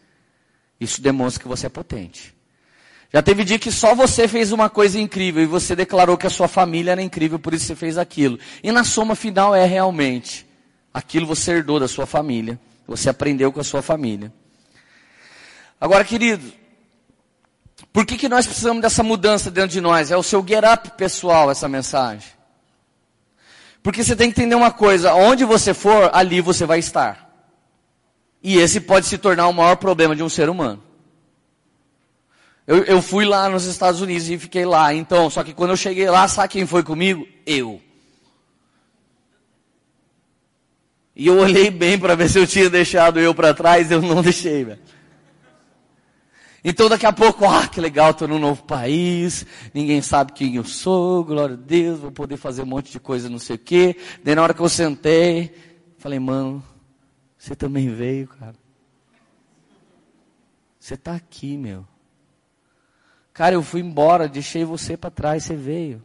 Isso 0.78 1.01
demonstra 1.01 1.41
que 1.41 1.47
você 1.47 1.67
é 1.67 1.69
potente. 1.69 2.36
Já 3.14 3.22
teve 3.22 3.43
dia 3.43 3.59
que 3.59 3.72
só 3.72 3.93
você 3.93 4.28
fez 4.28 4.53
uma 4.53 4.70
coisa 4.70 4.99
incrível 4.99 5.43
e 5.43 5.45
você 5.45 5.76
declarou 5.76 6.18
que 6.18 6.28
a 6.28 6.30
sua 6.30 6.47
família 6.47 6.91
era 6.91 7.01
incrível, 7.01 7.38
por 7.38 7.53
isso 7.53 7.66
você 7.66 7.76
fez 7.76 7.97
aquilo. 7.97 8.39
E 8.64 8.72
na 8.72 8.86
soma 8.86 9.16
final 9.16 9.53
é 9.53 9.66
realmente 9.66 10.47
aquilo 10.93 11.28
você 11.28 11.51
herdou 11.51 11.80
da 11.80 11.89
sua 11.89 12.05
família, 12.05 12.57
você 12.88 13.09
aprendeu 13.09 13.51
com 13.51 13.59
a 13.59 13.64
sua 13.66 13.82
família. 13.82 14.32
Agora, 15.80 16.05
querido, 16.05 16.53
por 17.91 18.05
que, 18.05 18.18
que 18.18 18.30
nós 18.30 18.45
precisamos 18.45 18.82
dessa 18.82 19.03
mudança 19.03 19.51
dentro 19.51 19.72
de 19.72 19.82
nós? 19.82 20.09
É 20.09 20.16
o 20.16 20.24
seu 20.24 20.45
get 20.47 20.64
up 20.64 20.91
pessoal 20.91 21.51
essa 21.51 21.68
mensagem. 21.68 22.30
Porque 23.84 24.03
você 24.03 24.16
tem 24.16 24.32
que 24.32 24.39
entender 24.39 24.55
uma 24.55 24.72
coisa, 24.72 25.14
onde 25.14 25.43
você 25.43 25.74
for, 25.74 26.12
ali 26.14 26.39
você 26.39 26.66
vai 26.66 26.80
estar. 26.80 27.30
E 28.41 28.57
esse 28.57 28.80
pode 28.80 29.05
se 29.05 29.18
tornar 29.18 29.47
o 29.47 29.53
maior 29.53 29.76
problema 29.76 30.16
de 30.16 30.24
um 30.24 30.30
ser 30.30 30.49
humano. 30.49 30.82
Eu, 32.72 32.86
eu 32.86 33.01
fui 33.01 33.26
lá 33.26 33.49
nos 33.49 33.65
Estados 33.65 33.99
Unidos 33.99 34.30
e 34.30 34.38
fiquei 34.38 34.63
lá. 34.63 34.93
Então, 34.93 35.30
só 35.30 35.43
que 35.43 35.53
quando 35.53 35.72
eu 35.72 35.76
cheguei 35.76 36.09
lá, 36.09 36.26
sabe 36.30 36.53
quem 36.53 36.65
foi 36.65 36.82
comigo? 36.82 37.28
Eu. 37.45 37.82
E 41.13 41.28
eu 41.28 41.38
olhei 41.38 41.69
bem 41.69 41.99
para 41.99 42.15
ver 42.15 42.30
se 42.30 42.39
eu 42.39 42.47
tinha 42.47 42.69
deixado 42.69 43.19
eu 43.19 43.36
para 43.36 43.53
trás, 43.53 43.91
eu 43.91 44.01
não 44.01 44.22
deixei, 44.22 44.63
velho. 44.63 44.80
Então 46.63 46.88
daqui 46.88 47.05
a 47.05 47.11
pouco, 47.11 47.43
ah, 47.43 47.67
que 47.67 47.82
legal, 47.82 48.11
estou 48.11 48.26
num 48.30 48.39
novo 48.39 48.63
país, 48.63 49.45
ninguém 49.74 50.01
sabe 50.01 50.32
quem 50.32 50.55
eu 50.55 50.63
sou, 50.63 51.26
glória 51.26 51.55
a 51.55 51.57
Deus, 51.57 51.99
vou 51.99 52.11
poder 52.11 52.38
fazer 52.38 52.61
um 52.61 52.67
monte 52.67 52.89
de 52.89 53.01
coisa, 53.01 53.28
não 53.28 53.39
sei 53.39 53.57
o 53.57 53.59
quê. 53.59 53.97
Daí 54.24 54.34
na 54.34 54.43
hora 54.43 54.53
que 54.53 54.61
eu 54.61 54.69
sentei, 54.69 55.53
falei, 55.97 56.19
mano, 56.19 56.63
você 57.38 57.53
também 57.53 57.93
veio, 57.93 58.30
cara. 58.30 58.55
Você 60.80 60.93
está 60.93 61.15
aqui, 61.15 61.57
meu. 61.57 61.90
Cara, 63.34 63.55
eu 63.55 63.63
fui 63.63 63.82
embora, 63.82 64.27
deixei 64.27 64.65
você 64.65 64.97
para 64.97 65.09
trás, 65.09 65.43
você 65.43 65.55
veio. 65.55 66.03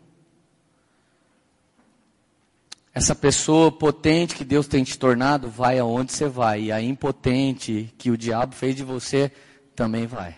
Essa 2.95 3.14
pessoa 3.14 3.70
potente 3.70 4.35
que 4.35 4.45
Deus 4.45 4.66
tem 4.66 4.83
te 4.83 4.99
tornado 4.99 5.51
vai 5.51 5.79
aonde 5.79 6.12
você 6.12 6.29
vai. 6.29 6.62
E 6.62 6.72
a 6.72 6.81
impotente 6.81 7.93
que 7.99 8.11
o 8.11 8.16
diabo 8.16 8.55
fez 8.55 8.74
de 8.74 8.83
você 8.83 9.31
também 9.74 10.07
vai. 10.07 10.35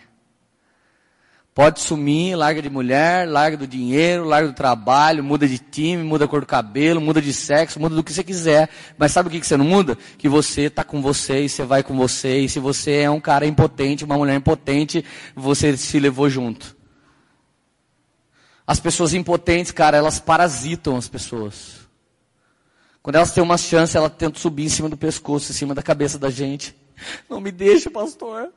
Pode 1.55 1.79
sumir, 1.79 2.35
larga 2.35 2.61
de 2.61 2.69
mulher, 2.69 3.27
larga 3.27 3.57
do 3.57 3.67
dinheiro, 3.67 4.23
larga 4.23 4.47
do 4.49 4.53
trabalho, 4.53 5.23
muda 5.23 5.47
de 5.47 5.57
time, 5.57 6.03
muda 6.03 6.25
a 6.25 6.27
cor 6.27 6.41
do 6.41 6.45
cabelo, 6.45 7.01
muda 7.01 7.21
de 7.21 7.33
sexo, 7.33 7.79
muda 7.79 7.95
do 7.95 8.03
que 8.03 8.13
você 8.13 8.23
quiser. 8.23 8.69
Mas 8.97 9.11
sabe 9.11 9.29
o 9.29 9.31
que, 9.31 9.45
você 9.45 9.57
não 9.57 9.65
muda? 9.65 9.97
Que 10.17 10.29
você 10.29 10.63
está 10.63 10.83
com 10.83 11.01
você 11.01 11.43
e 11.43 11.49
você 11.49 11.63
vai 11.63 11.83
com 11.83 11.95
você. 11.95 12.39
E 12.39 12.49
se 12.49 12.59
você 12.59 12.99
é 12.99 13.09
um 13.09 13.19
cara 13.19 13.45
impotente, 13.45 14.05
uma 14.05 14.17
mulher 14.17 14.35
impotente, 14.35 15.03
você 15.35 15.77
se 15.77 15.99
levou 15.99 16.29
junto. 16.29 16.78
As 18.69 18.79
pessoas 18.79 19.15
impotentes, 19.15 19.71
cara, 19.71 19.97
elas 19.97 20.19
parasitam 20.19 20.95
as 20.95 21.07
pessoas. 21.07 21.89
Quando 23.01 23.15
elas 23.15 23.31
têm 23.31 23.41
uma 23.41 23.57
chance, 23.57 23.97
elas 23.97 24.11
tentam 24.15 24.39
subir 24.39 24.65
em 24.65 24.69
cima 24.69 24.87
do 24.87 24.95
pescoço, 24.95 25.51
em 25.51 25.55
cima 25.55 25.73
da 25.73 25.81
cabeça 25.81 26.19
da 26.19 26.29
gente. 26.29 26.75
Não 27.27 27.41
me 27.41 27.51
deixa, 27.51 27.89
pastor. 27.89 28.53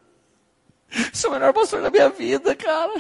Sou 1.14 1.30
o 1.30 1.32
melhor 1.32 1.54
pastor 1.54 1.80
da 1.80 1.90
minha 1.90 2.10
vida, 2.10 2.54
cara. 2.54 2.92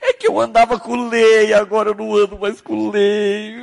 É 0.00 0.12
que 0.12 0.26
eu 0.26 0.40
andava 0.40 0.80
com 0.80 1.08
lei, 1.08 1.54
agora 1.54 1.90
eu 1.90 1.94
não 1.94 2.16
ando 2.16 2.36
mais 2.36 2.60
com 2.60 2.90
lei. 2.90 3.54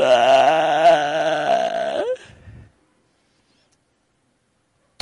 Ah. 0.00 1.57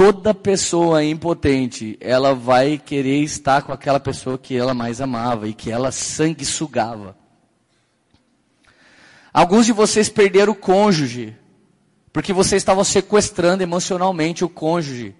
Toda 0.06 0.32
pessoa 0.32 1.02
impotente, 1.02 1.98
ela 2.00 2.32
vai 2.32 2.78
querer 2.78 3.24
estar 3.24 3.62
com 3.62 3.72
aquela 3.72 3.98
pessoa 3.98 4.38
que 4.38 4.56
ela 4.56 4.72
mais 4.72 5.00
amava 5.00 5.48
e 5.48 5.52
que 5.52 5.68
ela 5.68 5.90
sanguessugava. 5.90 7.16
Alguns 9.32 9.66
de 9.66 9.72
vocês 9.72 10.08
perderam 10.08 10.52
o 10.52 10.56
cônjuge 10.56 11.36
Porque 12.12 12.32
você 12.32 12.54
estava 12.54 12.84
sequestrando 12.84 13.64
emocionalmente 13.64 14.44
o 14.44 14.48
cônjuge. 14.48 15.12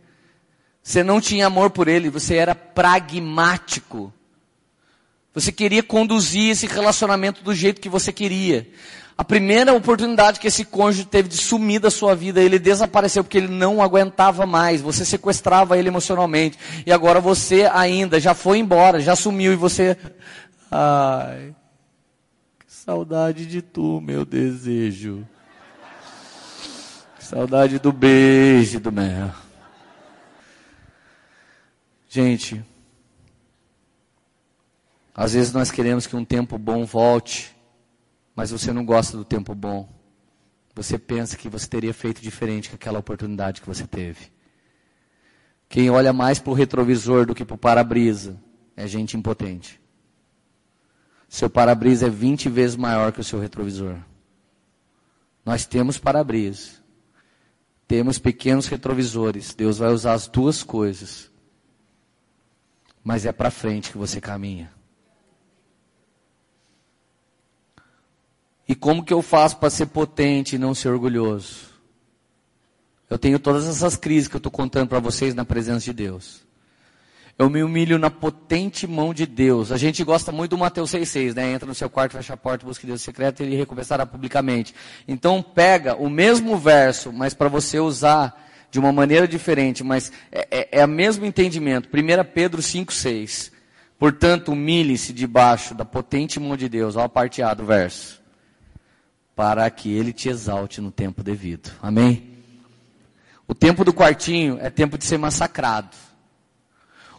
Você 0.81 1.03
não 1.03 1.21
tinha 1.21 1.49
amor 1.49 1.71
por 1.71 1.89
ele, 1.89 2.09
você 2.09 2.37
era 2.37 2.55
pragmático. 2.55 4.15
Você 5.35 5.51
queria 5.51 5.83
conduzir 5.83 6.53
esse 6.53 6.69
relacionamento 6.69 7.43
do 7.43 7.53
jeito 7.53 7.81
que 7.81 7.89
você 7.89 8.13
queria. 8.13 8.71
A 9.19 9.25
primeira 9.25 9.73
oportunidade 9.73 10.39
que 10.39 10.49
esse 10.49 10.63
cônjuge 10.63 11.07
teve 11.07 11.29
de 11.29 11.39
sumir 11.39 11.81
da 11.81 11.91
sua 11.91 12.15
vida, 12.15 12.43
ele 12.43 12.59
desapareceu 12.59 13.25
porque 13.25 13.39
ele 13.39 13.49
não 13.49 13.83
aguentava 13.83 14.45
mais. 14.45 14.83
Você 14.83 15.07
sequestrava 15.07 15.79
ele 15.79 15.89
emocionalmente. 15.89 16.59
E 16.85 16.93
agora 16.93 17.19
você 17.19 17.65
ainda 17.73 18.21
já 18.21 18.35
foi 18.35 18.59
embora, 18.59 19.01
já 19.01 19.17
sumiu 19.17 19.55
e 19.55 19.57
você. 19.57 19.97
Ai, 20.71 21.55
que 22.59 22.75
saudade 22.75 23.47
de 23.47 23.63
tu, 23.63 24.03
meu 24.03 24.27
desejo. 24.27 25.27
Saudade 27.19 27.79
do 27.79 27.93
beijo 27.93 28.79
do 28.79 28.93
mel. 28.93 29.33
Gente, 32.07 32.63
às 35.15 35.33
vezes 35.33 35.55
nós 35.55 35.71
queremos 35.71 36.07
que 36.07 36.15
um 36.15 36.25
tempo 36.25 36.59
bom 36.59 36.85
volte, 36.85 37.56
mas 38.37 38.51
você 38.51 38.71
não 38.71 38.85
gosta 38.85 39.17
do 39.17 39.25
tempo 39.25 39.55
bom. 39.55 39.89
Você 40.75 40.99
pensa 40.99 41.39
que 41.39 41.49
você 41.49 41.67
teria 41.67 41.95
feito 41.95 42.21
diferente 42.21 42.69
com 42.69 42.77
aquela 42.77 42.99
oportunidade 42.99 43.63
que 43.63 43.67
você 43.67 43.87
teve. 43.87 44.31
Quem 45.71 45.89
olha 45.89 46.13
mais 46.13 46.39
para 46.39 46.51
o 46.51 46.55
retrovisor 46.55 47.25
do 47.25 47.35
que 47.35 47.47
para 47.47 47.55
o 47.55 47.59
para-brisa 47.59 48.39
é 48.77 48.87
gente 48.87 49.17
impotente. 49.17 49.81
Seu 51.31 51.49
para-brisa 51.49 52.07
é 52.07 52.11
20 52.11 52.51
vezes 52.51 52.77
maior 52.77 53.11
que 53.11 53.21
o 53.21 53.25
seu 53.25 53.41
retrovisor. 53.41 53.97
Nós 55.45 55.65
temos 55.65 55.97
para-brisa. 55.97 56.73
Temos 57.89 58.19
pequenos 58.19 58.67
retrovisores. 58.67 59.55
Deus 59.55 59.79
vai 59.79 59.91
usar 59.91 60.13
as 60.13 60.29
duas 60.29 60.63
coisas. 60.63 61.31
Mas 63.03 63.25
é 63.25 63.33
para 63.33 63.51
frente 63.51 63.91
que 63.93 63.99
você 63.99 64.21
caminha. 64.21 64.76
E 68.69 68.75
como 68.75 69.05
que 69.05 69.13
eu 69.13 69.23
faço 69.23 69.59
para 69.59 69.71
ser 69.71 69.87
potente 69.87 70.57
e 70.57 70.59
não 70.59 70.75
ser 70.75 70.89
orgulhoso? 70.89 71.67
Eu 73.09 73.17
tenho 73.17 73.39
todas 73.39 73.67
essas 73.67 73.97
crises 73.97 74.27
que 74.29 74.35
eu 74.35 74.39
estou 74.39 74.51
contando 74.51 74.89
para 74.89 74.99
vocês 74.99 75.35
na 75.35 75.45
presença 75.45 75.85
de 75.85 75.93
Deus. 75.93 76.45
Eu 77.39 77.51
me 77.51 77.63
humilho 77.63 77.99
na 77.99 78.11
potente 78.11 78.87
mão 78.87 79.13
de 79.13 79.27
Deus. 79.27 79.71
A 79.71 79.77
gente 79.77 80.03
gosta 80.03 80.33
muito 80.33 80.53
do 80.53 80.59
Mateus 80.59 80.91
6,6, 80.91 81.35
né? 81.35 81.53
Entra 81.53 81.69
no 81.69 81.75
seu 81.75 81.89
quarto, 81.89 82.13
fecha 82.13 82.33
a 82.33 82.37
porta, 82.37 82.65
busque 82.65 82.87
Deus 82.87 83.03
secreto 83.03 83.43
e 83.43 83.47
ele 83.47 83.57
recompensará 83.57 84.07
publicamente. 84.07 84.75
Então 85.07 85.43
pega 85.43 85.95
o 85.95 86.09
mesmo 86.09 86.57
verso, 86.57 87.13
mas 87.13 87.35
para 87.35 87.49
você 87.49 87.79
usar 87.79 88.43
de 88.71 88.81
uma 88.81 88.91
maneira 88.91 89.29
diferente, 89.29 89.85
mas 89.85 90.11
é, 90.33 90.49
é, 90.51 90.81
é 90.81 90.85
o 90.85 90.89
mesmo 90.89 91.25
entendimento. 91.25 91.89
1 91.89 92.33
Pedro 92.33 92.61
5,6. 92.61 93.53
Portanto, 93.99 94.53
humilhe-se 94.53 95.13
debaixo 95.13 95.75
da 95.75 95.85
potente 95.85 96.41
mão 96.41 96.57
de 96.57 96.69
Deus. 96.69 96.97
Olha 96.97 97.05
a 97.05 97.09
parte 97.09 97.43
A 97.43 97.55
do 97.55 97.65
verso. 97.65 98.21
Para 99.37 99.71
que 99.71 99.93
ele 99.93 100.13
te 100.13 100.29
exalte 100.29 100.81
no 100.81 100.91
tempo 100.91 101.23
devido. 101.23 101.71
Amém? 101.81 102.37
O 103.47 103.55
tempo 103.55 103.85
do 103.85 103.95
quartinho 103.95 104.59
é 104.61 104.71
tempo 104.71 104.99
de 104.99 105.05
ser 105.05 105.19
massacrado. 105.19 105.97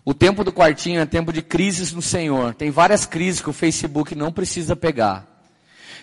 O 0.03 0.13
tempo 0.13 0.43
do 0.43 0.51
quartinho 0.51 0.99
é 0.99 1.05
tempo 1.05 1.31
de 1.31 1.41
crises 1.41 1.93
no 1.93 2.01
Senhor. 2.01 2.53
Tem 2.53 2.71
várias 2.71 3.05
crises 3.05 3.39
que 3.39 3.49
o 3.49 3.53
Facebook 3.53 4.15
não 4.15 4.31
precisa 4.31 4.75
pegar. 4.75 5.25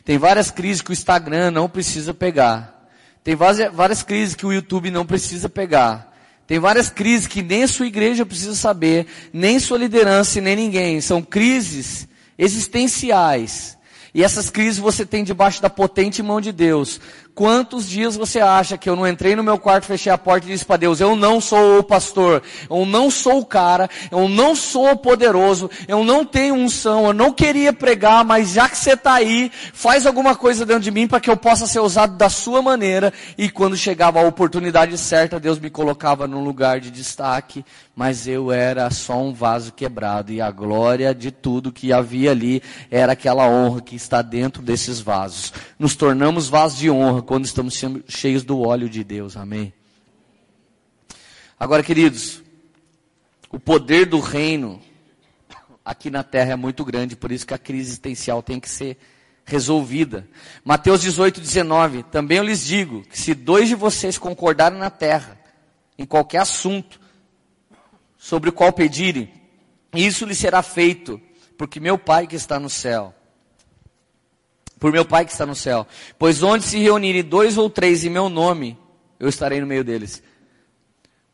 Tem 0.04 0.16
várias 0.16 0.50
crises 0.50 0.82
que 0.82 0.90
o 0.90 0.92
Instagram 0.92 1.50
não 1.50 1.68
precisa 1.68 2.14
pegar. 2.14 2.74
Tem 3.24 3.34
várias, 3.34 4.02
crises 4.02 4.34
que 4.34 4.44
o 4.44 4.52
YouTube 4.52 4.90
não 4.90 5.06
precisa 5.06 5.48
pegar. 5.48 6.14
Tem 6.46 6.58
várias 6.58 6.90
crises 6.90 7.26
que 7.26 7.42
nem 7.42 7.62
a 7.62 7.68
sua 7.68 7.86
igreja 7.86 8.26
precisa 8.26 8.54
saber, 8.54 9.06
nem 9.32 9.58
sua 9.58 9.78
liderança 9.78 10.38
e 10.38 10.42
nem 10.42 10.54
ninguém. 10.54 11.00
São 11.00 11.22
crises 11.22 12.06
existenciais. 12.36 13.78
E 14.14 14.22
essas 14.22 14.48
crises 14.48 14.78
você 14.78 15.04
tem 15.04 15.24
debaixo 15.24 15.60
da 15.60 15.68
potente 15.68 16.22
mão 16.22 16.40
de 16.40 16.52
Deus. 16.52 17.00
Quantos 17.34 17.88
dias 17.88 18.14
você 18.14 18.38
acha 18.38 18.78
que 18.78 18.88
eu 18.88 18.94
não 18.94 19.08
entrei 19.08 19.34
no 19.34 19.42
meu 19.42 19.58
quarto, 19.58 19.86
fechei 19.86 20.12
a 20.12 20.16
porta 20.16 20.46
e 20.46 20.50
disse 20.50 20.64
para 20.64 20.76
Deus, 20.76 21.00
eu 21.00 21.16
não 21.16 21.40
sou 21.40 21.80
o 21.80 21.82
pastor, 21.82 22.40
eu 22.70 22.86
não 22.86 23.10
sou 23.10 23.40
o 23.40 23.44
cara, 23.44 23.90
eu 24.08 24.28
não 24.28 24.54
sou 24.54 24.92
o 24.92 24.96
poderoso, 24.96 25.68
eu 25.88 26.04
não 26.04 26.24
tenho 26.24 26.54
unção, 26.54 27.06
eu 27.06 27.12
não 27.12 27.32
queria 27.32 27.72
pregar, 27.72 28.24
mas 28.24 28.52
já 28.52 28.68
que 28.68 28.78
você 28.78 28.92
está 28.92 29.14
aí, 29.14 29.50
faz 29.72 30.06
alguma 30.06 30.36
coisa 30.36 30.64
dentro 30.64 30.84
de 30.84 30.92
mim 30.92 31.08
para 31.08 31.18
que 31.18 31.28
eu 31.28 31.36
possa 31.36 31.66
ser 31.66 31.80
usado 31.80 32.16
da 32.16 32.28
sua 32.28 32.62
maneira. 32.62 33.12
E 33.36 33.50
quando 33.50 33.76
chegava 33.76 34.20
a 34.20 34.28
oportunidade 34.28 34.96
certa, 34.96 35.40
Deus 35.40 35.58
me 35.58 35.70
colocava 35.70 36.28
num 36.28 36.44
lugar 36.44 36.78
de 36.78 36.88
destaque, 36.88 37.64
mas 37.96 38.28
eu 38.28 38.52
era 38.52 38.88
só 38.90 39.20
um 39.20 39.32
vaso 39.32 39.72
quebrado 39.72 40.30
e 40.30 40.40
a 40.40 40.52
glória 40.52 41.12
de 41.12 41.32
tudo 41.32 41.72
que 41.72 41.92
havia 41.92 42.30
ali 42.30 42.62
era 42.92 43.12
aquela 43.12 43.48
honra 43.48 43.80
que 43.80 43.96
está 43.96 44.22
dentro 44.22 44.62
desses 44.62 45.00
vasos. 45.00 45.52
Nos 45.76 45.96
tornamos 45.96 46.48
vasos 46.48 46.78
de 46.78 46.88
honra 46.88 47.23
quando 47.24 47.44
estamos 47.44 47.82
cheios 48.06 48.44
do 48.44 48.60
óleo 48.60 48.88
de 48.88 49.02
Deus. 49.02 49.36
Amém. 49.36 49.72
Agora, 51.58 51.82
queridos, 51.82 52.42
o 53.50 53.58
poder 53.58 54.06
do 54.06 54.20
reino 54.20 54.80
aqui 55.84 56.10
na 56.10 56.22
terra 56.22 56.52
é 56.52 56.56
muito 56.56 56.84
grande, 56.84 57.16
por 57.16 57.32
isso 57.32 57.46
que 57.46 57.54
a 57.54 57.58
crise 57.58 57.90
existencial 57.90 58.42
tem 58.42 58.60
que 58.60 58.68
ser 58.68 58.98
resolvida. 59.44 60.28
Mateus 60.64 61.00
18, 61.02 61.40
19. 61.40 62.02
Também 62.04 62.38
eu 62.38 62.44
lhes 62.44 62.64
digo 62.64 63.02
que 63.02 63.18
se 63.18 63.34
dois 63.34 63.68
de 63.68 63.74
vocês 63.74 64.18
concordarem 64.18 64.78
na 64.78 64.90
terra, 64.90 65.38
em 65.98 66.04
qualquer 66.04 66.38
assunto, 66.38 67.00
sobre 68.16 68.48
o 68.48 68.52
qual 68.52 68.72
pedirem, 68.72 69.30
isso 69.92 70.24
lhe 70.24 70.34
será 70.34 70.62
feito, 70.62 71.20
porque 71.56 71.78
meu 71.78 71.98
Pai 71.98 72.26
que 72.26 72.36
está 72.36 72.58
no 72.58 72.70
céu 72.70 73.14
por 74.84 74.92
meu 74.92 75.06
Pai 75.06 75.24
que 75.24 75.32
está 75.32 75.46
no 75.46 75.54
céu. 75.54 75.86
Pois 76.18 76.42
onde 76.42 76.62
se 76.62 76.78
reunirem 76.78 77.24
dois 77.24 77.56
ou 77.56 77.70
três 77.70 78.04
em 78.04 78.10
meu 78.10 78.28
nome, 78.28 78.78
eu 79.18 79.30
estarei 79.30 79.58
no 79.58 79.66
meio 79.66 79.82
deles. 79.82 80.22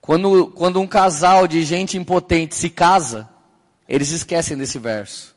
Quando, 0.01 0.47
quando 0.53 0.81
um 0.81 0.87
casal 0.87 1.49
de 1.49 1.65
gente 1.65 1.99
impotente 1.99 2.55
se 2.55 2.71
casa, 2.71 3.29
eles 3.89 4.11
esquecem 4.13 4.57
desse 4.57 4.79
verso. 4.79 5.35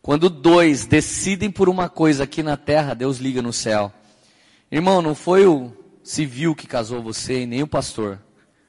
Quando 0.00 0.30
dois 0.30 0.86
decidem 0.86 1.50
por 1.50 1.68
uma 1.68 1.86
coisa 1.86 2.24
aqui 2.24 2.42
na 2.42 2.56
terra, 2.56 2.94
Deus 2.94 3.18
liga 3.18 3.42
no 3.42 3.52
céu. 3.52 3.92
Irmão, 4.72 5.02
não 5.02 5.14
foi 5.14 5.46
o 5.46 5.70
civil 6.02 6.54
que 6.54 6.66
casou 6.66 7.02
você, 7.02 7.44
nem 7.44 7.62
o 7.62 7.68
pastor. 7.68 8.18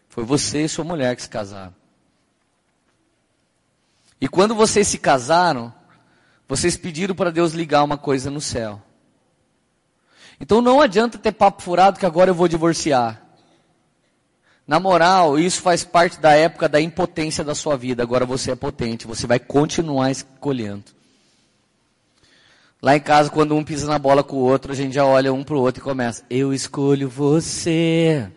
Foi 0.09 0.25
você 0.25 0.65
e 0.65 0.67
sua 0.67 0.83
mulher 0.83 1.15
que 1.15 1.21
se 1.21 1.29
casaram. 1.29 1.73
E 4.19 4.27
quando 4.27 4.53
vocês 4.53 4.85
se 4.85 4.97
casaram, 4.97 5.73
vocês 6.49 6.75
pediram 6.75 7.13
para 7.13 7.29
Deus 7.31 7.53
ligar 7.53 7.83
uma 7.83 7.95
coisa 7.97 8.31
no 8.31 8.41
céu. 8.41 8.81
Então 10.41 10.61
não 10.61 10.81
adianta 10.81 11.19
ter 11.19 11.31
papo 11.31 11.61
furado 11.61 11.99
que 11.99 12.07
agora 12.07 12.31
eu 12.31 12.35
vou 12.35 12.47
divorciar. 12.47 13.21
Na 14.65 14.79
moral, 14.79 15.37
isso 15.37 15.61
faz 15.61 15.83
parte 15.83 16.19
da 16.19 16.33
época 16.33 16.67
da 16.67 16.81
impotência 16.81 17.43
da 17.43 17.53
sua 17.53 17.77
vida. 17.77 18.01
Agora 18.01 18.25
você 18.25 18.51
é 18.51 18.55
potente, 18.55 19.05
você 19.05 19.27
vai 19.27 19.37
continuar 19.37 20.09
escolhendo. 20.09 20.85
Lá 22.81 22.95
em 22.95 22.99
casa, 22.99 23.29
quando 23.29 23.55
um 23.55 23.63
pisa 23.63 23.87
na 23.87 23.99
bola 23.99 24.23
com 24.23 24.37
o 24.37 24.39
outro, 24.39 24.71
a 24.71 24.75
gente 24.75 24.93
já 24.93 25.05
olha 25.05 25.33
um 25.33 25.43
para 25.43 25.55
o 25.55 25.59
outro 25.59 25.81
e 25.81 25.83
começa: 25.83 26.23
Eu 26.29 26.51
escolho 26.53 27.09
você. 27.09 28.27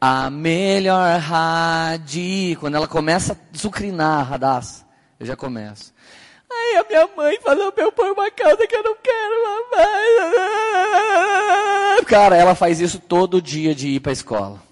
A 0.00 0.30
melhor 0.30 1.18
rádio. 1.18 2.58
Quando 2.60 2.76
ela 2.76 2.86
começa 2.86 3.32
a 3.32 3.56
zucrinar 3.56 4.32
a 4.32 4.62
eu 5.18 5.26
já 5.26 5.34
começo. 5.34 5.93
Aí 6.50 6.76
a 6.76 6.84
minha 6.88 7.08
mãe 7.16 7.38
falou 7.40 7.72
pra 7.72 7.84
eu 7.84 7.92
pôr 7.92 8.12
uma 8.12 8.30
calça 8.30 8.66
que 8.66 8.76
eu 8.76 8.82
não 8.82 8.96
quero, 9.02 9.44
mamãe. 9.44 10.04
Cara, 12.06 12.36
ela 12.36 12.54
faz 12.54 12.80
isso 12.80 12.98
todo 12.98 13.42
dia 13.42 13.74
de 13.74 13.88
ir 13.88 14.00
pra 14.00 14.12
escola. 14.12 14.62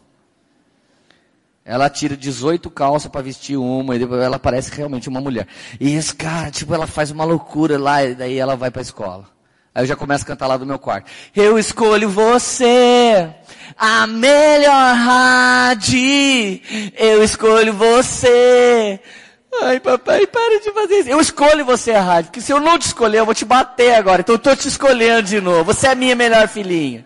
Ela 1.64 1.88
tira 1.88 2.16
18 2.16 2.68
calças 2.70 3.10
para 3.10 3.22
vestir 3.22 3.56
uma 3.56 3.94
e 3.94 3.98
depois 3.98 4.20
ela 4.20 4.38
parece 4.38 4.74
realmente 4.74 5.08
uma 5.08 5.20
mulher. 5.20 5.46
E 5.80 5.94
esse 5.94 6.14
cara, 6.14 6.50
tipo, 6.50 6.74
ela 6.74 6.86
faz 6.88 7.10
uma 7.12 7.24
loucura 7.24 7.78
lá 7.78 8.04
e 8.04 8.14
daí 8.14 8.36
ela 8.36 8.56
vai 8.56 8.70
para 8.70 8.80
a 8.80 8.82
escola. 8.82 9.30
Aí 9.74 9.84
eu 9.84 9.86
já 9.86 9.96
começo 9.96 10.24
a 10.24 10.26
cantar 10.26 10.48
lá 10.48 10.56
do 10.56 10.66
meu 10.66 10.78
quarto. 10.78 11.10
Eu 11.34 11.58
escolho 11.58 12.08
você, 12.10 13.30
a 13.78 14.06
melhor 14.06 14.96
rádio. 14.96 16.60
Eu 16.98 17.22
escolho 17.22 17.72
você, 17.72 19.00
Ai, 19.60 19.78
papai, 19.78 20.26
para 20.26 20.60
de 20.60 20.72
fazer 20.72 20.94
isso. 21.00 21.10
Eu 21.10 21.20
escolho 21.20 21.64
você 21.64 21.90
errado, 21.90 22.26
porque 22.26 22.40
se 22.40 22.52
eu 22.52 22.58
não 22.58 22.78
te 22.78 22.86
escolher, 22.86 23.18
eu 23.18 23.26
vou 23.26 23.34
te 23.34 23.44
bater 23.44 23.94
agora. 23.94 24.22
Então 24.22 24.34
eu 24.34 24.38
estou 24.38 24.56
te 24.56 24.66
escolhendo 24.66 25.22
de 25.24 25.40
novo. 25.40 25.64
Você 25.64 25.86
é 25.86 25.90
a 25.90 25.94
minha 25.94 26.16
melhor 26.16 26.48
filhinha. 26.48 27.04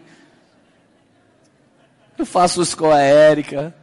Eu 2.17 2.25
faço 2.25 2.63
isso 2.63 2.77
com 2.77 2.91
a 2.91 3.01
Érica. 3.01 3.75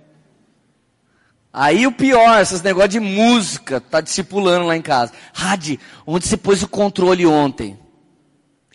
Aí 1.51 1.85
o 1.85 1.91
pior, 1.91 2.41
esses 2.41 2.63
negócios 2.63 2.93
de 2.93 2.99
música, 2.99 3.79
tá 3.79 4.01
discipulando 4.01 4.65
lá 4.65 4.75
em 4.75 4.81
casa. 4.81 5.11
Radi, 5.33 5.79
onde 6.07 6.27
você 6.27 6.37
pôs 6.37 6.63
o 6.63 6.67
controle 6.67 7.27
ontem? 7.27 7.77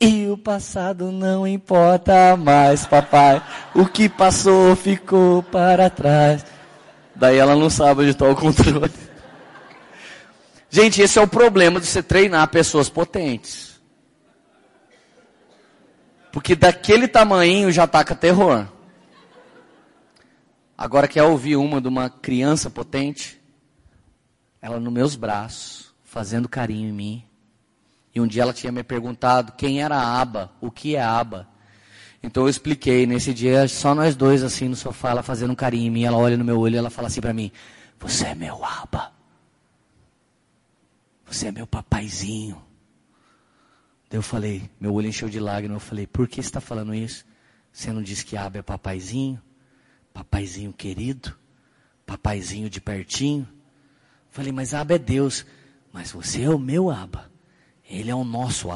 E 0.01 0.29
o 0.29 0.39
passado 0.39 1.11
não 1.11 1.45
importa 1.45 2.37
mais, 2.37 2.87
papai. 2.87 3.43
O 3.75 3.85
que 3.85 4.09
passou 4.09 4.77
ficou 4.77 5.43
para 5.43 5.91
trás. 5.91 6.47
Daí 7.17 7.37
ela 7.37 7.57
não 7.57 7.69
sabe 7.69 8.03
onde 8.03 8.11
está 8.11 8.29
o 8.29 8.37
controle. 8.37 9.08
Gente, 10.71 11.01
esse 11.01 11.19
é 11.19 11.23
o 11.23 11.29
problema 11.29 11.81
de 11.81 11.87
você 11.87 12.03
treinar 12.03 12.49
pessoas 12.49 12.89
potentes. 12.89 13.81
Porque 16.31 16.55
daquele 16.55 17.09
tamanho 17.09 17.73
já 17.73 17.85
ataca 17.85 18.15
terror. 18.15 18.67
Agora 20.77 21.09
quer 21.09 21.23
ouvir 21.23 21.57
uma 21.57 21.81
de 21.81 21.89
uma 21.89 22.11
criança 22.11 22.69
potente? 22.69 23.41
Ela 24.61 24.79
nos 24.79 24.93
meus 24.93 25.17
braços, 25.17 25.93
fazendo 26.05 26.49
carinho 26.49 26.91
em 26.91 26.93
mim. 26.93 27.25
E 28.15 28.21
um 28.21 28.27
dia 28.27 28.43
ela 28.43 28.53
tinha 28.53 28.71
me 28.71 28.83
perguntado 28.83 29.53
quem 29.53 29.83
era 29.83 29.97
a 29.97 30.21
aba, 30.21 30.53
o 30.61 30.71
que 30.71 30.97
é 30.97 31.03
aba. 31.03 31.49
Então 32.23 32.43
eu 32.45 32.49
expliquei, 32.49 33.07
nesse 33.07 33.33
dia, 33.33 33.67
só 33.69 33.95
nós 33.95 34.15
dois 34.15 34.43
assim 34.43 34.69
no 34.69 34.77
sofá, 34.77 35.11
ela 35.11 35.23
fazendo 35.23 35.53
um 35.53 35.57
carinho 35.57 35.87
em 35.87 35.91
mim, 35.91 36.05
ela 36.05 36.17
olha 36.17 36.37
no 36.37 36.45
meu 36.45 36.59
olho 36.59 36.75
e 36.75 36.79
ela 36.79 36.91
fala 36.91 37.09
assim 37.09 37.21
para 37.21 37.33
mim, 37.33 37.51
você 37.99 38.27
é 38.27 38.35
meu 38.35 38.65
aba. 38.65 39.18
Você 41.31 41.49
é 41.49 41.53
meu 41.53 41.67
papaizinho. 41.67 42.63
Daí 44.11 44.19
eu 44.19 44.23
falei, 44.23 44.71
meu 44.81 44.95
olho 44.95 45.09
encheu 45.09 45.29
de 45.29 45.39
lágrimas, 45.39 45.83
eu 45.83 45.87
falei, 45.87 46.07
por 46.07 46.27
que 46.27 46.37
você 46.37 46.49
está 46.49 46.61
falando 46.61 46.95
isso? 46.95 47.25
Você 47.73 47.93
não 47.93 48.03
disse 48.03 48.25
que 48.25 48.37
aba 48.37 48.59
é 48.59 48.63
papaizinho? 48.63 49.41
Papaizinho 50.13 50.73
querido? 50.73 51.37
Papaizinho 52.07 52.71
de 52.71 52.81
pertinho? 52.81 53.47
Falei, 54.31 54.51
mas 54.51 54.73
aba 54.73 54.95
é 54.95 54.99
Deus. 54.99 55.45
Mas 55.93 56.13
você 56.13 56.43
é 56.43 56.51
o 56.51 56.59
meu 56.59 56.91
aba. 56.91 57.31
Ele 57.89 58.11
é 58.11 58.15
o 58.15 58.25
nosso. 58.25 58.69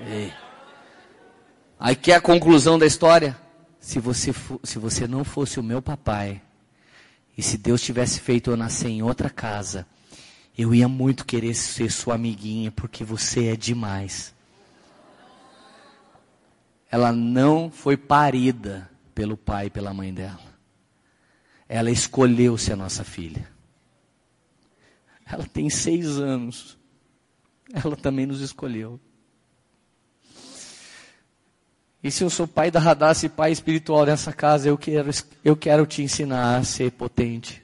Ei. 0.00 0.32
Aí 1.78 1.94
que 1.94 2.12
é 2.12 2.16
a 2.16 2.20
conclusão 2.20 2.78
da 2.78 2.86
história? 2.86 3.38
Se 3.78 3.98
você, 3.98 4.32
se 4.62 4.78
você 4.78 5.06
não 5.06 5.24
fosse 5.24 5.58
o 5.58 5.62
meu 5.62 5.80
papai, 5.80 6.42
e 7.36 7.42
se 7.42 7.56
Deus 7.56 7.80
tivesse 7.80 8.20
feito 8.20 8.50
eu 8.50 8.56
nascer 8.56 8.88
em 8.88 9.02
outra 9.02 9.30
casa, 9.30 9.86
eu 10.56 10.74
ia 10.74 10.88
muito 10.88 11.24
querer 11.24 11.54
ser 11.54 11.90
sua 11.90 12.14
amiguinha, 12.14 12.70
porque 12.70 13.02
você 13.02 13.46
é 13.46 13.56
demais. 13.56 14.34
Ela 16.90 17.12
não 17.12 17.70
foi 17.70 17.96
parida 17.96 18.90
pelo 19.14 19.36
pai 19.36 19.66
e 19.66 19.70
pela 19.70 19.94
mãe 19.94 20.12
dela. 20.12 20.50
Ela 21.68 21.90
escolheu 21.90 22.58
ser 22.58 22.76
nossa 22.76 23.04
filha. 23.04 23.48
Ela 25.24 25.46
tem 25.46 25.70
seis 25.70 26.18
anos. 26.18 26.76
Ela 27.72 27.96
também 27.96 28.26
nos 28.26 28.40
escolheu. 28.40 29.00
E 32.02 32.10
se 32.10 32.24
eu 32.24 32.30
sou 32.30 32.46
pai 32.46 32.70
da 32.70 32.80
Radassa 32.80 33.26
e 33.26 33.28
pai 33.28 33.52
espiritual 33.52 34.06
nessa 34.06 34.32
casa, 34.32 34.68
eu 34.68 34.78
quero, 34.78 35.10
eu 35.44 35.54
quero 35.54 35.86
te 35.86 36.02
ensinar 36.02 36.56
a 36.56 36.64
ser 36.64 36.90
potente. 36.92 37.62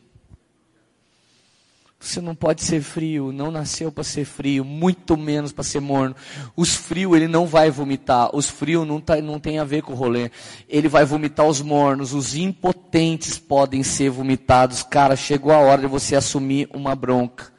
Você 1.98 2.20
não 2.20 2.34
pode 2.34 2.62
ser 2.62 2.82
frio, 2.82 3.32
não 3.32 3.50
nasceu 3.50 3.90
para 3.90 4.04
ser 4.04 4.24
frio, 4.26 4.64
muito 4.64 5.16
menos 5.16 5.50
para 5.50 5.64
ser 5.64 5.80
morno. 5.80 6.14
Os 6.54 6.74
frios 6.74 7.16
ele 7.16 7.26
não 7.26 7.46
vai 7.46 7.70
vomitar, 7.70 8.30
os 8.36 8.48
frios 8.48 8.86
não, 8.86 9.00
tá, 9.00 9.16
não 9.20 9.40
tem 9.40 9.58
a 9.58 9.64
ver 9.64 9.82
com 9.82 9.92
o 9.92 9.96
rolê. 9.96 10.30
Ele 10.68 10.88
vai 10.88 11.04
vomitar 11.04 11.46
os 11.46 11.62
mornos, 11.62 12.12
os 12.12 12.36
impotentes 12.36 13.38
podem 13.38 13.82
ser 13.82 14.10
vomitados. 14.10 14.82
Cara, 14.82 15.16
chegou 15.16 15.50
a 15.50 15.58
hora 15.58 15.80
de 15.80 15.86
você 15.88 16.14
assumir 16.14 16.68
uma 16.72 16.94
bronca. 16.94 17.55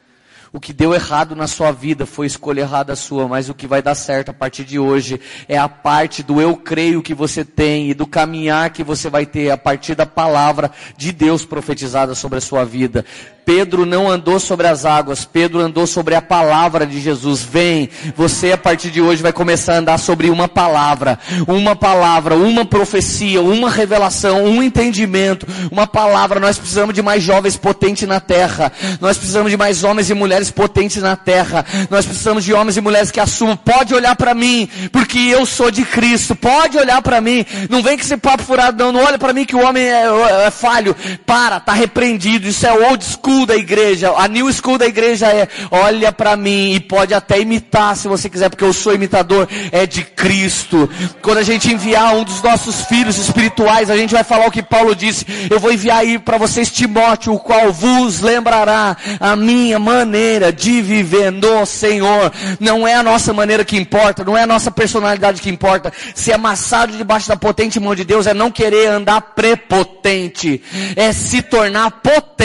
O 0.53 0.59
que 0.59 0.71
deu 0.71 0.93
errado 0.93 1.35
na 1.35 1.47
sua 1.47 1.71
vida 1.71 2.05
foi 2.05 2.25
escolha 2.25 2.61
errada 2.61 2.95
sua, 2.95 3.27
mas 3.27 3.49
o 3.49 3.53
que 3.53 3.67
vai 3.67 3.81
dar 3.81 3.95
certo 3.95 4.29
a 4.29 4.33
partir 4.33 4.63
de 4.63 4.79
hoje 4.79 5.19
é 5.47 5.57
a 5.57 5.67
parte 5.67 6.23
do 6.23 6.41
eu 6.41 6.55
creio 6.55 7.01
que 7.01 7.13
você 7.13 7.43
tem 7.43 7.89
e 7.89 7.93
do 7.93 8.07
caminhar 8.07 8.69
que 8.69 8.83
você 8.83 9.09
vai 9.09 9.25
ter 9.25 9.51
a 9.51 9.57
partir 9.57 9.95
da 9.95 10.05
palavra 10.05 10.71
de 10.95 11.11
Deus 11.11 11.43
profetizada 11.43 12.15
sobre 12.15 12.37
a 12.37 12.41
sua 12.41 12.63
vida. 12.63 13.03
Pedro 13.47 13.85
não 13.85 14.09
andou 14.09 14.41
sobre 14.41 14.67
as 14.67 14.83
águas, 14.83 15.23
Pedro 15.23 15.61
andou 15.61 15.87
sobre 15.87 16.13
a 16.13 16.21
palavra 16.21 16.85
de 16.85 16.99
Jesus. 16.99 17.41
Vem, 17.41 17.89
você 18.13 18.51
a 18.51 18.57
partir 18.57 18.91
de 18.91 19.01
hoje 19.01 19.23
vai 19.23 19.31
começar 19.31 19.75
a 19.75 19.77
andar 19.77 19.97
sobre 19.99 20.29
uma 20.29 20.49
palavra, 20.49 21.17
uma 21.47 21.73
palavra, 21.73 22.35
uma 22.35 22.65
profecia, 22.65 23.41
uma 23.41 23.69
revelação, 23.69 24.43
um 24.43 24.61
entendimento, 24.61 25.47
uma 25.71 25.87
palavra. 25.87 26.41
Nós 26.41 26.57
precisamos 26.57 26.93
de 26.93 27.01
mais 27.01 27.23
jovens 27.23 27.55
potentes 27.55 28.05
na 28.05 28.19
terra. 28.19 28.69
Nós 28.99 29.17
precisamos 29.17 29.49
de 29.49 29.55
mais 29.55 29.81
homens 29.81 30.09
e 30.09 30.13
mulheres 30.13 30.36
potentes 30.51 31.01
na 31.01 31.15
terra. 31.15 31.65
Nós 31.89 32.05
precisamos 32.05 32.43
de 32.43 32.53
homens 32.53 32.77
e 32.77 32.81
mulheres 32.81 33.11
que 33.11 33.19
assumam, 33.19 33.57
pode 33.57 33.93
olhar 33.93 34.15
para 34.15 34.33
mim, 34.33 34.69
porque 34.91 35.17
eu 35.17 35.45
sou 35.45 35.71
de 35.71 35.83
Cristo. 35.83 36.35
Pode 36.35 36.77
olhar 36.77 37.01
para 37.01 37.19
mim. 37.19 37.45
Não 37.69 37.81
vem 37.81 37.97
com 37.97 38.03
esse 38.03 38.17
papo 38.17 38.43
furado, 38.43 38.83
não. 38.83 38.91
Não 38.91 39.03
olha 39.03 39.17
para 39.17 39.33
mim 39.33 39.45
que 39.45 39.55
o 39.55 39.65
homem 39.65 39.83
é, 39.83 40.05
é 40.45 40.51
falho. 40.51 40.95
Para, 41.25 41.59
tá 41.59 41.73
repreendido. 41.73 42.47
Isso 42.47 42.65
é 42.65 42.71
old 42.71 43.03
school 43.03 43.45
da 43.45 43.55
igreja, 43.55 44.13
a 44.15 44.27
new 44.27 44.51
school 44.51 44.77
da 44.77 44.85
igreja 44.85 45.27
é, 45.27 45.47
olha 45.71 46.11
para 46.11 46.35
mim 46.35 46.73
e 46.73 46.79
pode 46.79 47.13
até 47.13 47.39
imitar 47.39 47.95
se 47.95 48.07
você 48.07 48.29
quiser, 48.29 48.49
porque 48.49 48.63
eu 48.63 48.73
sou 48.73 48.93
imitador, 48.93 49.47
é 49.71 49.85
de 49.85 50.03
Cristo. 50.03 50.89
Quando 51.21 51.39
a 51.39 51.43
gente 51.43 51.71
enviar 51.71 52.15
um 52.15 52.23
dos 52.23 52.41
nossos 52.41 52.85
filhos 52.85 53.17
espirituais, 53.17 53.89
a 53.89 53.97
gente 53.97 54.13
vai 54.13 54.23
falar 54.23 54.47
o 54.47 54.51
que 54.51 54.63
Paulo 54.63 54.95
disse, 54.95 55.25
eu 55.49 55.59
vou 55.59 55.71
enviar 55.71 55.99
aí 55.99 56.19
para 56.19 56.37
vocês 56.37 56.71
Timóteo, 56.71 57.33
o 57.33 57.39
qual 57.39 57.71
vos 57.71 58.21
lembrará 58.21 58.95
a 59.19 59.35
minha 59.35 59.79
maneira 59.79 60.26
de 60.53 60.81
viver 60.81 61.31
no 61.31 61.65
Senhor. 61.65 62.31
Não 62.59 62.87
é 62.87 62.95
a 62.95 63.03
nossa 63.03 63.33
maneira 63.33 63.65
que 63.65 63.77
importa, 63.77 64.23
não 64.23 64.37
é 64.37 64.43
a 64.43 64.47
nossa 64.47 64.69
personalidade 64.69 65.41
que 65.41 65.49
importa. 65.49 65.91
Ser 66.13 66.33
amassado 66.33 66.97
debaixo 66.97 67.27
da 67.27 67.35
potente 67.35 67.79
mão 67.79 67.95
de 67.95 68.03
Deus 68.03 68.27
é 68.27 68.33
não 68.33 68.51
querer 68.51 68.87
andar 68.87 69.21
prepotente, 69.21 70.61
é 70.95 71.11
se 71.11 71.41
tornar 71.41 71.91
potente 71.91 72.37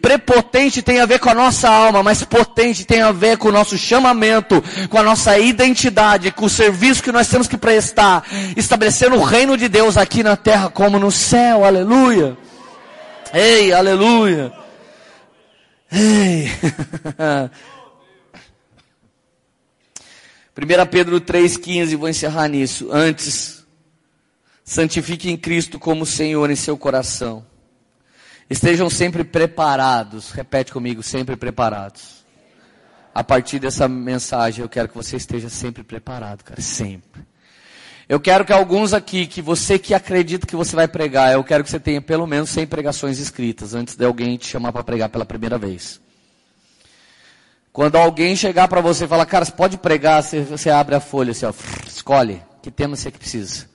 Prepotente 0.00 0.82
tem 0.82 1.00
a 1.00 1.06
ver 1.06 1.18
com 1.18 1.30
a 1.30 1.34
nossa 1.34 1.68
alma, 1.68 2.02
mas 2.02 2.24
potente 2.24 2.84
tem 2.84 3.02
a 3.02 3.12
ver 3.12 3.36
com 3.36 3.48
o 3.48 3.52
nosso 3.52 3.76
chamamento, 3.76 4.62
com 4.88 4.98
a 4.98 5.02
nossa 5.02 5.38
identidade, 5.38 6.30
com 6.30 6.46
o 6.46 6.50
serviço 6.50 7.02
que 7.02 7.12
nós 7.12 7.28
temos 7.28 7.46
que 7.46 7.56
prestar, 7.56 8.24
estabelecendo 8.56 9.16
o 9.16 9.22
reino 9.22 9.56
de 9.56 9.68
Deus 9.68 9.96
aqui 9.96 10.22
na 10.22 10.36
terra 10.36 10.70
como 10.70 10.98
no 10.98 11.10
céu. 11.10 11.64
Aleluia. 11.64 12.36
Ei, 13.32 13.72
aleluia. 13.72 14.59
Ei. 15.92 16.46
1 20.56 20.86
Pedro 20.90 21.20
3,15, 21.20 21.96
vou 21.96 22.08
encerrar 22.08 22.48
nisso. 22.48 22.88
Antes, 22.92 23.64
santifique 24.64 25.30
em 25.30 25.36
Cristo 25.36 25.78
como 25.78 26.04
Senhor 26.04 26.50
em 26.50 26.56
seu 26.56 26.76
coração 26.76 27.46
Estejam 28.50 28.90
sempre 28.90 29.22
preparados. 29.22 30.32
Repete 30.32 30.72
comigo, 30.72 31.04
sempre 31.04 31.36
preparados. 31.36 32.24
A 33.14 33.22
partir 33.22 33.60
dessa 33.60 33.86
mensagem, 33.86 34.62
eu 34.62 34.68
quero 34.68 34.88
que 34.88 34.94
você 34.94 35.16
esteja 35.16 35.48
sempre 35.48 35.84
preparado, 35.84 36.42
cara, 36.42 36.60
sempre. 36.60 37.22
Eu 38.10 38.18
quero 38.18 38.44
que 38.44 38.52
alguns 38.52 38.92
aqui, 38.92 39.24
que 39.24 39.40
você 39.40 39.78
que 39.78 39.94
acredita 39.94 40.44
que 40.44 40.56
você 40.56 40.74
vai 40.74 40.88
pregar, 40.88 41.32
eu 41.32 41.44
quero 41.44 41.62
que 41.62 41.70
você 41.70 41.78
tenha 41.78 42.02
pelo 42.02 42.26
menos 42.26 42.50
100 42.50 42.66
pregações 42.66 43.20
escritas 43.20 43.72
antes 43.72 43.94
de 43.94 44.04
alguém 44.04 44.36
te 44.36 44.48
chamar 44.48 44.72
para 44.72 44.82
pregar 44.82 45.08
pela 45.08 45.24
primeira 45.24 45.56
vez. 45.56 46.00
Quando 47.72 47.94
alguém 47.94 48.34
chegar 48.34 48.66
para 48.66 48.80
você 48.80 49.04
e 49.04 49.06
falar, 49.06 49.24
cara, 49.26 49.44
você 49.44 49.52
pode 49.52 49.78
pregar, 49.78 50.24
você, 50.24 50.40
você 50.40 50.70
abre 50.70 50.96
a 50.96 50.98
folha 50.98 51.30
assim, 51.30 51.46
ó, 51.46 51.52
escolhe, 51.86 52.42
que 52.60 52.68
tema 52.68 52.96
você 52.96 53.12
que 53.12 53.18
precisa. 53.20 53.66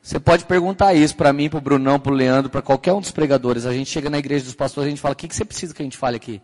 Você 0.00 0.18
pode 0.18 0.46
perguntar 0.46 0.94
isso 0.94 1.14
para 1.14 1.30
mim, 1.30 1.50
para 1.50 1.58
o 1.58 1.60
Brunão, 1.60 2.00
para 2.00 2.12
o 2.12 2.14
Leandro, 2.14 2.50
para 2.50 2.62
qualquer 2.62 2.94
um 2.94 3.00
dos 3.02 3.10
pregadores. 3.10 3.66
A 3.66 3.74
gente 3.74 3.90
chega 3.90 4.08
na 4.08 4.18
igreja 4.18 4.46
dos 4.46 4.54
pastores, 4.54 4.86
a 4.86 4.90
gente 4.90 5.02
fala, 5.02 5.12
o 5.12 5.16
que, 5.16 5.28
que 5.28 5.36
você 5.36 5.44
precisa 5.44 5.74
que 5.74 5.82
a 5.82 5.84
gente 5.84 5.98
fale 5.98 6.16
aqui? 6.16 6.40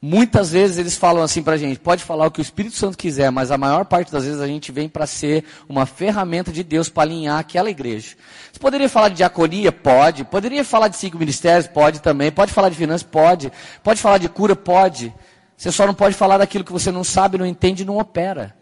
Muitas 0.00 0.50
vezes 0.50 0.78
eles 0.78 0.96
falam 0.96 1.24
assim 1.24 1.42
para 1.42 1.54
a 1.54 1.56
gente, 1.56 1.80
pode 1.80 2.04
falar 2.04 2.26
o 2.26 2.30
que 2.30 2.40
o 2.40 2.42
Espírito 2.42 2.76
Santo 2.76 2.96
quiser, 2.96 3.32
mas 3.32 3.50
a 3.50 3.58
maior 3.58 3.84
parte 3.84 4.12
das 4.12 4.24
vezes 4.24 4.40
a 4.40 4.46
gente 4.46 4.70
vem 4.70 4.88
para 4.88 5.08
ser 5.08 5.44
uma 5.68 5.86
ferramenta 5.86 6.52
de 6.52 6.62
Deus 6.62 6.88
para 6.88 7.02
alinhar 7.02 7.36
aquela 7.36 7.68
igreja. 7.68 8.14
Você 8.52 8.60
poderia 8.60 8.88
falar 8.88 9.08
de 9.08 9.16
diaconia? 9.16 9.72
Pode. 9.72 10.24
Poderia 10.24 10.64
falar 10.64 10.86
de 10.86 10.96
cinco 10.96 11.18
ministérios? 11.18 11.66
Pode 11.66 12.00
também. 12.00 12.30
Pode 12.30 12.52
falar 12.52 12.68
de 12.68 12.76
finanças? 12.76 13.02
Pode. 13.02 13.50
Pode 13.82 14.00
falar 14.00 14.18
de 14.18 14.28
cura? 14.28 14.54
Pode. 14.54 15.12
Você 15.56 15.72
só 15.72 15.84
não 15.84 15.94
pode 15.94 16.14
falar 16.14 16.38
daquilo 16.38 16.62
que 16.62 16.72
você 16.72 16.92
não 16.92 17.02
sabe, 17.02 17.36
não 17.36 17.46
entende 17.46 17.84
não 17.84 17.98
opera. 17.98 18.54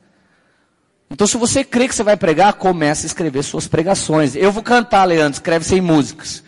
Então, 1.11 1.27
se 1.27 1.37
você 1.37 1.63
crê 1.63 1.87
que 1.87 1.95
você 1.95 2.03
vai 2.03 2.17
pregar, 2.17 2.55
comece 2.55 3.05
a 3.05 3.09
escrever 3.09 3.43
suas 3.43 3.69
pregações. 3.69 4.35
Eu 4.35 4.51
vou 4.51 4.63
cantar, 4.63 5.05
Leandro, 5.05 5.35
escreve 5.35 5.67
sem 5.67 5.83
músicas. 5.83 6.43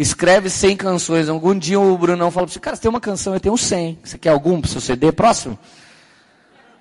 Escreve 0.00 0.48
100 0.48 0.76
canções. 0.76 1.28
Algum 1.28 1.58
dia 1.58 1.80
o 1.80 1.98
Brunão 1.98 2.30
falou 2.30 2.46
para 2.46 2.52
você, 2.52 2.60
cara, 2.60 2.76
você 2.76 2.82
tem 2.82 2.88
uma 2.88 3.00
canção, 3.00 3.34
eu 3.34 3.40
tenho 3.40 3.58
100. 3.58 3.98
Você 4.04 4.16
quer 4.16 4.28
algum 4.28 4.60
para 4.60 4.70
seu 4.70 4.80
CD 4.80 5.10
próximo? 5.10 5.58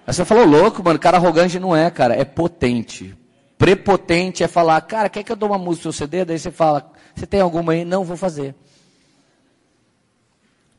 Aí 0.06 0.14
você 0.14 0.24
falou, 0.24 0.46
louco, 0.46 0.84
mano, 0.84 1.00
cara 1.00 1.18
arrogante 1.18 1.60
não 1.60 1.76
é, 1.76 1.90
cara, 1.90 2.16
é 2.16 2.24
potente. 2.24 3.18
Prepotente 3.58 4.44
é 4.44 4.48
falar, 4.48 4.80
cara, 4.82 5.10
quer 5.10 5.24
que 5.24 5.32
eu 5.32 5.36
dou 5.36 5.50
uma 5.50 5.58
música 5.58 5.90
no 5.90 5.94
seu 5.94 6.06
CD? 6.06 6.26
Daí 6.26 6.38
você 6.38 6.52
fala, 6.52 6.92
você 7.16 7.26
tem 7.26 7.42
alguma 7.42 7.74
aí? 7.74 7.84
Não, 7.84 8.04
vou 8.04 8.16
fazer. 8.16 8.54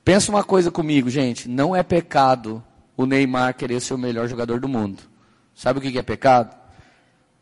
Pensa 0.05 0.31
uma 0.31 0.45
coisa 0.45 0.71
comigo, 0.71 1.11
gente, 1.11 1.49
não 1.49 1.75
é 1.75 1.83
pecado 1.83 2.63
o 2.97 3.05
Neymar 3.05 3.53
querer 3.55 3.81
ser 3.81 3.95
o 3.95 3.99
melhor 3.99 4.29
jogador 4.29 4.61
do 4.61 4.69
mundo. 4.69 5.03
Sabe 5.57 5.81
o 5.81 5.83
que 5.83 5.99
é 5.99 6.03
pecado? 6.03 6.57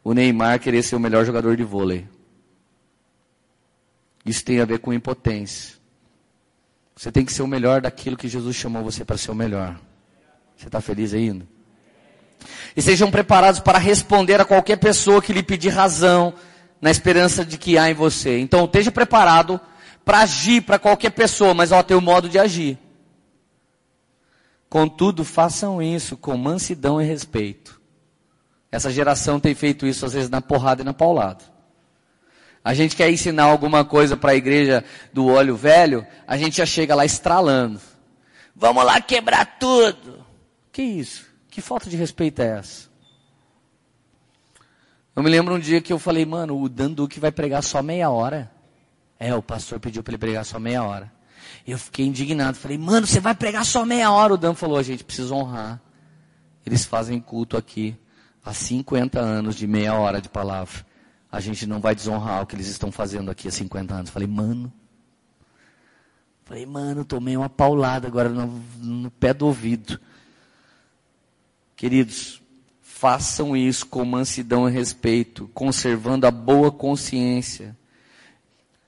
O 0.03 0.15
Neymar 0.15 0.59
querer 0.59 0.83
ser 0.83 0.97
o 0.97 1.01
melhor 1.01 1.27
jogador 1.27 1.55
de 1.55 1.65
vôlei. 1.65 2.09
Isso 4.27 4.45
tem 4.45 4.61
a 4.61 4.65
ver 4.65 4.81
com 4.81 4.93
impotência. 4.93 5.77
Você 6.97 7.13
tem 7.13 7.25
que 7.25 7.33
ser 7.33 7.43
o 7.43 7.47
melhor 7.47 7.81
daquilo 7.81 8.17
que 8.17 8.27
Jesus 8.27 8.57
chamou 8.57 8.83
você 8.83 9.05
para 9.05 9.17
ser 9.17 9.31
o 9.31 9.35
melhor. 9.35 9.79
Você 10.57 10.67
está 10.67 10.81
feliz 10.81 11.15
ainda? 11.15 11.47
E 12.75 12.83
sejam 12.83 13.11
preparados 13.11 13.61
para 13.61 13.79
responder 13.79 14.41
a 14.41 14.45
qualquer 14.45 14.77
pessoa 14.77 15.23
que 15.23 15.33
lhe 15.33 15.43
pedir 15.43 15.69
razão, 15.69 16.35
na 16.81 16.91
esperança 16.91 17.45
de 17.45 17.57
que 17.57 17.79
há 17.79 17.91
em 17.91 17.95
você. 17.95 18.39
Então, 18.39 18.65
esteja 18.65 18.91
preparado 18.91 19.61
para 20.05 20.21
agir 20.21 20.63
para 20.63 20.79
qualquer 20.79 21.11
pessoa, 21.11 21.55
mas 21.55 21.73
ó, 21.73 21.83
tem 21.83 21.97
o 21.97 22.01
modo 22.01 22.29
de 22.29 22.39
agir. 22.39 22.79
Contudo, 24.69 25.25
façam 25.25 25.81
isso 25.81 26.17
com 26.17 26.37
mansidão 26.37 27.01
e 27.01 27.05
respeito. 27.05 27.81
Essa 28.71 28.91
geração 28.91 29.39
tem 29.39 29.55
feito 29.55 29.87
isso 29.87 30.05
às 30.05 30.13
vezes 30.13 30.29
na 30.29 30.41
porrada 30.41 30.83
e 30.83 30.85
na 30.85 30.93
paulada. 30.93 31.56
A 32.67 32.75
gente 32.75 32.97
quer 32.97 33.09
ensinar 33.09 33.45
alguma 33.45 33.85
coisa 33.85 34.17
para 34.17 34.33
a 34.33 34.35
igreja 34.35 34.85
do 35.13 35.29
óleo 35.29 35.55
velho, 35.55 36.05
a 36.27 36.37
gente 36.37 36.57
já 36.57 36.67
chega 36.67 36.97
lá 36.97 37.05
estralando. 37.05 37.81
Vamos 38.57 38.85
lá 38.85 39.01
quebrar 39.01 39.57
tudo. 39.57 40.27
Que 40.73 40.83
isso? 40.83 41.27
Que 41.49 41.61
falta 41.61 41.89
de 41.89 41.97
respeito 41.97 42.43
é 42.43 42.59
essa? 42.59 42.89
Eu 45.15 45.23
me 45.23 45.31
lembro 45.31 45.55
um 45.55 45.61
dia 45.61 45.81
que 45.81 45.93
eu 45.93 45.99
falei, 46.01 46.27
mano, 46.27 46.61
o 46.61 46.69
Dan 46.69 46.91
Duque 46.91 47.21
vai 47.21 47.31
pregar 47.31 47.63
só 47.63 47.81
meia 47.85 48.11
hora. 48.11 48.51
É, 49.17 49.33
o 49.33 49.41
pastor 49.41 49.79
pediu 49.79 50.03
para 50.03 50.11
ele 50.11 50.19
pregar 50.19 50.45
só 50.45 50.59
meia 50.59 50.83
hora. 50.83 51.13
Eu 51.65 51.79
fiquei 51.79 52.05
indignado. 52.05 52.57
Falei, 52.57 52.79
mano, 52.79 53.07
você 53.07 53.21
vai 53.21 53.37
pregar 53.37 53.65
só 53.65 53.85
meia 53.85 54.11
hora. 54.11 54.35
O 54.35 54.37
Dan 54.37 54.55
falou, 54.55 54.77
a 54.77 54.83
gente 54.83 55.05
precisa 55.05 55.33
honrar. 55.33 55.81
Eles 56.67 56.85
fazem 56.85 57.21
culto 57.21 57.57
aqui 57.57 57.97
há 58.45 58.53
50 58.53 59.21
anos 59.21 59.55
de 59.55 59.69
meia 59.69 59.95
hora 59.95 60.21
de 60.21 60.29
palavra. 60.29 60.85
A 61.37 61.41
gente 61.41 61.67
não 61.67 61.81
vai 61.81 61.95
desonrar 61.95 62.43
o 62.43 62.47
que 62.47 62.57
eles 62.57 62.67
estão 62.67 62.91
fazendo 62.91 63.31
aqui 63.31 63.47
há 63.47 63.51
50 63.51 63.95
anos. 63.95 64.11
Falei, 64.11 64.27
mano. 64.27 64.73
Falei, 66.47 66.65
mano, 66.65 67.05
tomei 67.05 67.37
uma 67.37 67.51
paulada 67.51 68.09
agora 68.09 68.31
no, 68.31 68.47
no 68.79 69.11
pé 69.11 69.35
do 69.35 69.45
ouvido. 69.45 70.01
Queridos, 71.77 72.41
façam 72.81 73.55
isso 73.55 73.85
com 73.85 74.03
mansidão 74.03 74.67
e 74.67 74.73
respeito, 74.73 75.51
conservando 75.53 76.27
a 76.27 76.31
boa 76.31 76.73
consciência, 76.73 77.77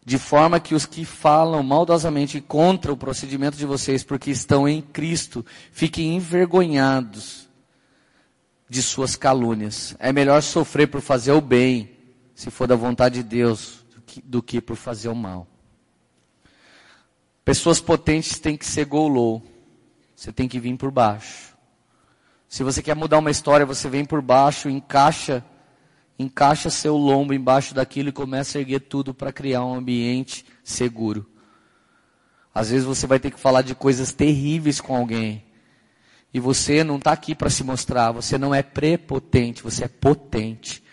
de 0.02 0.16
forma 0.16 0.58
que 0.58 0.74
os 0.74 0.86
que 0.86 1.04
falam 1.04 1.62
maldosamente 1.62 2.40
contra 2.40 2.90
o 2.90 2.96
procedimento 2.96 3.58
de 3.58 3.66
vocês, 3.66 4.02
porque 4.02 4.30
estão 4.30 4.66
em 4.66 4.80
Cristo, 4.80 5.44
fiquem 5.70 6.16
envergonhados 6.16 7.46
de 8.66 8.82
suas 8.82 9.16
calúnias. 9.16 9.94
É 9.98 10.14
melhor 10.14 10.42
sofrer 10.42 10.88
por 10.88 11.02
fazer 11.02 11.32
o 11.32 11.42
bem, 11.42 11.97
se 12.38 12.52
for 12.52 12.68
da 12.68 12.76
vontade 12.76 13.16
de 13.16 13.28
Deus, 13.28 13.84
do 13.92 14.00
que, 14.00 14.22
do 14.22 14.40
que 14.40 14.60
por 14.60 14.76
fazer 14.76 15.08
o 15.08 15.14
mal. 15.14 15.44
Pessoas 17.44 17.80
potentes 17.80 18.38
têm 18.38 18.56
que 18.56 18.64
ser 18.64 18.84
golou. 18.84 19.42
Você 20.14 20.30
tem 20.30 20.46
que 20.46 20.60
vir 20.60 20.76
por 20.76 20.92
baixo. 20.92 21.56
Se 22.48 22.62
você 22.62 22.80
quer 22.80 22.94
mudar 22.94 23.18
uma 23.18 23.32
história, 23.32 23.66
você 23.66 23.88
vem 23.88 24.04
por 24.04 24.22
baixo, 24.22 24.68
encaixa, 24.68 25.44
encaixa 26.16 26.70
seu 26.70 26.96
lombo 26.96 27.34
embaixo 27.34 27.74
daquilo 27.74 28.10
e 28.10 28.12
começa 28.12 28.56
a 28.56 28.60
erguer 28.60 28.82
tudo 28.82 29.12
para 29.12 29.32
criar 29.32 29.64
um 29.64 29.74
ambiente 29.74 30.46
seguro. 30.62 31.28
Às 32.54 32.70
vezes 32.70 32.86
você 32.86 33.04
vai 33.04 33.18
ter 33.18 33.32
que 33.32 33.40
falar 33.40 33.62
de 33.62 33.74
coisas 33.74 34.12
terríveis 34.12 34.80
com 34.80 34.94
alguém. 34.94 35.44
E 36.32 36.38
você 36.38 36.84
não 36.84 36.98
está 36.98 37.10
aqui 37.10 37.34
para 37.34 37.50
se 37.50 37.64
mostrar, 37.64 38.12
você 38.12 38.38
não 38.38 38.54
é 38.54 38.62
prepotente, 38.62 39.60
você 39.60 39.86
é 39.86 39.88
potente. 39.88 40.86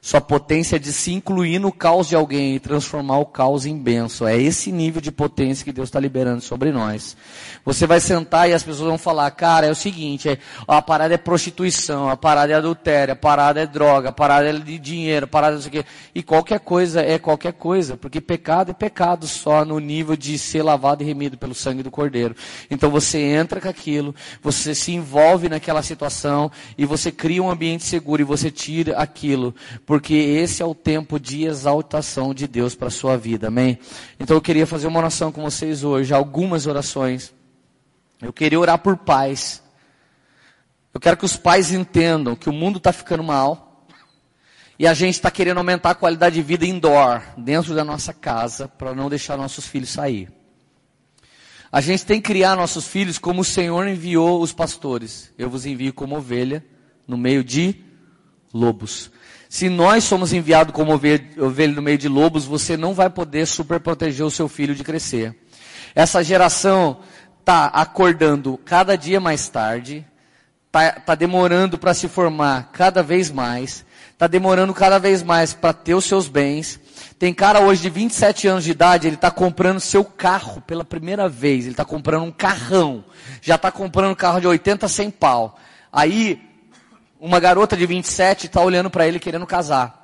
Sua 0.00 0.20
potência 0.20 0.78
de 0.78 0.92
se 0.92 1.12
incluir 1.12 1.58
no 1.58 1.72
caos 1.72 2.08
de 2.08 2.14
alguém 2.14 2.54
e 2.54 2.60
transformar 2.60 3.18
o 3.18 3.26
caos 3.26 3.66
em 3.66 3.76
benção. 3.76 4.28
É 4.28 4.40
esse 4.40 4.70
nível 4.70 5.00
de 5.00 5.10
potência 5.10 5.64
que 5.64 5.72
Deus 5.72 5.88
está 5.88 5.98
liberando 5.98 6.40
sobre 6.40 6.70
nós. 6.70 7.16
Você 7.64 7.84
vai 7.84 7.98
sentar 7.98 8.48
e 8.48 8.54
as 8.54 8.62
pessoas 8.62 8.88
vão 8.88 8.96
falar, 8.96 9.28
cara, 9.32 9.66
é 9.66 9.70
o 9.70 9.74
seguinte, 9.74 10.28
é, 10.28 10.38
a 10.68 10.80
parada 10.80 11.14
é 11.14 11.18
prostituição, 11.18 12.08
a 12.08 12.16
parada 12.16 12.52
é 12.52 12.56
adultério, 12.56 13.12
a 13.12 13.16
parada 13.16 13.60
é 13.60 13.66
droga, 13.66 14.10
a 14.10 14.12
parada 14.12 14.48
é 14.48 14.52
de 14.52 14.78
dinheiro, 14.78 15.24
a 15.24 15.28
parada 15.28 15.56
é 15.56 15.58
isso 15.58 15.68
aqui. 15.68 15.84
E 16.14 16.22
qualquer 16.22 16.60
coisa 16.60 17.02
é 17.02 17.18
qualquer 17.18 17.52
coisa, 17.52 17.96
porque 17.96 18.20
pecado 18.20 18.70
é 18.70 18.74
pecado 18.74 19.26
só 19.26 19.64
no 19.64 19.80
nível 19.80 20.16
de 20.16 20.38
ser 20.38 20.62
lavado 20.62 21.02
e 21.02 21.06
remido 21.06 21.36
pelo 21.36 21.54
sangue 21.54 21.82
do 21.82 21.90
Cordeiro. 21.90 22.36
Então 22.70 22.88
você 22.88 23.18
entra 23.18 23.60
com 23.60 23.68
aquilo, 23.68 24.14
você 24.40 24.76
se 24.76 24.92
envolve 24.92 25.48
naquela 25.48 25.82
situação 25.82 26.50
e 26.76 26.86
você 26.86 27.10
cria 27.10 27.42
um 27.42 27.50
ambiente 27.50 27.84
seguro 27.84 28.22
e 28.22 28.24
você 28.24 28.48
tira 28.48 28.96
aquilo 28.96 29.54
porque 29.88 30.12
esse 30.12 30.62
é 30.62 30.66
o 30.66 30.74
tempo 30.74 31.18
de 31.18 31.44
exaltação 31.44 32.34
de 32.34 32.46
Deus 32.46 32.74
para 32.74 32.88
a 32.88 32.90
sua 32.90 33.16
vida, 33.16 33.48
amém? 33.48 33.78
Então 34.20 34.36
eu 34.36 34.40
queria 34.42 34.66
fazer 34.66 34.86
uma 34.86 34.98
oração 34.98 35.32
com 35.32 35.40
vocês 35.40 35.82
hoje, 35.82 36.12
algumas 36.12 36.66
orações. 36.66 37.32
Eu 38.20 38.30
queria 38.30 38.60
orar 38.60 38.78
por 38.80 38.98
pais. 38.98 39.62
Eu 40.92 41.00
quero 41.00 41.16
que 41.16 41.24
os 41.24 41.38
pais 41.38 41.72
entendam 41.72 42.36
que 42.36 42.50
o 42.50 42.52
mundo 42.52 42.76
está 42.76 42.92
ficando 42.92 43.22
mal 43.24 43.86
e 44.78 44.86
a 44.86 44.92
gente 44.92 45.14
está 45.14 45.30
querendo 45.30 45.56
aumentar 45.56 45.92
a 45.92 45.94
qualidade 45.94 46.34
de 46.34 46.42
vida 46.42 46.66
indoor, 46.66 47.22
dentro 47.38 47.74
da 47.74 47.82
nossa 47.82 48.12
casa, 48.12 48.68
para 48.68 48.94
não 48.94 49.08
deixar 49.08 49.38
nossos 49.38 49.66
filhos 49.66 49.88
sair. 49.88 50.30
A 51.72 51.80
gente 51.80 52.04
tem 52.04 52.20
que 52.20 52.26
criar 52.26 52.54
nossos 52.56 52.86
filhos 52.86 53.16
como 53.16 53.40
o 53.40 53.44
Senhor 53.44 53.88
enviou 53.88 54.42
os 54.42 54.52
pastores. 54.52 55.32
Eu 55.38 55.48
vos 55.48 55.64
envio 55.64 55.94
como 55.94 56.14
ovelha 56.14 56.62
no 57.06 57.16
meio 57.16 57.42
de 57.42 57.74
lobos. 58.52 59.10
Se 59.48 59.68
nós 59.70 60.04
somos 60.04 60.32
enviados 60.32 60.74
como 60.74 60.92
ovelha 60.92 61.74
no 61.74 61.80
meio 61.80 61.96
de 61.96 62.08
lobos, 62.08 62.44
você 62.44 62.76
não 62.76 62.92
vai 62.92 63.08
poder 63.08 63.46
super 63.46 63.80
proteger 63.80 64.24
o 64.26 64.30
seu 64.30 64.46
filho 64.46 64.74
de 64.74 64.84
crescer. 64.84 65.34
Essa 65.94 66.22
geração 66.22 67.00
está 67.40 67.64
acordando 67.66 68.60
cada 68.62 68.94
dia 68.94 69.18
mais 69.18 69.48
tarde, 69.48 70.06
está 70.66 70.92
tá 70.92 71.14
demorando 71.14 71.78
para 71.78 71.94
se 71.94 72.08
formar 72.08 72.70
cada 72.72 73.02
vez 73.02 73.30
mais, 73.30 73.86
está 74.12 74.26
demorando 74.26 74.74
cada 74.74 74.98
vez 74.98 75.22
mais 75.22 75.54
para 75.54 75.72
ter 75.72 75.94
os 75.94 76.04
seus 76.04 76.28
bens. 76.28 76.78
Tem 77.18 77.32
cara 77.32 77.60
hoje 77.60 77.80
de 77.80 77.88
27 77.88 78.48
anos 78.48 78.64
de 78.64 78.72
idade, 78.72 79.06
ele 79.06 79.16
está 79.16 79.30
comprando 79.30 79.80
seu 79.80 80.04
carro 80.04 80.60
pela 80.60 80.84
primeira 80.84 81.26
vez, 81.26 81.64
ele 81.64 81.72
está 81.72 81.86
comprando 81.86 82.24
um 82.24 82.30
carrão, 82.30 83.02
já 83.40 83.54
está 83.54 83.72
comprando 83.72 84.12
um 84.12 84.14
carro 84.14 84.40
de 84.40 84.46
80, 84.46 84.86
100 84.86 85.10
pau. 85.12 85.58
Aí 85.90 86.47
uma 87.20 87.40
garota 87.40 87.76
de 87.76 87.84
27 87.86 88.46
está 88.46 88.62
olhando 88.62 88.90
para 88.90 89.06
ele 89.06 89.18
querendo 89.18 89.46
casar. 89.46 89.98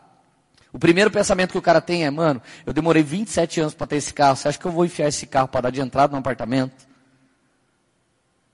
O 0.73 0.79
primeiro 0.79 1.11
pensamento 1.11 1.53
que 1.53 1.59
o 1.59 1.63
cara 1.63 1.81
tem 1.81 2.05
é, 2.05 2.11
mano, 2.11 2.43
eu 2.67 2.73
demorei 2.73 3.03
27 3.03 3.61
anos 3.61 3.75
para 3.75 3.87
ter 3.87 3.97
esse 3.97 4.13
carro, 4.13 4.37
você 4.37 4.49
acha 4.49 4.59
que 4.59 4.65
eu 4.67 4.73
vou 4.73 4.85
enfiar 4.85 5.07
esse 5.07 5.25
carro 5.25 5.47
para 5.47 5.63
dar 5.63 5.71
de 5.71 5.81
entrada 5.81 6.13
no 6.13 6.19
apartamento? 6.19 6.87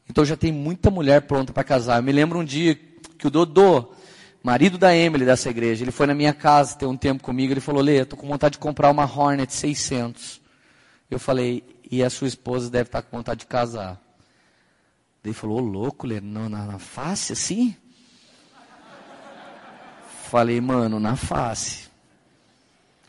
Então 0.08 0.24
já 0.24 0.36
tem 0.36 0.52
muita 0.52 0.90
mulher 0.90 1.22
pronta 1.22 1.52
para 1.52 1.64
casar. 1.64 1.98
Eu 1.98 2.02
me 2.02 2.12
lembro 2.12 2.38
um 2.38 2.44
dia 2.44 2.74
que 3.16 3.26
o 3.26 3.30
Dodô, 3.30 3.92
marido 4.42 4.76
da 4.76 4.94
Emily 4.94 5.24
dessa 5.24 5.48
igreja, 5.48 5.82
ele 5.82 5.92
foi 5.92 6.06
na 6.06 6.14
minha 6.14 6.34
casa 6.34 6.76
ter 6.76 6.84
um 6.84 6.96
tempo 6.96 7.22
comigo, 7.22 7.52
ele 7.52 7.60
falou, 7.60 7.80
Lê, 7.80 8.00
eu 8.00 8.06
tô 8.06 8.16
com 8.16 8.26
vontade 8.26 8.52
de 8.52 8.58
comprar 8.58 8.90
uma 8.90 9.04
Hornet 9.04 9.50
600. 9.54 10.40
Eu 11.10 11.18
falei, 11.18 11.64
e 11.90 12.02
a 12.02 12.10
sua 12.10 12.28
esposa 12.28 12.68
deve 12.68 12.88
estar 12.88 13.00
tá 13.00 13.08
com 13.08 13.16
vontade 13.16 13.40
de 13.40 13.46
casar. 13.46 13.98
Ele 15.24 15.32
falou, 15.32 15.58
ô 15.58 15.60
louco, 15.60 16.06
Lê, 16.06 16.20
na, 16.20 16.48
na 16.48 16.78
face 16.78 17.32
assim? 17.32 17.76
Falei, 20.30 20.60
mano, 20.60 21.00
na 21.00 21.16
face. 21.16 21.88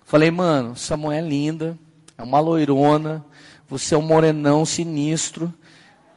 Falei, 0.04 0.32
mano, 0.32 0.76
sua 0.76 0.98
mulher 0.98 1.20
é 1.20 1.28
linda, 1.28 1.78
é 2.18 2.24
uma 2.24 2.40
loirona, 2.40 3.24
você 3.70 3.94
é 3.94 3.98
um 4.00 4.02
morenão 4.02 4.66
sinistro. 4.66 5.54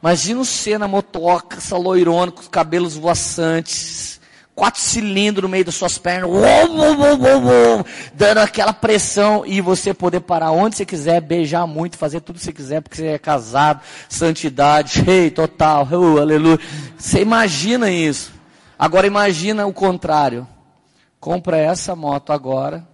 Imagina 0.01 0.43
você 0.43 0.79
na 0.79 0.87
motoca, 0.87 1.57
essa 1.57 1.77
loirona 1.77 2.31
com 2.31 2.41
os 2.41 2.47
cabelos 2.47 2.95
voaçantes, 2.95 4.19
quatro 4.55 4.81
cilindros 4.81 5.43
no 5.43 5.49
meio 5.49 5.63
das 5.63 5.75
suas 5.75 5.99
pernas, 5.99 6.27
uou, 6.27 6.75
uou, 6.75 7.43
uou, 7.43 7.85
dando 8.15 8.39
aquela 8.39 8.73
pressão 8.73 9.43
e 9.45 9.61
você 9.61 9.93
poder 9.93 10.21
parar 10.21 10.49
onde 10.53 10.75
você 10.75 10.87
quiser, 10.87 11.21
beijar 11.21 11.67
muito, 11.67 11.99
fazer 11.99 12.19
tudo 12.19 12.39
que 12.39 12.45
você 12.45 12.51
quiser, 12.51 12.81
porque 12.81 12.97
você 12.97 13.07
é 13.09 13.19
casado, 13.19 13.79
santidade, 14.09 15.01
rei, 15.05 15.29
total, 15.29 15.87
uh, 15.91 16.19
aleluia. 16.19 16.59
Você 16.97 17.21
imagina 17.21 17.91
isso. 17.91 18.33
Agora 18.79 19.05
imagina 19.05 19.67
o 19.67 19.71
contrário 19.71 20.47
compra 21.25 21.57
essa 21.57 21.95
moto 21.95 22.31
agora, 22.31 22.87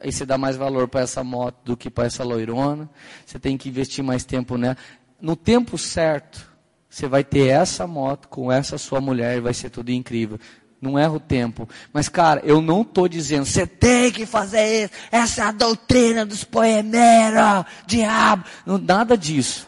aí 0.00 0.12
você 0.12 0.24
dá 0.24 0.38
mais 0.38 0.54
valor 0.54 0.86
para 0.86 1.00
essa 1.00 1.24
moto 1.24 1.56
do 1.64 1.76
que 1.76 1.90
para 1.90 2.06
essa 2.06 2.22
loirona, 2.22 2.88
você 3.26 3.40
tem 3.40 3.58
que 3.58 3.68
investir 3.68 4.04
mais 4.04 4.24
tempo 4.24 4.56
nela. 4.56 4.76
No 5.20 5.34
tempo 5.34 5.76
certo, 5.76 6.48
você 6.88 7.08
vai 7.08 7.24
ter 7.24 7.48
essa 7.48 7.88
moto 7.88 8.28
com 8.28 8.52
essa 8.52 8.78
sua 8.78 9.00
mulher 9.00 9.36
e 9.36 9.40
vai 9.40 9.52
ser 9.52 9.68
tudo 9.68 9.90
incrível. 9.90 10.38
Não 10.80 10.96
erra 10.96 11.14
o 11.14 11.18
tempo. 11.18 11.68
Mas, 11.92 12.08
cara, 12.08 12.40
eu 12.44 12.62
não 12.62 12.82
estou 12.82 13.08
dizendo, 13.08 13.46
você 13.46 13.66
tem 13.66 14.12
que 14.12 14.26
fazer 14.26 14.84
isso, 14.84 14.92
essa 15.10 15.42
é 15.42 15.44
a 15.46 15.50
doutrina 15.50 16.24
dos 16.24 16.44
poemeiros, 16.44 17.64
diabo. 17.84 18.44
Não, 18.64 18.78
nada 18.78 19.18
disso. 19.18 19.66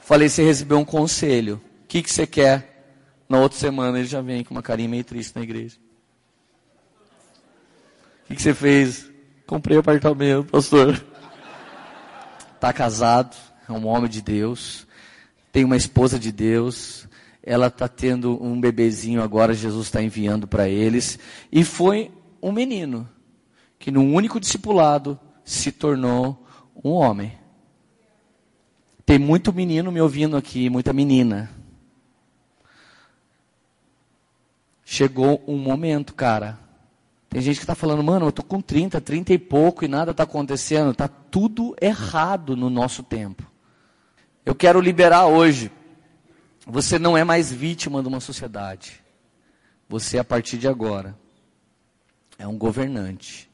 Falei, 0.00 0.30
você 0.30 0.42
recebeu 0.42 0.78
um 0.78 0.86
conselho 0.86 1.60
que, 1.92 2.02
que 2.02 2.10
você 2.10 2.26
quer? 2.26 2.71
Na 3.32 3.38
outra 3.38 3.58
semana 3.58 3.98
ele 3.98 4.06
já 4.06 4.20
vem 4.20 4.44
com 4.44 4.52
uma 4.52 4.60
carinha 4.60 4.90
meio 4.90 5.02
triste 5.04 5.34
na 5.34 5.40
igreja. 5.40 5.78
O 8.24 8.26
que, 8.26 8.36
que 8.36 8.42
você 8.42 8.52
fez? 8.52 9.10
Comprei 9.46 9.78
apartamento, 9.78 10.50
pastor. 10.50 11.02
Está 12.54 12.74
casado, 12.74 13.34
é 13.66 13.72
um 13.72 13.86
homem 13.86 14.10
de 14.10 14.20
Deus, 14.20 14.86
tem 15.50 15.64
uma 15.64 15.78
esposa 15.78 16.18
de 16.18 16.30
Deus, 16.30 17.08
ela 17.42 17.68
está 17.68 17.88
tendo 17.88 18.38
um 18.44 18.60
bebezinho 18.60 19.22
agora, 19.22 19.54
Jesus 19.54 19.86
está 19.86 20.02
enviando 20.02 20.46
para 20.46 20.68
eles. 20.68 21.18
E 21.50 21.64
foi 21.64 22.10
um 22.42 22.52
menino 22.52 23.08
que, 23.78 23.90
num 23.90 24.14
único 24.14 24.38
discipulado, 24.38 25.18
se 25.42 25.72
tornou 25.72 26.46
um 26.84 26.90
homem. 26.90 27.32
Tem 29.06 29.18
muito 29.18 29.54
menino 29.54 29.90
me 29.90 30.02
ouvindo 30.02 30.36
aqui, 30.36 30.68
muita 30.68 30.92
menina. 30.92 31.61
Chegou 34.92 35.42
um 35.48 35.56
momento, 35.56 36.12
cara, 36.12 36.58
tem 37.30 37.40
gente 37.40 37.56
que 37.56 37.62
está 37.62 37.74
falando, 37.74 38.02
mano, 38.02 38.26
eu 38.26 38.28
estou 38.28 38.44
com 38.44 38.60
30, 38.60 39.00
30 39.00 39.32
e 39.32 39.38
pouco 39.38 39.86
e 39.86 39.88
nada 39.88 40.10
está 40.10 40.24
acontecendo. 40.24 40.90
Está 40.90 41.08
tudo 41.08 41.74
errado 41.80 42.54
no 42.54 42.68
nosso 42.68 43.02
tempo. 43.02 43.42
Eu 44.44 44.54
quero 44.54 44.82
liberar 44.82 45.24
hoje. 45.24 45.72
Você 46.66 46.98
não 46.98 47.16
é 47.16 47.24
mais 47.24 47.50
vítima 47.50 48.02
de 48.02 48.08
uma 48.08 48.20
sociedade. 48.20 49.02
Você, 49.88 50.18
a 50.18 50.24
partir 50.24 50.58
de 50.58 50.68
agora, 50.68 51.18
é 52.38 52.46
um 52.46 52.58
governante. 52.58 53.50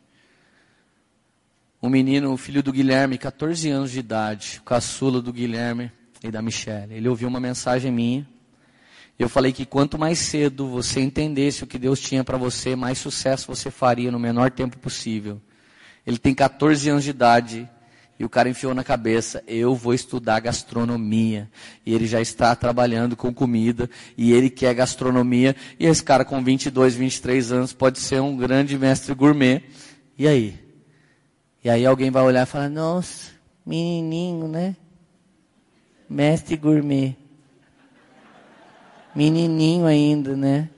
Um 1.80 1.88
menino, 1.88 2.36
filho 2.36 2.64
do 2.64 2.72
Guilherme, 2.72 3.16
14 3.16 3.70
anos 3.70 3.92
de 3.92 4.00
idade, 4.00 4.60
caçula 4.66 5.22
do 5.22 5.32
Guilherme 5.32 5.92
e 6.20 6.32
da 6.32 6.42
Michelle. 6.42 6.94
Ele 6.94 7.08
ouviu 7.08 7.28
uma 7.28 7.38
mensagem 7.38 7.92
minha 7.92 8.26
eu 9.18 9.28
falei 9.28 9.52
que 9.52 9.66
quanto 9.66 9.98
mais 9.98 10.18
cedo 10.18 10.68
você 10.68 11.00
entendesse 11.00 11.64
o 11.64 11.66
que 11.66 11.78
Deus 11.78 12.00
tinha 12.00 12.22
para 12.22 12.38
você, 12.38 12.76
mais 12.76 12.98
sucesso 12.98 13.48
você 13.48 13.70
faria 13.70 14.12
no 14.12 14.18
menor 14.18 14.50
tempo 14.50 14.78
possível. 14.78 15.40
Ele 16.06 16.18
tem 16.18 16.34
14 16.34 16.88
anos 16.88 17.04
de 17.04 17.10
idade 17.10 17.68
e 18.18 18.24
o 18.24 18.28
cara 18.28 18.48
enfiou 18.48 18.74
na 18.74 18.82
cabeça: 18.82 19.42
eu 19.46 19.74
vou 19.74 19.94
estudar 19.94 20.40
gastronomia. 20.40 21.48
E 21.86 21.94
ele 21.94 22.06
já 22.06 22.20
está 22.20 22.54
trabalhando 22.56 23.16
com 23.16 23.32
comida 23.32 23.88
e 24.16 24.32
ele 24.32 24.50
quer 24.50 24.74
gastronomia. 24.74 25.54
E 25.78 25.86
esse 25.86 26.02
cara 26.02 26.24
com 26.24 26.42
22, 26.42 26.94
23 26.94 27.52
anos 27.52 27.72
pode 27.72 27.98
ser 27.98 28.20
um 28.20 28.36
grande 28.36 28.78
mestre 28.78 29.14
gourmet. 29.14 29.62
E 30.16 30.26
aí? 30.26 30.58
E 31.62 31.70
aí 31.70 31.84
alguém 31.84 32.10
vai 32.10 32.22
olhar 32.22 32.42
e 32.42 32.50
falar: 32.50 32.68
nossa, 32.68 33.30
menininho, 33.64 34.48
né? 34.48 34.76
Mestre 36.08 36.56
gourmet. 36.56 37.16
Menininho 39.18 39.84
ainda, 39.84 40.36
né? 40.36 40.70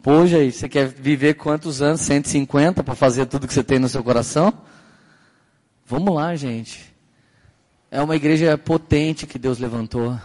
Poxa, 0.00 0.36
aí, 0.36 0.52
você 0.52 0.68
quer 0.68 0.86
viver 0.86 1.34
quantos 1.34 1.82
anos? 1.82 2.00
150 2.02 2.84
para 2.84 2.94
fazer 2.94 3.26
tudo 3.26 3.48
que 3.48 3.52
você 3.52 3.64
tem 3.64 3.80
no 3.80 3.88
seu 3.88 4.04
coração? 4.04 4.52
Vamos 5.84 6.14
lá, 6.14 6.36
gente. 6.36 6.94
É 7.90 8.00
uma 8.00 8.14
igreja 8.14 8.56
potente 8.56 9.26
que 9.26 9.36
Deus 9.36 9.58
levantou. 9.58 10.16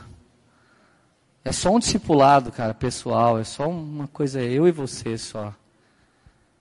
É 1.44 1.52
só 1.52 1.74
um 1.74 1.80
discipulado, 1.80 2.52
cara, 2.52 2.76
pessoal. 2.76 3.40
É 3.40 3.44
só 3.44 3.68
uma 3.68 4.08
coisa, 4.08 4.40
eu 4.40 4.68
e 4.68 4.72
você 4.72 5.18
só. 5.18 5.52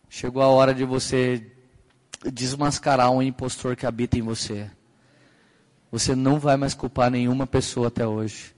Chegou 0.09 0.40
a 0.40 0.48
hora 0.48 0.72
de 0.72 0.86
você 0.86 1.46
desmascarar 2.32 3.11
um 3.11 3.20
impostor 3.20 3.76
que 3.76 3.84
habita 3.84 4.16
em 4.16 4.22
você. 4.22 4.70
Você 5.92 6.14
não 6.14 6.38
vai 6.38 6.57
mais 6.57 6.72
culpar 6.72 7.11
nenhuma 7.11 7.46
pessoa 7.46 7.88
até 7.88 8.07
hoje. 8.07 8.55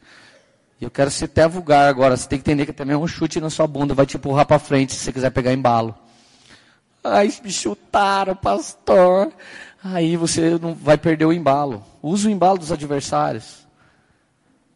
E 0.82 0.84
eu 0.84 0.90
quero 0.90 1.12
ser 1.12 1.26
até 1.26 1.46
vulgar 1.46 1.88
agora. 1.88 2.16
Você 2.16 2.28
tem 2.28 2.40
que 2.40 2.42
entender 2.42 2.66
que 2.66 2.72
também 2.72 2.94
é 2.94 2.98
um 2.98 3.06
chute 3.06 3.40
na 3.40 3.48
sua 3.48 3.68
bunda, 3.68 3.94
vai 3.94 4.04
te 4.04 4.16
empurrar 4.16 4.44
para 4.44 4.58
frente 4.58 4.92
se 4.92 4.98
você 4.98 5.12
quiser 5.12 5.30
pegar 5.30 5.52
embalo. 5.52 5.94
Ai, 7.04 7.32
me 7.44 7.52
chutaram, 7.52 8.34
pastor. 8.34 9.32
Aí 9.80 10.16
você 10.16 10.58
não 10.58 10.74
vai 10.74 10.98
perder 10.98 11.24
o 11.24 11.32
embalo. 11.32 11.84
Usa 12.02 12.26
o 12.26 12.32
embalo 12.32 12.58
dos 12.58 12.72
adversários. 12.72 13.64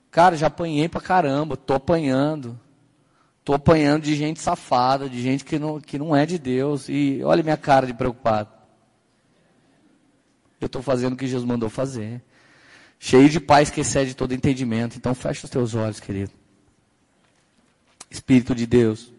Cara, 0.08 0.36
já 0.36 0.46
apanhei 0.46 0.88
pra 0.88 1.00
caramba, 1.00 1.56
tô 1.56 1.74
apanhando. 1.74 2.56
Tô 3.44 3.52
apanhando 3.52 4.04
de 4.04 4.14
gente 4.14 4.38
safada, 4.38 5.08
de 5.08 5.20
gente 5.20 5.44
que 5.44 5.58
não, 5.58 5.80
que 5.80 5.98
não 5.98 6.14
é 6.14 6.24
de 6.24 6.38
Deus. 6.38 6.88
E 6.88 7.20
olha 7.24 7.42
minha 7.42 7.56
cara 7.56 7.84
de 7.84 7.92
preocupado. 7.92 8.50
Eu 10.60 10.66
estou 10.66 10.82
fazendo 10.82 11.14
o 11.14 11.16
que 11.16 11.26
Jesus 11.26 11.44
mandou 11.44 11.68
fazer 11.68 12.22
cheio 12.98 13.28
de 13.28 13.40
paz 13.40 13.70
que 13.70 13.80
excede 13.80 14.14
todo 14.14 14.34
entendimento. 14.34 14.96
Então 14.96 15.14
fecha 15.14 15.44
os 15.44 15.50
teus 15.50 15.74
olhos, 15.74 16.00
querido. 16.00 16.32
Espírito 18.10 18.54
de 18.54 18.66
Deus. 18.66 19.12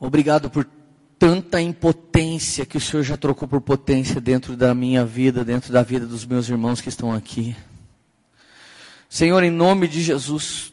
Obrigado 0.00 0.48
por 0.48 0.66
tanta 1.18 1.60
impotência 1.60 2.64
que 2.64 2.76
o 2.76 2.80
Senhor 2.80 3.02
já 3.02 3.16
trocou 3.16 3.48
por 3.48 3.60
potência 3.60 4.20
dentro 4.20 4.56
da 4.56 4.74
minha 4.74 5.04
vida, 5.04 5.44
dentro 5.44 5.72
da 5.72 5.82
vida 5.82 6.06
dos 6.06 6.24
meus 6.24 6.48
irmãos 6.48 6.80
que 6.80 6.88
estão 6.88 7.12
aqui. 7.12 7.56
Senhor, 9.08 9.42
em 9.42 9.50
nome 9.50 9.88
de 9.88 10.02
Jesus, 10.02 10.72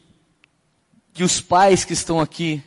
que 1.14 1.24
os 1.24 1.42
pais 1.42 1.84
que 1.84 1.94
estão 1.94 2.20
aqui, 2.20 2.62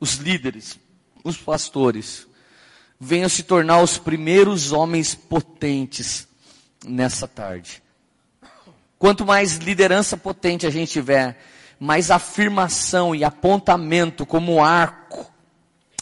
os 0.00 0.14
líderes, 0.14 0.78
os 1.22 1.36
pastores, 1.36 2.26
venham 2.98 3.28
se 3.28 3.42
tornar 3.42 3.82
os 3.82 3.98
primeiros 3.98 4.72
homens 4.72 5.14
potentes 5.14 6.25
nessa 6.86 7.26
tarde. 7.26 7.82
Quanto 8.98 9.26
mais 9.26 9.56
liderança 9.56 10.16
potente 10.16 10.66
a 10.66 10.70
gente 10.70 10.92
tiver, 10.92 11.38
mais 11.78 12.10
afirmação 12.10 13.14
e 13.14 13.24
apontamento 13.24 14.24
como 14.24 14.64
arco 14.64 15.30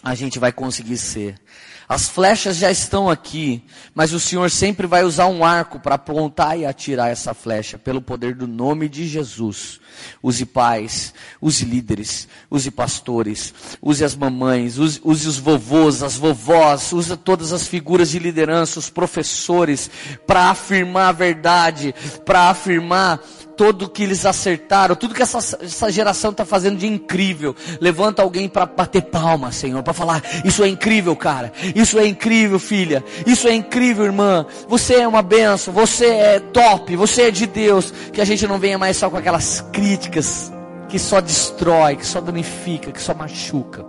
a 0.02 0.14
gente 0.14 0.38
vai 0.38 0.52
conseguir 0.52 0.98
ser. 0.98 1.40
As 1.88 2.08
flechas 2.08 2.56
já 2.56 2.70
estão 2.70 3.10
aqui, 3.10 3.62
mas 3.94 4.12
o 4.12 4.20
Senhor 4.20 4.50
sempre 4.50 4.86
vai 4.86 5.04
usar 5.04 5.26
um 5.26 5.44
arco 5.44 5.78
para 5.78 5.96
apontar 5.96 6.58
e 6.58 6.64
atirar 6.64 7.10
essa 7.10 7.34
flecha, 7.34 7.76
pelo 7.76 8.00
poder 8.00 8.34
do 8.34 8.46
nome 8.46 8.88
de 8.88 9.06
Jesus. 9.06 9.80
Use 10.22 10.44
pais, 10.46 11.14
use 11.40 11.64
líderes, 11.64 12.26
use 12.50 12.70
pastores, 12.70 13.54
use 13.80 14.02
as 14.02 14.16
mamães, 14.16 14.78
use, 14.78 15.00
use 15.04 15.28
os 15.28 15.38
vovôs, 15.38 16.02
as 16.02 16.16
vovós, 16.16 16.92
use 16.92 17.16
todas 17.16 17.52
as 17.52 17.66
figuras 17.66 18.10
de 18.10 18.18
liderança, 18.18 18.78
os 18.78 18.90
professores, 18.90 19.90
para 20.26 20.50
afirmar 20.50 21.10
a 21.10 21.12
verdade, 21.12 21.94
para 22.24 22.50
afirmar 22.50 23.20
tudo 23.56 23.88
que 23.88 24.02
eles 24.02 24.26
acertaram, 24.26 24.94
tudo 24.94 25.14
que 25.14 25.22
essa, 25.22 25.38
essa 25.62 25.90
geração 25.90 26.30
está 26.30 26.44
fazendo 26.44 26.78
de 26.78 26.86
incrível. 26.86 27.54
Levanta 27.80 28.22
alguém 28.22 28.48
para 28.48 28.66
bater 28.66 29.02
palma, 29.02 29.52
Senhor, 29.52 29.82
para 29.82 29.92
falar: 29.92 30.22
Isso 30.44 30.62
é 30.62 30.68
incrível, 30.68 31.14
cara. 31.16 31.52
Isso 31.74 31.98
é 31.98 32.06
incrível, 32.06 32.58
filha. 32.58 33.04
Isso 33.26 33.48
é 33.48 33.54
incrível, 33.54 34.04
irmã. 34.04 34.46
Você 34.68 34.94
é 34.96 35.08
uma 35.08 35.22
benção. 35.22 35.72
Você 35.74 36.06
é 36.06 36.40
top. 36.40 36.96
Você 36.96 37.22
é 37.22 37.30
de 37.30 37.46
Deus. 37.46 37.92
Que 38.12 38.20
a 38.20 38.24
gente 38.24 38.46
não 38.46 38.58
venha 38.58 38.78
mais 38.78 38.96
só 38.96 39.08
com 39.08 39.16
aquelas 39.16 39.60
críticas 39.72 40.52
que 40.88 40.98
só 40.98 41.20
destrói, 41.20 41.96
que 41.96 42.06
só 42.06 42.20
danifica, 42.20 42.92
que 42.92 43.00
só 43.00 43.14
machuca. 43.14 43.84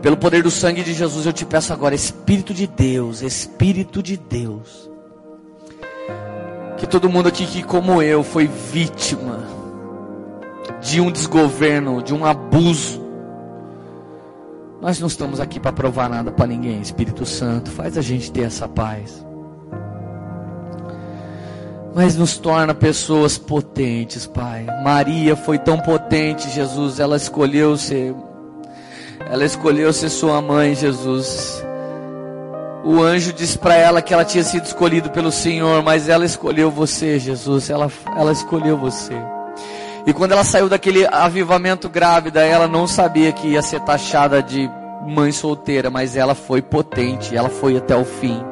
Pelo 0.00 0.16
poder 0.16 0.42
do 0.42 0.50
sangue 0.50 0.82
de 0.82 0.94
Jesus, 0.94 1.26
eu 1.26 1.32
te 1.32 1.44
peço 1.44 1.72
agora, 1.72 1.94
Espírito 1.94 2.52
de 2.52 2.66
Deus, 2.66 3.22
Espírito 3.22 4.02
de 4.02 4.16
Deus 4.16 4.91
que 6.82 6.86
todo 6.88 7.08
mundo 7.08 7.28
aqui 7.28 7.46
que 7.46 7.62
como 7.62 8.02
eu 8.02 8.24
foi 8.24 8.48
vítima 8.48 9.38
de 10.80 11.00
um 11.00 11.12
desgoverno, 11.12 12.02
de 12.02 12.12
um 12.12 12.24
abuso. 12.24 13.00
Nós 14.80 14.98
não 14.98 15.06
estamos 15.06 15.38
aqui 15.38 15.60
para 15.60 15.72
provar 15.72 16.10
nada 16.10 16.32
para 16.32 16.48
ninguém, 16.48 16.80
Espírito 16.80 17.24
Santo, 17.24 17.70
faz 17.70 17.96
a 17.96 18.02
gente 18.02 18.32
ter 18.32 18.42
essa 18.42 18.66
paz. 18.66 19.24
Mas 21.94 22.16
nos 22.16 22.36
torna 22.36 22.74
pessoas 22.74 23.38
potentes, 23.38 24.26
Pai. 24.26 24.66
Maria 24.82 25.36
foi 25.36 25.60
tão 25.60 25.78
potente, 25.78 26.50
Jesus, 26.50 26.98
ela 26.98 27.16
escolheu 27.16 27.76
ser 27.76 28.12
ela 29.30 29.44
escolheu 29.44 29.92
ser 29.92 30.08
sua 30.08 30.42
mãe, 30.42 30.74
Jesus 30.74 31.64
o 32.84 33.00
anjo 33.00 33.32
disse 33.32 33.56
para 33.56 33.74
ela 33.74 34.02
que 34.02 34.12
ela 34.12 34.24
tinha 34.24 34.42
sido 34.42 34.64
escolhida 34.64 35.08
pelo 35.08 35.30
Senhor, 35.30 35.82
mas 35.82 36.08
ela 36.08 36.24
escolheu 36.24 36.70
você, 36.70 37.18
Jesus. 37.18 37.70
Ela, 37.70 37.90
ela 38.16 38.32
escolheu 38.32 38.76
você. 38.76 39.14
E 40.04 40.12
quando 40.12 40.32
ela 40.32 40.42
saiu 40.42 40.68
daquele 40.68 41.06
avivamento 41.06 41.88
grávida, 41.88 42.44
ela 42.44 42.66
não 42.66 42.86
sabia 42.86 43.30
que 43.32 43.48
ia 43.48 43.62
ser 43.62 43.80
taxada 43.80 44.42
de 44.42 44.68
mãe 45.06 45.30
solteira, 45.30 45.90
mas 45.90 46.16
ela 46.16 46.34
foi 46.34 46.60
potente, 46.60 47.36
ela 47.36 47.48
foi 47.48 47.76
até 47.76 47.94
o 47.94 48.04
fim. 48.04 48.42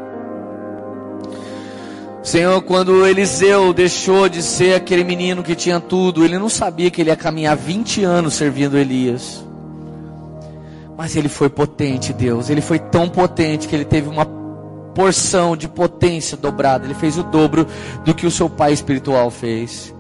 Senhor, 2.23 2.61
quando 2.63 3.07
Eliseu 3.07 3.73
deixou 3.73 4.29
de 4.29 4.43
ser 4.43 4.75
aquele 4.75 5.03
menino 5.03 5.43
que 5.43 5.57
tinha 5.57 5.81
tudo, 5.81 6.25
ele 6.25 6.39
não 6.39 6.49
sabia 6.49 6.91
que 6.91 7.01
ele 7.01 7.11
ia 7.11 7.17
caminhar 7.17 7.57
20 7.57 8.05
anos 8.05 8.35
servindo 8.35 8.79
Elias. 8.79 9.45
Mas 11.01 11.17
ele 11.17 11.31
foi 11.31 11.49
potente, 11.49 12.13
Deus. 12.13 12.51
Ele 12.51 12.61
foi 12.61 12.79
tão 12.79 13.09
potente 13.09 13.67
que 13.67 13.75
ele 13.75 13.87
teve 13.87 14.07
uma 14.07 14.27
porção 14.95 15.57
de 15.57 15.67
potência 15.67 16.37
dobrada. 16.37 16.85
Ele 16.85 16.93
fez 16.93 17.17
o 17.17 17.23
dobro 17.23 17.67
do 18.05 18.15
que 18.15 18.27
o 18.27 18.31
seu 18.31 18.51
pai 18.51 18.75
espiritual 18.75 19.31
fez. 19.31 19.95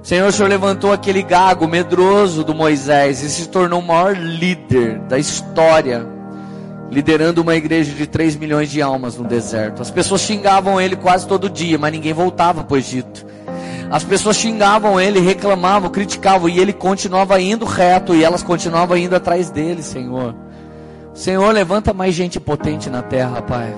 Senhor, 0.00 0.28
o 0.28 0.32
Senhor 0.32 0.48
levantou 0.48 0.92
aquele 0.92 1.22
gago 1.24 1.66
medroso 1.66 2.44
do 2.44 2.54
Moisés 2.54 3.20
e 3.20 3.30
se 3.30 3.48
tornou 3.48 3.80
o 3.80 3.84
maior 3.84 4.16
líder 4.16 5.00
da 5.08 5.18
história, 5.18 6.06
liderando 6.88 7.42
uma 7.42 7.56
igreja 7.56 7.92
de 7.92 8.06
3 8.06 8.36
milhões 8.36 8.70
de 8.70 8.80
almas 8.80 9.16
no 9.16 9.24
deserto. 9.24 9.82
As 9.82 9.90
pessoas 9.90 10.20
xingavam 10.20 10.80
ele 10.80 10.94
quase 10.94 11.26
todo 11.26 11.50
dia, 11.50 11.78
mas 11.78 11.90
ninguém 11.90 12.12
voltava 12.12 12.62
para 12.62 12.74
o 12.74 12.78
Egito. 12.78 13.26
As 13.90 14.04
pessoas 14.04 14.36
xingavam 14.36 15.00
ele, 15.00 15.18
reclamavam, 15.18 15.90
criticavam, 15.90 16.48
e 16.48 16.60
ele 16.60 16.72
continuava 16.72 17.40
indo 17.40 17.64
reto, 17.64 18.14
e 18.14 18.22
elas 18.22 18.44
continuavam 18.44 18.96
indo 18.96 19.16
atrás 19.16 19.50
dele, 19.50 19.82
Senhor. 19.82 20.43
Senhor, 21.14 21.50
levanta 21.52 21.94
mais 21.94 22.12
gente 22.12 22.40
potente 22.40 22.90
na 22.90 23.00
terra, 23.00 23.40
Pai. 23.40 23.74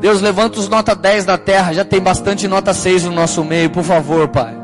Deus, 0.00 0.20
levanta 0.20 0.58
os 0.58 0.68
nota 0.68 0.94
10 0.94 1.24
da 1.24 1.38
terra, 1.38 1.72
já 1.72 1.84
tem 1.84 2.00
bastante 2.00 2.48
nota 2.48 2.74
6 2.74 3.04
no 3.04 3.12
nosso 3.12 3.44
meio, 3.44 3.70
por 3.70 3.84
favor, 3.84 4.28
Pai. 4.28 4.54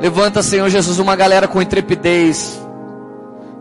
Levanta, 0.00 0.42
Senhor 0.42 0.68
Jesus, 0.68 0.98
uma 0.98 1.14
galera 1.14 1.46
com 1.46 1.62
intrepidez. 1.62 2.60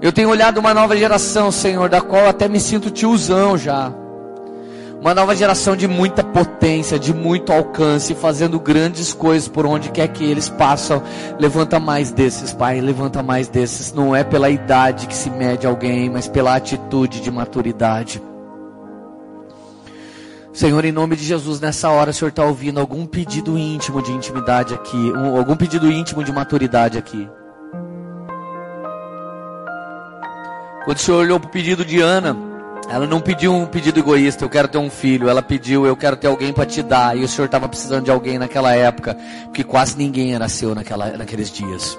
Eu 0.01 0.11
tenho 0.11 0.29
olhado 0.29 0.59
uma 0.59 0.73
nova 0.73 0.97
geração, 0.97 1.51
Senhor, 1.51 1.87
da 1.87 2.01
qual 2.01 2.27
até 2.27 2.47
me 2.47 2.59
sinto 2.59 2.89
tiozão 2.89 3.57
já. 3.57 3.93
Uma 5.01 5.15
nova 5.15 5.35
geração 5.35 5.75
de 5.75 5.87
muita 5.87 6.23
potência, 6.23 6.99
de 6.99 7.11
muito 7.11 7.51
alcance, 7.51 8.13
fazendo 8.13 8.59
grandes 8.59 9.11
coisas 9.11 9.47
por 9.47 9.65
onde 9.65 9.89
quer 9.89 10.07
que 10.09 10.23
eles 10.23 10.47
passam. 10.47 11.01
Levanta 11.39 11.79
mais 11.79 12.11
desses, 12.11 12.53
Pai, 12.53 12.79
levanta 12.79 13.23
mais 13.23 13.47
desses. 13.47 13.91
Não 13.91 14.15
é 14.15 14.23
pela 14.23 14.47
idade 14.47 15.07
que 15.07 15.15
se 15.15 15.31
mede 15.31 15.65
alguém, 15.65 16.07
mas 16.07 16.27
pela 16.27 16.55
atitude 16.55 17.19
de 17.19 17.31
maturidade. 17.31 18.21
Senhor, 20.53 20.85
em 20.85 20.91
nome 20.91 21.15
de 21.15 21.23
Jesus, 21.23 21.59
nessa 21.59 21.89
hora 21.89 22.11
o 22.11 22.13
Senhor 22.13 22.29
está 22.29 22.45
ouvindo 22.45 22.79
algum 22.79 23.07
pedido 23.07 23.57
íntimo 23.57 24.03
de 24.03 24.11
intimidade 24.11 24.75
aqui, 24.75 24.97
um, 24.97 25.35
algum 25.35 25.55
pedido 25.55 25.91
íntimo 25.91 26.23
de 26.23 26.31
maturidade 26.31 26.99
aqui. 26.99 27.27
Quando 30.85 30.97
o 30.97 30.99
Senhor 30.99 31.17
olhou 31.17 31.39
para 31.39 31.49
o 31.49 31.51
pedido 31.51 31.83
de 31.83 31.99
Ana, 32.01 32.50
ela 32.91 33.07
não 33.07 33.21
pediu 33.21 33.53
um 33.53 33.65
pedido 33.65 33.99
egoísta, 33.99 34.43
eu 34.43 34.49
quero 34.49 34.67
ter 34.67 34.77
um 34.77 34.89
filho. 34.89 35.29
Ela 35.29 35.41
pediu, 35.41 35.85
eu 35.85 35.95
quero 35.95 36.17
ter 36.17 36.27
alguém 36.27 36.51
para 36.51 36.65
te 36.65 36.83
dar. 36.83 37.17
E 37.17 37.23
o 37.23 37.27
Senhor 37.27 37.45
estava 37.45 37.69
precisando 37.69 38.03
de 38.03 38.11
alguém 38.11 38.37
naquela 38.37 38.75
época, 38.75 39.15
porque 39.45 39.63
quase 39.63 39.97
ninguém 39.97 40.35
era 40.35 40.49
seu 40.49 40.75
naquela, 40.75 41.17
naqueles 41.17 41.49
dias. 41.49 41.97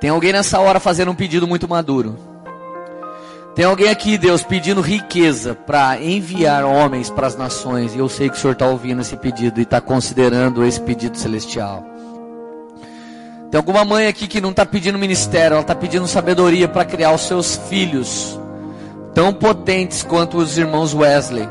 Tem 0.00 0.10
alguém 0.10 0.32
nessa 0.32 0.60
hora 0.60 0.78
fazendo 0.78 1.10
um 1.10 1.14
pedido 1.14 1.48
muito 1.48 1.66
maduro. 1.66 2.18
Tem 3.54 3.64
alguém 3.64 3.88
aqui, 3.88 4.18
Deus, 4.18 4.42
pedindo 4.42 4.82
riqueza 4.82 5.54
para 5.54 5.98
enviar 6.00 6.64
homens 6.64 7.08
para 7.08 7.26
as 7.26 7.34
nações. 7.34 7.94
E 7.94 7.98
eu 7.98 8.08
sei 8.08 8.28
que 8.28 8.36
o 8.36 8.38
Senhor 8.38 8.52
está 8.52 8.66
ouvindo 8.66 9.00
esse 9.00 9.16
pedido 9.16 9.60
e 9.60 9.62
está 9.62 9.80
considerando 9.80 10.64
esse 10.64 10.80
pedido 10.80 11.16
celestial. 11.16 11.84
Tem 13.50 13.56
alguma 13.56 13.82
mãe 13.82 14.06
aqui 14.06 14.28
que 14.28 14.42
não 14.42 14.50
está 14.50 14.66
pedindo 14.66 14.98
ministério, 14.98 15.54
ela 15.54 15.62
está 15.62 15.74
pedindo 15.74 16.06
sabedoria 16.06 16.68
para 16.68 16.84
criar 16.84 17.12
os 17.12 17.22
seus 17.22 17.56
filhos, 17.68 18.38
tão 19.18 19.32
potentes 19.32 20.04
quanto 20.04 20.36
os 20.36 20.56
irmãos 20.56 20.94
Wesley. 20.94 21.48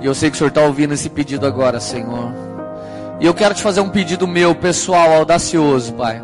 E 0.00 0.06
eu 0.06 0.14
sei 0.14 0.30
que 0.30 0.36
o 0.36 0.38
Senhor 0.38 0.50
está 0.50 0.62
ouvindo 0.62 0.94
esse 0.94 1.10
pedido 1.10 1.44
agora, 1.44 1.80
Senhor. 1.80 2.32
E 3.18 3.26
eu 3.26 3.34
quero 3.34 3.56
te 3.56 3.60
fazer 3.60 3.80
um 3.80 3.88
pedido 3.88 4.24
meu, 4.24 4.54
pessoal, 4.54 5.12
audacioso, 5.14 5.92
Pai. 5.94 6.22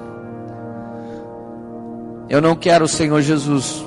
Eu 2.29 2.41
não 2.41 2.55
quero, 2.55 2.87
Senhor 2.87 3.21
Jesus, 3.23 3.85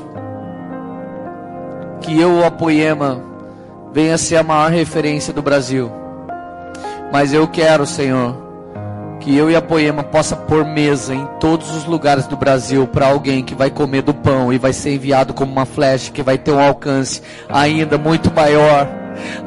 que 2.01 2.19
eu, 2.19 2.29
o 2.29 2.45
Apoema, 2.45 3.23
venha 3.93 4.17
ser 4.17 4.35
a 4.35 4.43
maior 4.43 4.69
referência 4.69 5.31
do 5.31 5.41
Brasil. 5.41 5.89
Mas 7.09 7.31
eu 7.31 7.47
quero, 7.47 7.85
Senhor, 7.85 8.35
que 9.19 9.35
eu 9.35 9.49
e 9.51 9.55
a 9.55 9.61
Poema 9.61 10.03
possa 10.03 10.35
pôr 10.35 10.65
mesa 10.65 11.13
em 11.13 11.25
todos 11.39 11.75
os 11.75 11.85
lugares 11.85 12.25
do 12.27 12.37
Brasil 12.37 12.87
para 12.87 13.07
alguém 13.07 13.43
que 13.43 13.53
vai 13.53 13.69
comer 13.69 14.01
do 14.01 14.13
pão 14.13 14.51
e 14.51 14.57
vai 14.57 14.73
ser 14.73 14.93
enviado 14.93 15.33
como 15.33 15.51
uma 15.51 15.65
flecha 15.65 16.11
que 16.11 16.23
vai 16.23 16.37
ter 16.37 16.51
um 16.51 16.59
alcance 16.59 17.21
ainda 17.47 17.97
muito 17.97 18.31
maior, 18.33 18.87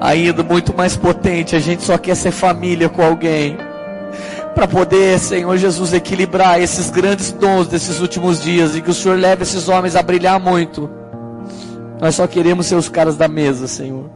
ainda 0.01 0.43
muito 0.43 0.77
mais 0.77 0.97
potente. 0.97 1.57
A 1.57 1.61
gente 1.61 1.83
só 1.83 1.97
quer 1.97 2.15
ser 2.15 2.31
família 2.31 2.89
com 2.89 3.03
alguém 3.03 3.57
para 4.55 4.69
poder, 4.69 5.19
Senhor 5.19 5.57
Jesus, 5.57 5.93
equilibrar 5.93 6.61
esses 6.61 6.91
grandes 6.91 7.33
dons 7.33 7.67
desses 7.67 8.01
últimos 8.01 8.43
dias 8.43 8.77
e 8.77 8.83
que 8.83 8.91
o 8.91 8.95
Senhor 8.95 9.19
leve 9.19 9.43
esses 9.43 9.69
homens 9.69 9.97
a 9.97 10.03
brilhar 10.03 10.39
muito 10.39 11.03
nós 12.03 12.17
só 12.17 12.27
queremos 12.27 12.67
ser 12.67 12.75
os 12.75 12.89
caras 12.89 13.17
da 13.17 13.29
mesa, 13.29 13.69
Senhor. 13.69 14.11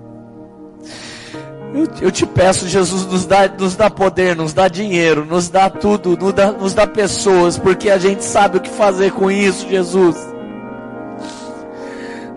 Eu, 1.77 1.87
eu 2.01 2.11
te 2.11 2.25
peço, 2.25 2.67
Jesus, 2.67 3.05
nos 3.05 3.27
dá, 3.27 3.47
nos 3.47 3.77
dá 3.77 3.91
poder, 3.91 4.35
nos 4.35 4.55
dá 4.55 4.67
dinheiro, 4.67 5.27
nos 5.27 5.51
dá 5.51 5.69
tudo, 5.69 6.17
nos 6.17 6.33
dá, 6.33 6.51
nos 6.51 6.73
dá 6.73 6.87
pessoas, 6.87 7.59
porque 7.59 7.91
a 7.91 7.99
gente 7.99 8.25
sabe 8.25 8.57
o 8.57 8.61
que 8.63 8.71
fazer 8.71 9.13
com 9.13 9.31
isso, 9.31 9.69
Jesus. 9.69 10.17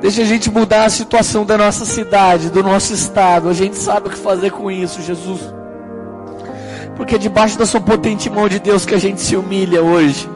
Deixa 0.01 0.23
a 0.23 0.25
gente 0.25 0.51
mudar 0.51 0.83
a 0.83 0.89
situação 0.89 1.45
da 1.45 1.57
nossa 1.57 1.85
cidade, 1.85 2.49
do 2.49 2.61
nosso 2.61 2.93
estado. 2.93 3.47
A 3.47 3.53
gente 3.53 3.77
sabe 3.77 4.09
o 4.09 4.11
que 4.11 4.17
fazer 4.17 4.51
com 4.51 4.69
isso, 4.69 5.01
Jesus. 5.01 5.39
Porque 6.97 7.15
é 7.15 7.17
debaixo 7.17 7.57
da 7.57 7.65
sua 7.65 7.79
potente 7.79 8.29
mão 8.29 8.49
de 8.49 8.59
Deus 8.59 8.85
que 8.85 8.93
a 8.93 8.99
gente 8.99 9.21
se 9.21 9.37
humilha 9.37 9.81
hoje. 9.81 10.29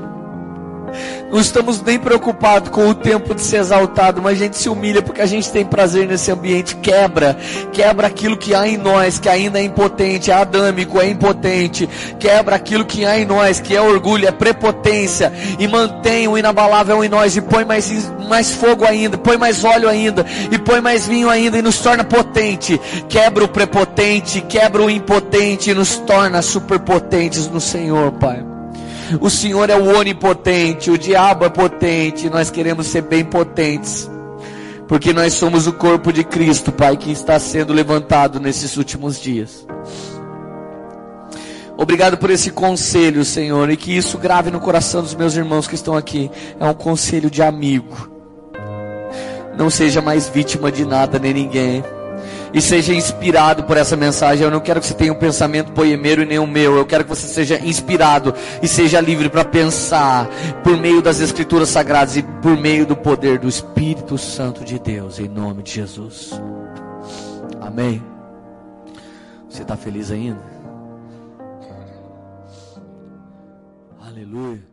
Não 1.31 1.39
estamos 1.39 1.81
nem 1.81 1.97
preocupados 1.97 2.69
com 2.69 2.87
o 2.87 2.93
tempo 2.93 3.33
de 3.33 3.41
ser 3.41 3.57
exaltado, 3.57 4.21
mas 4.21 4.33
a 4.33 4.43
gente 4.43 4.57
se 4.57 4.69
humilha 4.69 5.01
porque 5.01 5.21
a 5.21 5.25
gente 5.25 5.51
tem 5.51 5.65
prazer 5.65 6.07
nesse 6.07 6.31
ambiente. 6.31 6.75
Quebra, 6.75 7.37
quebra 7.71 8.07
aquilo 8.07 8.37
que 8.37 8.53
há 8.53 8.67
em 8.67 8.77
nós, 8.77 9.19
que 9.19 9.27
ainda 9.27 9.59
é 9.59 9.63
impotente, 9.63 10.29
é 10.29 10.33
adâmico, 10.33 11.01
é 11.01 11.09
impotente. 11.09 11.89
Quebra 12.19 12.55
aquilo 12.55 12.85
que 12.85 13.05
há 13.05 13.17
em 13.17 13.25
nós, 13.25 13.59
que 13.59 13.75
é 13.75 13.81
orgulho, 13.81 14.27
é 14.27 14.31
prepotência. 14.31 15.33
E 15.57 15.67
mantém 15.67 16.27
o 16.27 16.37
inabalável 16.37 17.03
em 17.03 17.09
nós 17.09 17.35
e 17.35 17.41
põe 17.41 17.65
mais, 17.65 17.91
mais 18.29 18.51
fogo 18.51 18.85
ainda, 18.85 19.17
põe 19.17 19.37
mais 19.37 19.63
óleo 19.63 19.89
ainda, 19.89 20.25
e 20.51 20.57
põe 20.59 20.81
mais 20.81 21.07
vinho 21.07 21.29
ainda 21.29 21.57
e 21.57 21.61
nos 21.61 21.79
torna 21.79 22.03
potente. 22.03 22.79
Quebra 23.09 23.43
o 23.43 23.47
prepotente, 23.47 24.41
quebra 24.41 24.83
o 24.83 24.89
impotente 24.89 25.71
e 25.71 25.73
nos 25.73 25.97
torna 25.97 26.41
superpotentes 26.41 27.47
no 27.47 27.59
Senhor, 27.59 28.11
Pai. 28.13 28.52
O 29.19 29.29
Senhor 29.29 29.69
é 29.69 29.75
o 29.75 29.97
onipotente, 29.97 30.89
o 30.91 30.97
diabo 30.97 31.45
é 31.45 31.49
potente, 31.49 32.29
nós 32.29 32.49
queremos 32.49 32.87
ser 32.87 33.01
bem 33.01 33.23
potentes. 33.23 34.09
Porque 34.87 35.13
nós 35.13 35.33
somos 35.33 35.65
o 35.67 35.73
corpo 35.73 36.11
de 36.11 36.23
Cristo, 36.23 36.71
Pai, 36.71 36.97
que 36.97 37.11
está 37.11 37.39
sendo 37.39 37.73
levantado 37.73 38.39
nesses 38.39 38.77
últimos 38.77 39.19
dias. 39.19 39.65
Obrigado 41.77 42.17
por 42.17 42.29
esse 42.29 42.51
conselho, 42.51 43.25
Senhor, 43.25 43.69
e 43.69 43.77
que 43.77 43.95
isso 43.95 44.17
grave 44.17 44.51
no 44.51 44.59
coração 44.59 45.01
dos 45.01 45.15
meus 45.15 45.35
irmãos 45.35 45.67
que 45.67 45.75
estão 45.75 45.95
aqui. 45.95 46.29
É 46.59 46.65
um 46.65 46.73
conselho 46.73 47.29
de 47.29 47.41
amigo. 47.41 48.11
Não 49.57 49.69
seja 49.69 50.01
mais 50.01 50.27
vítima 50.29 50.71
de 50.71 50.85
nada 50.85 51.17
nem 51.17 51.33
ninguém 51.33 51.83
e 52.53 52.61
seja 52.61 52.93
inspirado 52.93 53.63
por 53.63 53.75
essa 53.75 53.95
mensagem. 53.95 54.43
Eu 54.43 54.51
não 54.51 54.59
quero 54.59 54.79
que 54.79 54.85
você 54.85 54.93
tenha 54.93 55.11
um 55.11 55.17
pensamento 55.17 55.71
poemeiro 55.71 56.21
e 56.21 56.25
nem 56.25 56.39
o 56.39 56.47
meu. 56.47 56.77
Eu 56.77 56.85
quero 56.85 57.03
que 57.03 57.09
você 57.09 57.27
seja 57.27 57.59
inspirado 57.59 58.33
e 58.61 58.67
seja 58.67 59.01
livre 59.01 59.29
para 59.29 59.43
pensar 59.43 60.29
por 60.63 60.77
meio 60.77 61.01
das 61.01 61.19
Escrituras 61.19 61.69
Sagradas 61.69 62.15
e 62.15 62.21
por 62.21 62.55
meio 62.55 62.85
do 62.85 62.95
poder 62.95 63.39
do 63.39 63.49
Espírito 63.49 64.17
Santo 64.17 64.63
de 64.63 64.77
Deus, 64.77 65.19
em 65.19 65.27
nome 65.27 65.63
de 65.63 65.71
Jesus. 65.71 66.31
Amém. 67.59 68.03
Você 69.49 69.63
está 69.63 69.75
feliz 69.75 70.11
ainda? 70.11 70.41
Aleluia. 74.01 74.72